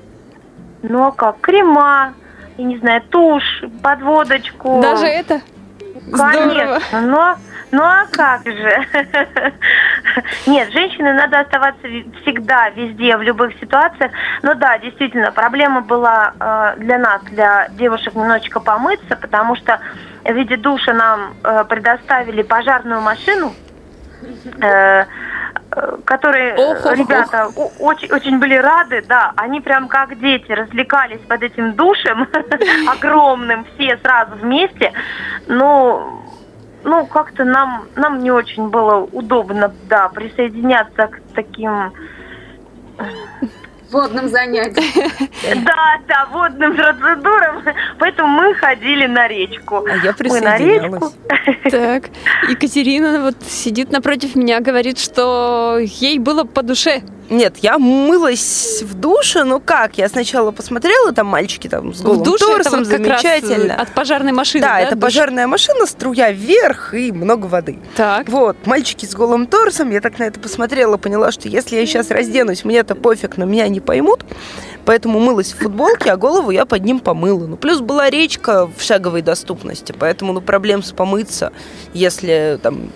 Ну 0.82 1.04
а 1.04 1.12
как? 1.12 1.40
Крема, 1.40 2.14
я 2.58 2.64
не 2.64 2.76
знаю, 2.78 3.02
тушь, 3.10 3.64
подводочку. 3.82 4.80
Даже 4.82 5.06
это? 5.06 5.40
Здорово. 6.06 6.80
Конечно, 6.80 7.00
но... 7.00 7.36
Ну 7.72 7.82
а 7.82 8.06
как 8.10 8.44
же? 8.44 8.86
Нет, 10.46 10.72
женщины 10.72 11.12
надо 11.14 11.40
оставаться 11.40 11.86
всегда, 12.22 12.70
везде, 12.70 13.16
в 13.16 13.22
любых 13.22 13.58
ситуациях. 13.60 14.12
Но 14.42 14.54
да, 14.54 14.78
действительно, 14.78 15.32
проблема 15.32 15.80
была 15.80 16.32
э, 16.38 16.74
для 16.78 16.98
нас, 16.98 17.22
для 17.22 17.68
девушек, 17.70 18.14
немножечко 18.14 18.60
помыться, 18.60 19.16
потому 19.16 19.56
что 19.56 19.80
в 20.24 20.32
виде 20.32 20.56
душа 20.56 20.92
нам 20.92 21.34
э, 21.42 21.64
предоставили 21.68 22.42
пожарную 22.42 23.00
машину, 23.00 23.52
э, 24.60 25.04
которые 26.04 26.54
Ох, 26.54 26.86
ребята 26.92 27.48
очень, 27.78 28.10
очень 28.10 28.38
были 28.38 28.54
рады, 28.54 29.02
да, 29.06 29.32
они 29.36 29.60
прям 29.60 29.88
как 29.88 30.18
дети 30.18 30.50
развлекались 30.52 31.20
под 31.28 31.42
этим 31.42 31.74
душем 31.74 32.28
огромным, 32.88 33.66
все 33.74 33.98
сразу 33.98 34.36
вместе, 34.36 34.92
но 35.46 36.22
ну, 36.86 37.04
как-то 37.06 37.44
нам, 37.44 37.88
нам 37.96 38.22
не 38.22 38.30
очень 38.30 38.68
было 38.68 39.08
удобно, 39.12 39.72
да, 39.88 40.08
присоединяться 40.08 41.08
к 41.08 41.20
таким, 41.34 41.92
Водным 43.90 44.28
занятием. 44.28 45.64
да, 45.64 46.00
да, 46.08 46.26
водным 46.32 46.74
процедурам, 46.74 47.62
поэтому 47.98 48.28
мы 48.28 48.54
ходили 48.54 49.06
на 49.06 49.28
речку. 49.28 49.84
А 49.86 49.96
я 50.04 50.14
Мы 50.24 50.40
на 50.40 50.58
речку. 50.58 51.12
присоединялась. 51.12 51.14
Так, 51.70 52.10
Екатерина 52.48 53.22
вот 53.22 53.36
сидит 53.48 53.92
напротив 53.92 54.34
меня, 54.34 54.60
говорит, 54.60 54.98
что 54.98 55.78
ей 55.80 56.18
было 56.18 56.44
по 56.44 56.62
душе. 56.62 57.02
Нет, 57.28 57.58
я 57.58 57.78
мылась 57.78 58.82
в 58.82 58.94
душе, 58.94 59.44
ну 59.44 59.60
как, 59.60 59.98
я 59.98 60.08
сначала 60.08 60.52
посмотрела, 60.52 61.12
там 61.12 61.26
мальчики 61.26 61.68
там 61.68 61.92
с 61.92 62.02
голым 62.02 62.20
в 62.20 62.22
душе 62.22 62.44
это 62.44 62.62
торсом, 62.62 62.84
вот 62.84 62.88
как 62.88 63.06
раз 63.06 63.22
замечательно. 63.22 63.74
от 63.74 63.94
пожарной 63.94 64.32
машины, 64.32 64.62
да, 64.62 64.74
да? 64.74 64.80
это 64.80 64.94
душ? 64.94 65.02
пожарная 65.02 65.46
машина, 65.46 65.86
струя 65.86 66.30
вверх 66.30 66.94
и 66.94 67.10
много 67.10 67.46
воды. 67.46 67.78
Так. 67.96 68.28
Вот, 68.28 68.56
мальчики 68.66 69.06
с 69.06 69.14
голым 69.14 69.46
торсом, 69.46 69.90
я 69.90 70.00
так 70.00 70.18
на 70.18 70.24
это 70.24 70.38
посмотрела, 70.38 70.96
поняла, 70.96 71.32
что 71.32 71.48
если 71.48 71.76
я 71.76 71.86
сейчас 71.86 72.10
разденусь, 72.10 72.64
мне-то 72.64 72.94
пофиг, 72.94 73.36
но 73.36 73.44
меня 73.44 73.66
не 73.68 73.80
поймут, 73.80 74.24
поэтому 74.84 75.18
мылась 75.18 75.52
в 75.52 75.58
футболке, 75.58 76.12
а 76.12 76.16
голову 76.16 76.50
я 76.50 76.64
под 76.64 76.84
ним 76.84 77.00
помыла. 77.00 77.46
Ну, 77.46 77.56
плюс 77.56 77.80
была 77.80 78.08
речка 78.08 78.66
в 78.66 78.82
шаговой 78.82 79.22
доступности, 79.22 79.92
поэтому, 79.98 80.32
ну, 80.32 80.40
проблем 80.40 80.82
с 80.82 80.92
помыться, 80.92 81.52
если 81.92 82.58
там, 82.62 82.92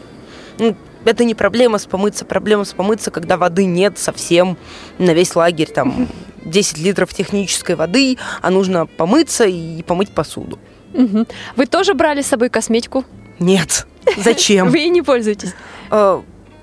ну, 0.59 0.77
это 1.05 1.25
не 1.25 1.35
проблема 1.35 1.79
с 1.79 1.87
помыться, 1.87 2.25
проблема 2.25 2.65
с 2.65 2.73
помыться, 2.73 3.11
когда 3.11 3.37
воды 3.37 3.65
нет 3.65 3.99
совсем 3.99 4.57
на 4.99 5.13
весь 5.13 5.35
лагерь, 5.35 5.69
там 5.71 6.09
10 6.45 6.79
литров 6.79 7.13
технической 7.15 7.75
воды, 7.77 8.19
а 8.43 8.51
нужно 8.51 8.87
помыться 8.87 9.45
и 9.45 9.83
помыть 9.83 10.11
посуду. 10.15 10.59
Мгм. 10.93 11.27
Вы 11.57 11.67
тоже 11.67 11.95
брали 11.95 12.23
с 12.23 12.27
собой 12.27 12.49
косметику? 12.49 13.05
Нет, 13.39 13.87
зачем? 14.17 14.69
Вы 14.71 14.79
ей 14.79 14.89
не 14.91 15.03
пользуетесь? 15.03 15.55
Э, 15.91 16.21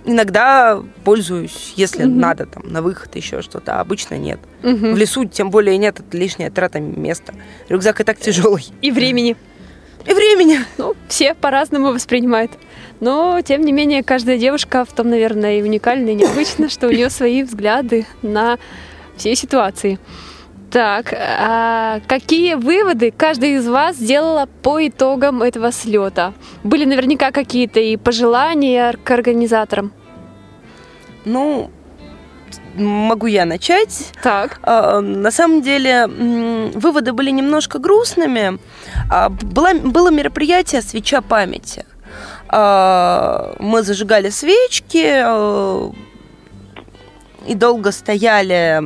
Иногда 0.10 0.82
пользуюсь, 1.04 1.74
если 1.76 2.06
Мгм. 2.06 2.20
надо, 2.20 2.46
там, 2.46 2.64
на 2.66 2.82
выход 2.82 3.14
еще 3.18 3.42
что-то, 3.42 3.76
а 3.78 3.82
обычно 3.82 4.16
нет. 4.16 4.40
Мгм. 4.64 4.94
В 4.94 4.98
лесу 4.98 5.26
тем 5.26 5.50
более 5.52 5.78
нет, 5.78 6.00
это 6.00 6.18
лишняя 6.18 6.50
трата 6.50 6.80
места. 6.80 7.34
Рюкзак 7.68 8.00
и 8.00 8.04
так 8.06 8.18
тяжелый. 8.18 8.66
И 8.82 8.90
времени. 8.92 9.36
И 10.08 10.14
времени. 10.14 10.60
Ну, 10.78 10.96
все 11.08 11.34
по-разному 11.34 11.92
воспринимают. 11.92 12.52
Но, 13.00 13.40
тем 13.42 13.62
не 13.62 13.72
менее, 13.72 14.04
каждая 14.04 14.38
девушка 14.38 14.86
в 14.86 14.94
том, 14.94 15.10
наверное, 15.10 15.60
и 15.60 15.62
уникальна, 15.62 16.10
и 16.10 16.16
необычно, 16.16 16.70
что 16.70 16.88
у 16.88 16.92
нее 16.92 17.10
свои 17.10 17.44
взгляды 17.44 18.08
на 18.22 18.58
все 19.18 19.36
ситуации. 19.36 20.00
Так, 20.72 21.14
а 21.14 22.02
какие 22.08 22.56
выводы 22.56 23.14
каждый 23.16 23.54
из 23.56 23.68
вас 23.68 23.96
сделала 23.96 24.50
по 24.64 24.86
итогам 24.86 25.42
этого 25.42 25.72
слета? 25.72 26.34
Были 26.64 26.86
наверняка 26.86 27.32
какие-то 27.32 27.80
и 27.80 27.96
пожелания 27.96 28.94
к 29.04 29.12
организаторам. 29.12 29.94
Ну, 31.24 31.72
могу 32.78 33.28
я 33.28 33.46
начать. 33.46 34.12
Так. 34.24 34.60
А, 34.64 35.02
На 35.02 35.32
самом 35.32 35.62
деле 35.62 36.08
выводы 36.08 37.14
были 37.14 37.32
немножко 37.32 37.80
грустными. 37.80 38.60
А, 39.10 39.30
Была, 39.30 39.74
было 39.74 40.12
мероприятие 40.12 40.82
«Свеча 40.82 41.22
памяти». 41.22 41.86
А, 42.50 43.56
Мы 43.60 43.84
зажигали 43.84 44.30
свечки 44.30 45.04
э, 45.06 45.92
и 47.48 47.56
долго 47.56 47.92
стояли 47.92 48.84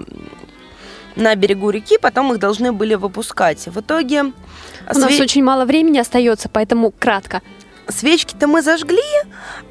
на 1.16 1.36
берегу 1.36 1.70
реки, 1.70 1.98
потом 1.98 2.32
их 2.34 2.40
должны 2.40 2.72
были 2.72 2.96
выпускать. 2.96 3.68
В 3.68 3.80
итоге 3.80 4.24
У 4.24 4.98
нас 4.98 5.20
очень 5.20 5.44
мало 5.44 5.66
времени 5.66 6.00
остается, 6.00 6.50
поэтому 6.50 6.92
кратко. 6.92 7.42
Свечки-то 7.88 8.48
мы 8.48 8.62
зажгли, 8.62 9.00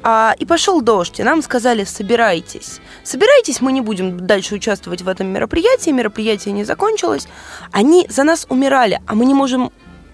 а, 0.03 0.35
и 0.37 0.45
пошел 0.45 0.81
дождь, 0.81 1.19
и 1.19 1.23
нам 1.23 1.41
сказали, 1.41 1.83
собирайтесь. 1.83 2.79
Собирайтесь, 3.03 3.61
мы 3.61 3.71
не 3.71 3.81
будем 3.81 4.25
дальше 4.25 4.55
участвовать 4.55 5.01
в 5.01 5.07
этом 5.07 5.27
мероприятии, 5.27 5.91
мероприятие 5.91 6.53
не 6.53 6.63
закончилось. 6.63 7.27
Они 7.71 8.05
за 8.09 8.23
нас 8.23 8.45
умирали, 8.49 9.01
а 9.07 9.15
мы 9.15 9.25
не 9.25 9.33
можем 9.33 9.71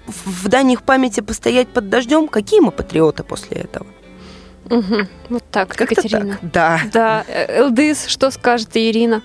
в 0.08 0.48
их 0.48 0.84
памяти 0.84 1.20
постоять 1.20 1.68
под 1.68 1.90
дождем. 1.90 2.28
Какие 2.28 2.62
мы 2.62 2.72
патриоты 2.72 3.24
после 3.24 3.58
этого? 3.58 3.88
Мгм. 4.70 5.08
Вот 5.30 5.44
так, 5.52 5.70
Как-то 5.70 5.96
Екатерина. 5.96 6.38
так. 6.42 6.52
Да. 6.52 6.82
Да, 6.92 7.24
э, 7.28 7.60
Элдыс, 7.60 8.06
что 8.08 8.32
скажет 8.32 8.70
Ирина? 8.76 9.22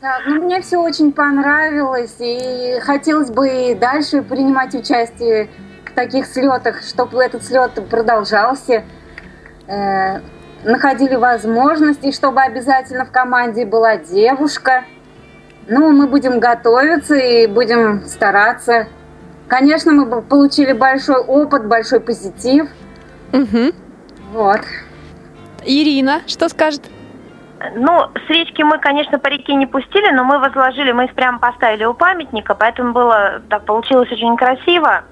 Так, 0.00 0.22
ну, 0.26 0.42
мне 0.42 0.60
все 0.60 0.76
очень 0.76 1.12
понравилось, 1.12 2.16
и 2.18 2.78
хотелось 2.82 3.30
бы 3.30 3.48
и 3.48 3.74
дальше 3.74 4.22
принимать 4.22 4.74
участие 4.74 5.48
таких 5.96 6.26
слетах, 6.26 6.82
чтобы 6.82 7.22
этот 7.24 7.42
слет 7.42 7.72
продолжался, 7.90 8.84
э, 9.66 10.20
находили 10.62 11.16
возможности, 11.16 12.12
чтобы 12.12 12.42
обязательно 12.42 13.04
в 13.04 13.10
команде 13.10 13.66
была 13.66 13.96
девушка. 13.96 14.84
Ну, 15.68 15.90
мы 15.90 16.06
будем 16.06 16.38
готовиться 16.38 17.16
и 17.16 17.48
будем 17.48 18.04
стараться. 18.04 18.86
Конечно, 19.48 19.92
мы 19.92 20.06
бы 20.06 20.22
получили 20.22 20.72
большой 20.72 21.18
опыт, 21.18 21.66
большой 21.66 22.00
позитив. 22.00 22.68
Мгм. 23.32 23.72
Вот. 24.32 24.60
Ирина, 25.64 26.22
что 26.26 26.48
скажет? 26.48 26.82
Ну, 27.74 28.10
свечки 28.26 28.62
мы, 28.62 28.78
конечно, 28.78 29.18
по 29.18 29.28
реке 29.28 29.54
не 29.54 29.66
пустили, 29.66 30.12
но 30.12 30.24
мы 30.24 30.38
возложили, 30.38 30.92
мы 30.92 31.06
их 31.06 31.14
прямо 31.14 31.38
поставили 31.38 31.84
у 31.84 31.94
памятника, 31.94 32.54
поэтому 32.54 32.92
было, 32.92 33.40
так 33.48 33.64
получилось 33.64 34.12
очень 34.12 34.36
красиво. 34.36 35.04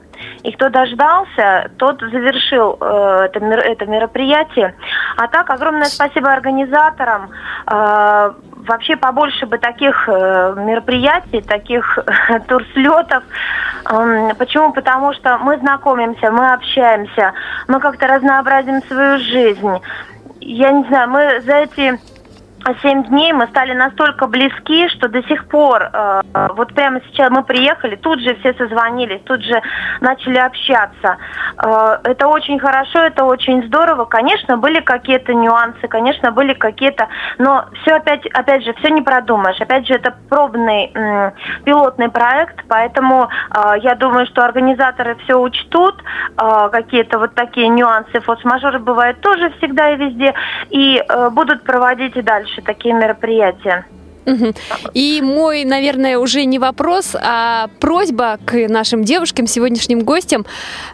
И 0.43 0.53
кто 0.53 0.69
дождался, 0.69 1.71
тот 1.79 2.01
завершил 2.01 2.77
э, 2.81 3.29
это, 3.33 3.41
это 3.41 3.87
мероприятие. 3.87 4.75
А 5.17 5.29
так, 5.29 5.51
огромное 5.51 5.87
спасибо 5.87 6.33
организаторам. 6.33 7.31
Э, 7.71 8.33
вообще 8.67 8.97
побольше 8.97 9.47
бы 9.47 9.59
таких 9.59 10.09
э, 10.09 10.55
мероприятий, 10.57 11.41
таких 11.41 11.99
турслетов. 12.49 13.23
Эм, 13.91 14.35
почему? 14.37 14.73
Потому 14.73 15.13
что 15.15 15.39
мы 15.39 15.59
знакомимся, 15.59 16.31
мы 16.31 16.53
общаемся, 16.53 17.33
мы 17.69 17.81
как-то 17.81 18.07
разнообразим 18.07 18.83
свою 18.85 19.19
жизнь. 19.19 19.81
Я 20.41 20.73
не 20.73 20.85
знаю, 20.85 21.11
мы 21.11 21.41
за 21.41 21.55
эти 21.55 21.99
семь 22.83 23.05
дней 23.05 23.33
мы 23.33 23.47
стали 23.49 23.73
настолько 23.75 24.27
близки, 24.27 24.89
что 24.89 25.09
до 25.09 25.23
сих 25.25 25.47
пор, 25.49 25.91
э, 25.93 26.23
вот 26.55 26.73
прямо 26.75 27.01
сейчас 27.07 27.31
мы 27.31 27.43
приехали, 27.43 27.97
тут 27.97 28.21
же 28.21 28.35
все 28.37 28.55
созвонились, 28.55 29.21
тут 29.25 29.43
же 29.43 29.61
начали 30.01 30.39
общаться. 30.39 31.19
Э, 31.63 31.99
это 32.05 32.27
очень 32.29 32.59
хорошо, 32.59 33.01
это 33.01 33.25
очень 33.25 33.67
здорово. 33.67 34.07
Конечно, 34.07 34.57
были 34.57 34.81
какие-то 34.81 35.35
нюансы, 35.35 35.87
конечно, 35.89 36.31
были 36.33 36.55
какие-то, 36.55 37.09
но 37.39 37.67
все 37.83 37.97
опять, 37.97 38.27
опять 38.27 38.65
же, 38.65 38.73
все 38.75 38.91
не 38.91 39.03
продумаешь. 39.03 39.61
Опять 39.61 39.87
же, 39.87 39.95
это 39.95 40.15
пробный 40.29 40.91
м, 40.95 41.33
пилотный 41.65 42.09
проект, 42.09 42.65
поэтому 42.69 43.29
э, 43.51 43.75
я 43.83 43.95
думаю, 43.95 44.27
что 44.27 44.45
организаторы 44.45 45.17
все 45.25 45.39
учтут, 45.39 46.03
э, 46.39 46.69
какие-то 46.73 47.19
вот 47.19 47.35
такие 47.35 47.69
нюансы. 47.69 48.21
Форс-мажоры 48.21 48.79
бывают 48.79 49.21
тоже 49.21 49.51
всегда 49.59 49.91
и 49.91 49.97
везде, 49.97 50.35
и 50.71 51.03
э, 51.07 51.31
будут 51.31 51.65
проводить 51.65 52.17
и 52.17 52.23
дальше 52.23 52.54
такие 52.63 52.95
мероприятия. 52.95 53.87
Мгм. 54.27 54.55
И 54.95 55.21
мой, 55.23 55.65
наверное, 55.65 56.19
уже 56.19 56.45
не 56.45 56.59
вопрос, 56.59 57.15
а 57.15 57.69
просьба 57.81 58.39
к 58.45 58.69
нашим 58.69 59.05
девушкам, 59.05 59.47
сегодняшним 59.47 60.01
гостям. 60.01 60.47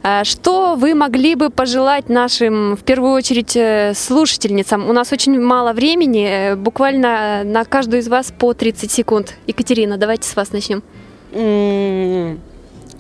Э, 0.03 0.25
Что 0.25 0.75
вы 0.75 0.95
могли 0.95 1.35
бы 1.35 1.51
пожелать 1.51 2.09
нашим, 2.09 2.77
в 2.77 2.83
первую 2.83 3.13
очередь, 3.13 3.57
э, 3.57 3.93
слушательницам? 3.95 4.89
У 4.89 4.93
нас 4.93 5.13
очень 5.13 5.41
мало 5.41 5.73
времени, 5.73 6.27
э, 6.29 6.57
буквально 6.57 7.45
на 7.45 7.65
каждую 7.65 8.01
из 8.01 8.09
вас 8.09 8.33
по 8.37 8.53
30 8.53 8.91
секунд. 8.91 9.37
Екатерина, 9.47 9.97
давайте 9.97 10.29
с 10.29 10.37
вас 10.37 10.53
начнем. 10.53 10.83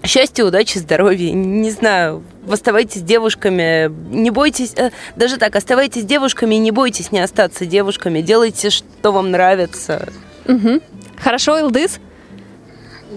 Счастья, 0.02 0.44
удачи, 0.44 0.78
здоровья. 0.78 1.32
Не 1.32 1.70
знаю, 1.70 2.22
оставайтесь 2.50 3.02
девушками, 3.02 3.88
не 4.10 4.30
бойтесь, 4.30 4.72
э, 4.76 4.90
даже 5.14 5.36
так, 5.36 5.54
оставайтесь 5.56 6.04
девушками 6.04 6.54
и 6.54 6.58
не 6.58 6.70
бойтесь 6.70 7.12
не 7.12 7.20
остаться 7.20 7.66
девушками. 7.66 8.22
Делайте, 8.22 8.70
что 8.70 9.12
вам 9.12 9.30
нравится. 9.30 10.08
Мгм. 10.46 10.80
Хорошо, 11.22 11.60
Илдыс? 11.60 12.00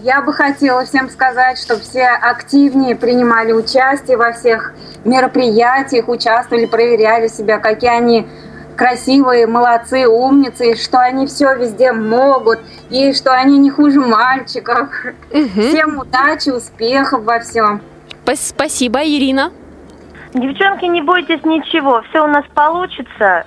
Я 0.03 0.21
бы 0.21 0.33
хотела 0.33 0.85
всем 0.85 1.09
сказать, 1.09 1.57
чтобы 1.57 1.81
все 1.81 2.05
активнее 2.05 2.95
принимали 2.95 3.53
участие 3.53 4.17
во 4.17 4.33
всех 4.33 4.73
мероприятиях, 5.05 6.09
участвовали, 6.09 6.65
проверяли 6.65 7.27
себя, 7.27 7.59
какие 7.59 7.91
они 7.91 8.27
красивые, 8.75 9.47
молодцы, 9.47 10.07
умницы, 10.07 10.71
и 10.71 10.75
что 10.75 10.99
они 10.99 11.27
все 11.27 11.55
везде 11.55 11.91
могут, 11.91 12.59
и 12.89 13.13
что 13.13 13.33
они 13.33 13.57
не 13.57 13.69
хуже 13.69 13.99
мальчиков. 13.99 14.89
Всем 15.29 15.99
удачи, 15.99 16.49
успехов 16.49 17.23
во 17.23 17.39
всем. 17.39 17.81
Пас- 18.25 18.47
Спасибо, 18.49 18.99
Ирина. 19.03 19.51
Девчонки, 20.33 20.85
не 20.85 21.01
бойтесь 21.01 21.43
ничего, 21.43 22.01
все 22.09 22.23
у 22.23 22.27
нас 22.27 22.43
получится, 22.55 23.45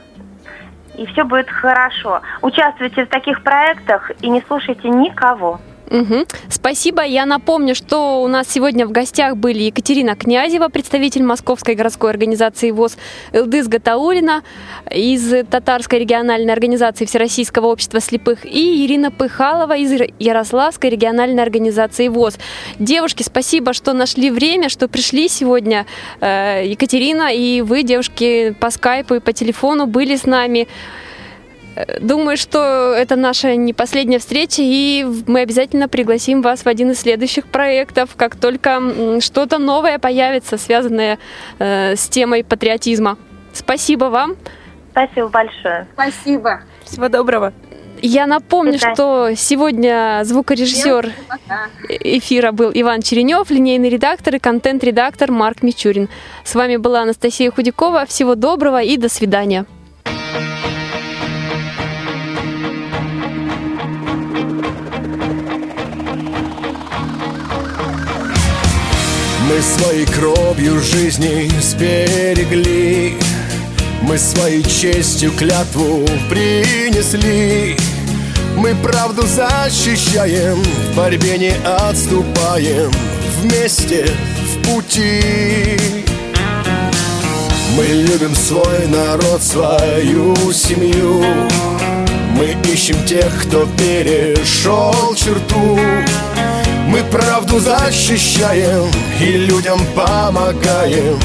и 0.96 1.04
все 1.06 1.24
будет 1.24 1.50
хорошо. 1.50 2.20
Участвуйте 2.42 3.04
в 3.04 3.08
таких 3.08 3.42
проектах 3.42 4.10
и 4.20 4.28
не 4.30 4.42
слушайте 4.46 4.88
никого. 4.88 5.60
Мгм. 5.90 6.26
Спасибо. 6.48 7.02
Я 7.02 7.26
напомню, 7.26 7.74
что 7.74 8.22
у 8.22 8.28
нас 8.28 8.48
сегодня 8.48 8.86
в 8.86 8.90
гостях 8.90 9.36
были 9.36 9.62
Екатерина 9.64 10.16
Князева, 10.16 10.68
представитель 10.68 11.22
Московской 11.22 11.74
городской 11.74 12.10
организации 12.10 12.70
ВОЗ, 12.72 12.96
Элдыс 13.32 13.68
Гатаулина 13.68 14.42
из 14.90 15.46
Татарской 15.46 16.00
региональной 16.00 16.52
организации 16.52 17.04
Всероссийского 17.04 17.66
общества 17.66 18.00
слепых 18.00 18.44
и 18.44 18.84
Ирина 18.84 19.10
Пыхалова 19.10 19.76
из 19.76 19.92
Яр- 19.92 20.10
Ярославской 20.18 20.90
региональной 20.90 21.42
организации 21.42 22.08
ВОЗ. 22.08 22.38
Девушки, 22.78 23.22
спасибо, 23.22 23.72
что 23.72 23.92
нашли 23.92 24.30
время, 24.30 24.68
что 24.68 24.88
пришли 24.88 25.28
сегодня. 25.28 25.86
Э, 26.20 26.62
Екатерина 26.66 27.32
и 27.32 27.60
вы, 27.60 27.82
девушки, 27.84 28.56
по 28.58 28.70
скайпу 28.70 29.14
и 29.14 29.20
по 29.20 29.32
телефону 29.32 29.86
были 29.86 30.16
с 30.16 30.24
нами. 30.26 30.66
Думаю, 32.00 32.36
что 32.36 32.94
это 32.94 33.16
наша 33.16 33.54
не 33.54 33.74
последняя 33.74 34.18
встреча, 34.18 34.62
и 34.62 35.06
мы 35.26 35.40
обязательно 35.40 35.88
пригласим 35.88 36.40
вас 36.40 36.62
в 36.62 36.66
один 36.66 36.90
из 36.90 37.00
следующих 37.00 37.46
проектов, 37.46 38.10
как 38.16 38.36
только 38.36 38.80
что-то 39.20 39.58
новое 39.58 39.98
появится, 39.98 40.56
связанное 40.56 41.18
э, 41.58 41.94
с 41.94 42.08
темой 42.08 42.44
патриотизма. 42.44 43.18
Спасибо 43.52 44.06
вам. 44.06 44.36
Спасибо 44.92 45.28
большое. 45.28 45.86
Спасибо. 45.92 46.62
Всего 46.84 47.08
доброго. 47.08 47.52
Я 48.00 48.26
напомню, 48.26 48.78
что 48.78 49.32
сегодня 49.36 50.20
звукорежиссер 50.24 51.12
эфира 51.88 52.52
был 52.52 52.70
Иван 52.72 53.02
Черенев, 53.02 53.50
линейный 53.50 53.88
редактор 53.88 54.36
и 54.36 54.38
контент-редактор 54.38 55.30
Марк 55.30 55.62
Мичурин. 55.62 56.08
С 56.44 56.54
вами 56.54 56.76
была 56.76 57.02
Анастасия 57.02 57.50
Худякова. 57.50 58.06
Всего 58.06 58.34
доброго 58.34 58.82
и 58.82 58.96
до 58.96 59.08
свидания. 59.08 59.66
Мы 69.48 69.62
своей 69.62 70.06
кровью 70.06 70.80
жизни 70.80 71.48
сберегли 71.60 73.16
Мы 74.02 74.18
своей 74.18 74.64
честью 74.64 75.30
клятву 75.32 76.04
принесли. 76.28 77.76
Мы 78.56 78.74
правду 78.74 79.22
защищаем, 79.22 80.56
в 80.56 80.96
борьбе 80.96 81.38
не 81.38 81.52
отступаем. 81.64 82.90
Вместе 83.40 84.06
в 84.42 84.66
пути. 84.66 85.78
Мы 87.76 87.84
любим 87.84 88.34
свой 88.34 88.88
народ, 88.88 89.42
свою 89.42 90.34
семью. 90.52 91.24
Мы 92.36 92.56
ищем 92.72 92.96
тех, 93.04 93.44
кто 93.44 93.66
перешел 93.78 95.14
черту 95.14 95.78
мы 96.86 97.02
правду 97.04 97.58
защищаем 97.58 98.90
и 99.20 99.24
людям 99.24 99.78
помогаем. 99.94 101.18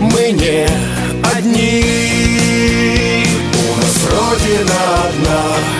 Мы 0.00 0.32
не 0.32 0.66
одни. 1.36 1.84
У 3.52 3.76
нас 3.80 3.96
Родина 4.10 4.80
одна. 5.08 5.78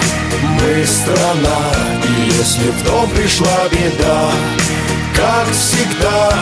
Мы 0.60 0.86
страна 0.86 1.58
И 2.04 2.30
если 2.36 2.70
в 2.70 2.84
дом 2.84 3.08
пришла 3.10 3.68
беда 3.70 4.30
Как 5.16 5.46
всегда 5.52 6.32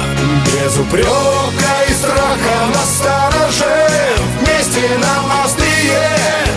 Без 0.46 0.76
упрека 0.78 1.74
и 1.88 1.92
страха 1.92 2.66
на 2.74 2.84
стороже 2.84 3.88
Вместе 4.40 4.88
нам 5.00 5.44
острие 5.44 6.10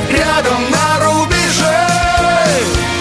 Рядом 0.09 0.69
на 0.71 1.05
рубеже. 1.05 1.87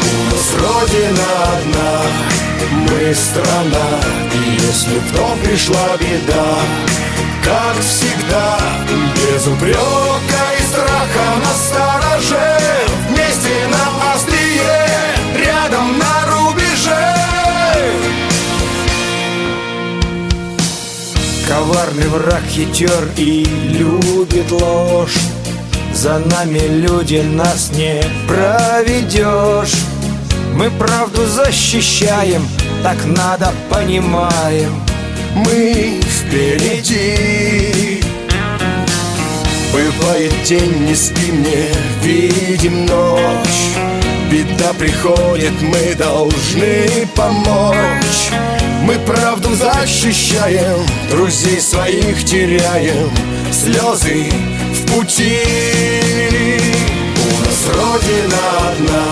У 0.03 0.34
нас 0.34 0.55
Родина 0.61 1.28
одна 1.53 2.38
мы 2.72 3.14
страна, 3.14 3.88
и 4.34 4.66
если 4.66 4.98
в 4.98 5.42
пришла 5.42 5.96
беда, 5.98 6.59
как 7.44 7.76
всегда, 7.80 8.59
без 9.14 9.46
упрека 9.46 10.44
и 10.59 10.62
страха 10.70 11.26
на 11.44 11.52
стороже, 11.54 12.59
вместе 13.09 13.54
нам 13.70 14.14
острие, 14.14 14.86
рядом 15.36 15.98
на 15.98 16.14
рубеже. 16.30 17.14
Коварный 21.48 22.09
враг 22.09 22.42
хитер 22.50 23.09
и 23.16 23.44
любит 23.44 24.50
ложь, 24.50 25.16
за 25.94 26.18
нами 26.18 26.61
люди 26.68 27.22
нас 27.24 27.70
не 27.72 28.04
проведешь. 28.26 29.88
Мы 30.59 30.70
правду 30.72 31.24
защищаем, 31.24 32.44
так 32.82 33.04
надо 33.04 33.52
понимаем. 33.70 34.82
Мы 35.32 36.00
впереди. 36.02 38.02
Бывает 39.72 40.32
день, 40.42 40.84
не 40.84 40.96
спим, 40.96 41.44
не 41.44 41.70
видим 42.02 42.86
ночь. 42.86 43.76
Беда 44.32 44.72
приходит, 44.72 45.52
мы 45.62 45.94
должны 45.94 47.06
помочь. 47.14 48.32
Мы 48.82 48.98
правду 49.06 49.54
защищаем, 49.54 50.84
друзей 51.09 51.61
своих 51.61 52.24
теряем, 52.24 53.12
слезы 53.52 54.32
в 54.72 54.86
пути. 54.92 55.38
У 57.14 57.44
нас 57.44 57.64
Родина 57.76 58.42
одна, 58.72 59.04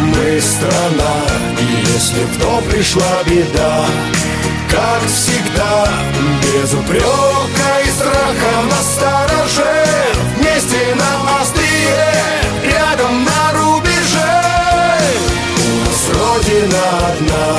мы 0.00 0.40
страна, 0.40 1.14
и 1.58 1.92
если 1.92 2.24
в 2.24 2.38
пришла 2.70 3.22
беда, 3.26 3.86
как 4.70 5.02
всегда, 5.06 5.86
без 6.42 6.72
упрека 6.72 7.70
и 7.84 7.90
страха 7.90 8.52
на 8.70 8.82
стороже, 8.82 9.84
вместе 10.36 10.94
нам 10.94 11.40
острие, 11.40 12.14
рядом 12.64 13.24
на 13.24 13.52
рубеже. 13.52 14.40
У 15.56 15.84
нас 15.84 16.08
Родина 16.14 16.84
одна, 17.10 17.56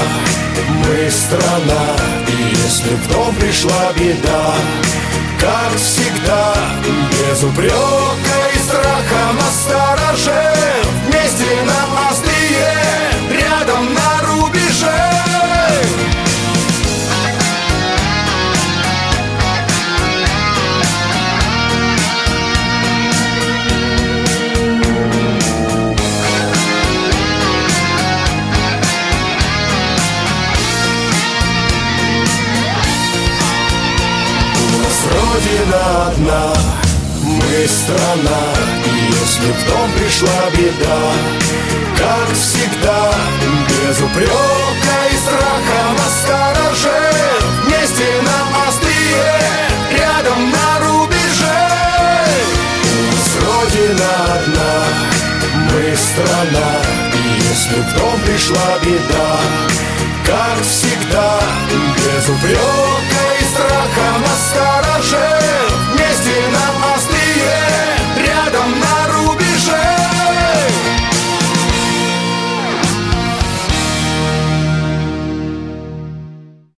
мы 0.80 1.12
страна, 1.12 1.96
и 2.28 2.56
если 2.66 2.96
в 2.96 3.08
пришла 3.40 3.92
беда, 3.96 4.54
как 5.40 5.76
всегда, 5.76 6.56
без 7.12 7.44
упрека 7.44 8.38
и 8.56 8.60
страха 8.60 9.32
на 9.34 9.50
стороже, 9.52 10.54
вместе 11.08 11.62
на 11.66 12.08
рубеже. 12.10 12.31
Родина 35.12 36.08
одна, 36.08 36.54
мы 37.24 37.68
страна, 37.68 38.54
и 38.86 39.12
если 39.12 39.52
в 39.52 39.68
дом 39.68 39.92
пришла 39.98 40.50
беда, 40.56 41.12
как 42.02 42.34
всегда 42.34 43.12
Без 43.70 44.02
упрека 44.02 44.98
и 45.12 45.18
страха 45.24 45.82
на 46.00 46.08
стороже 46.20 47.00
Вместе 47.64 48.08
на 48.28 48.68
острие, 48.68 49.40
рядом 49.98 50.50
на 50.50 50.80
рубеже. 50.80 51.62
С 53.24 53.36
нас 53.36 53.44
Родина 53.44 54.12
одна, 54.36 54.74
мы 55.68 55.96
страна 55.96 56.72
И 57.14 57.42
если 57.50 57.82
в 57.82 57.94
дом 57.98 58.20
пришла 58.22 58.80
беда 58.84 59.40
Как 60.26 60.64
всегда, 60.64 61.40
без 61.98 62.30
упрека 62.30 63.24
и 63.40 63.44
страха 63.54 64.08
на 64.26 64.36
стороже 64.48 65.30
Вместе 65.94 66.36
на 66.56 66.96
острие, 66.96 68.28
рядом 68.28 68.80
на 68.80 69.01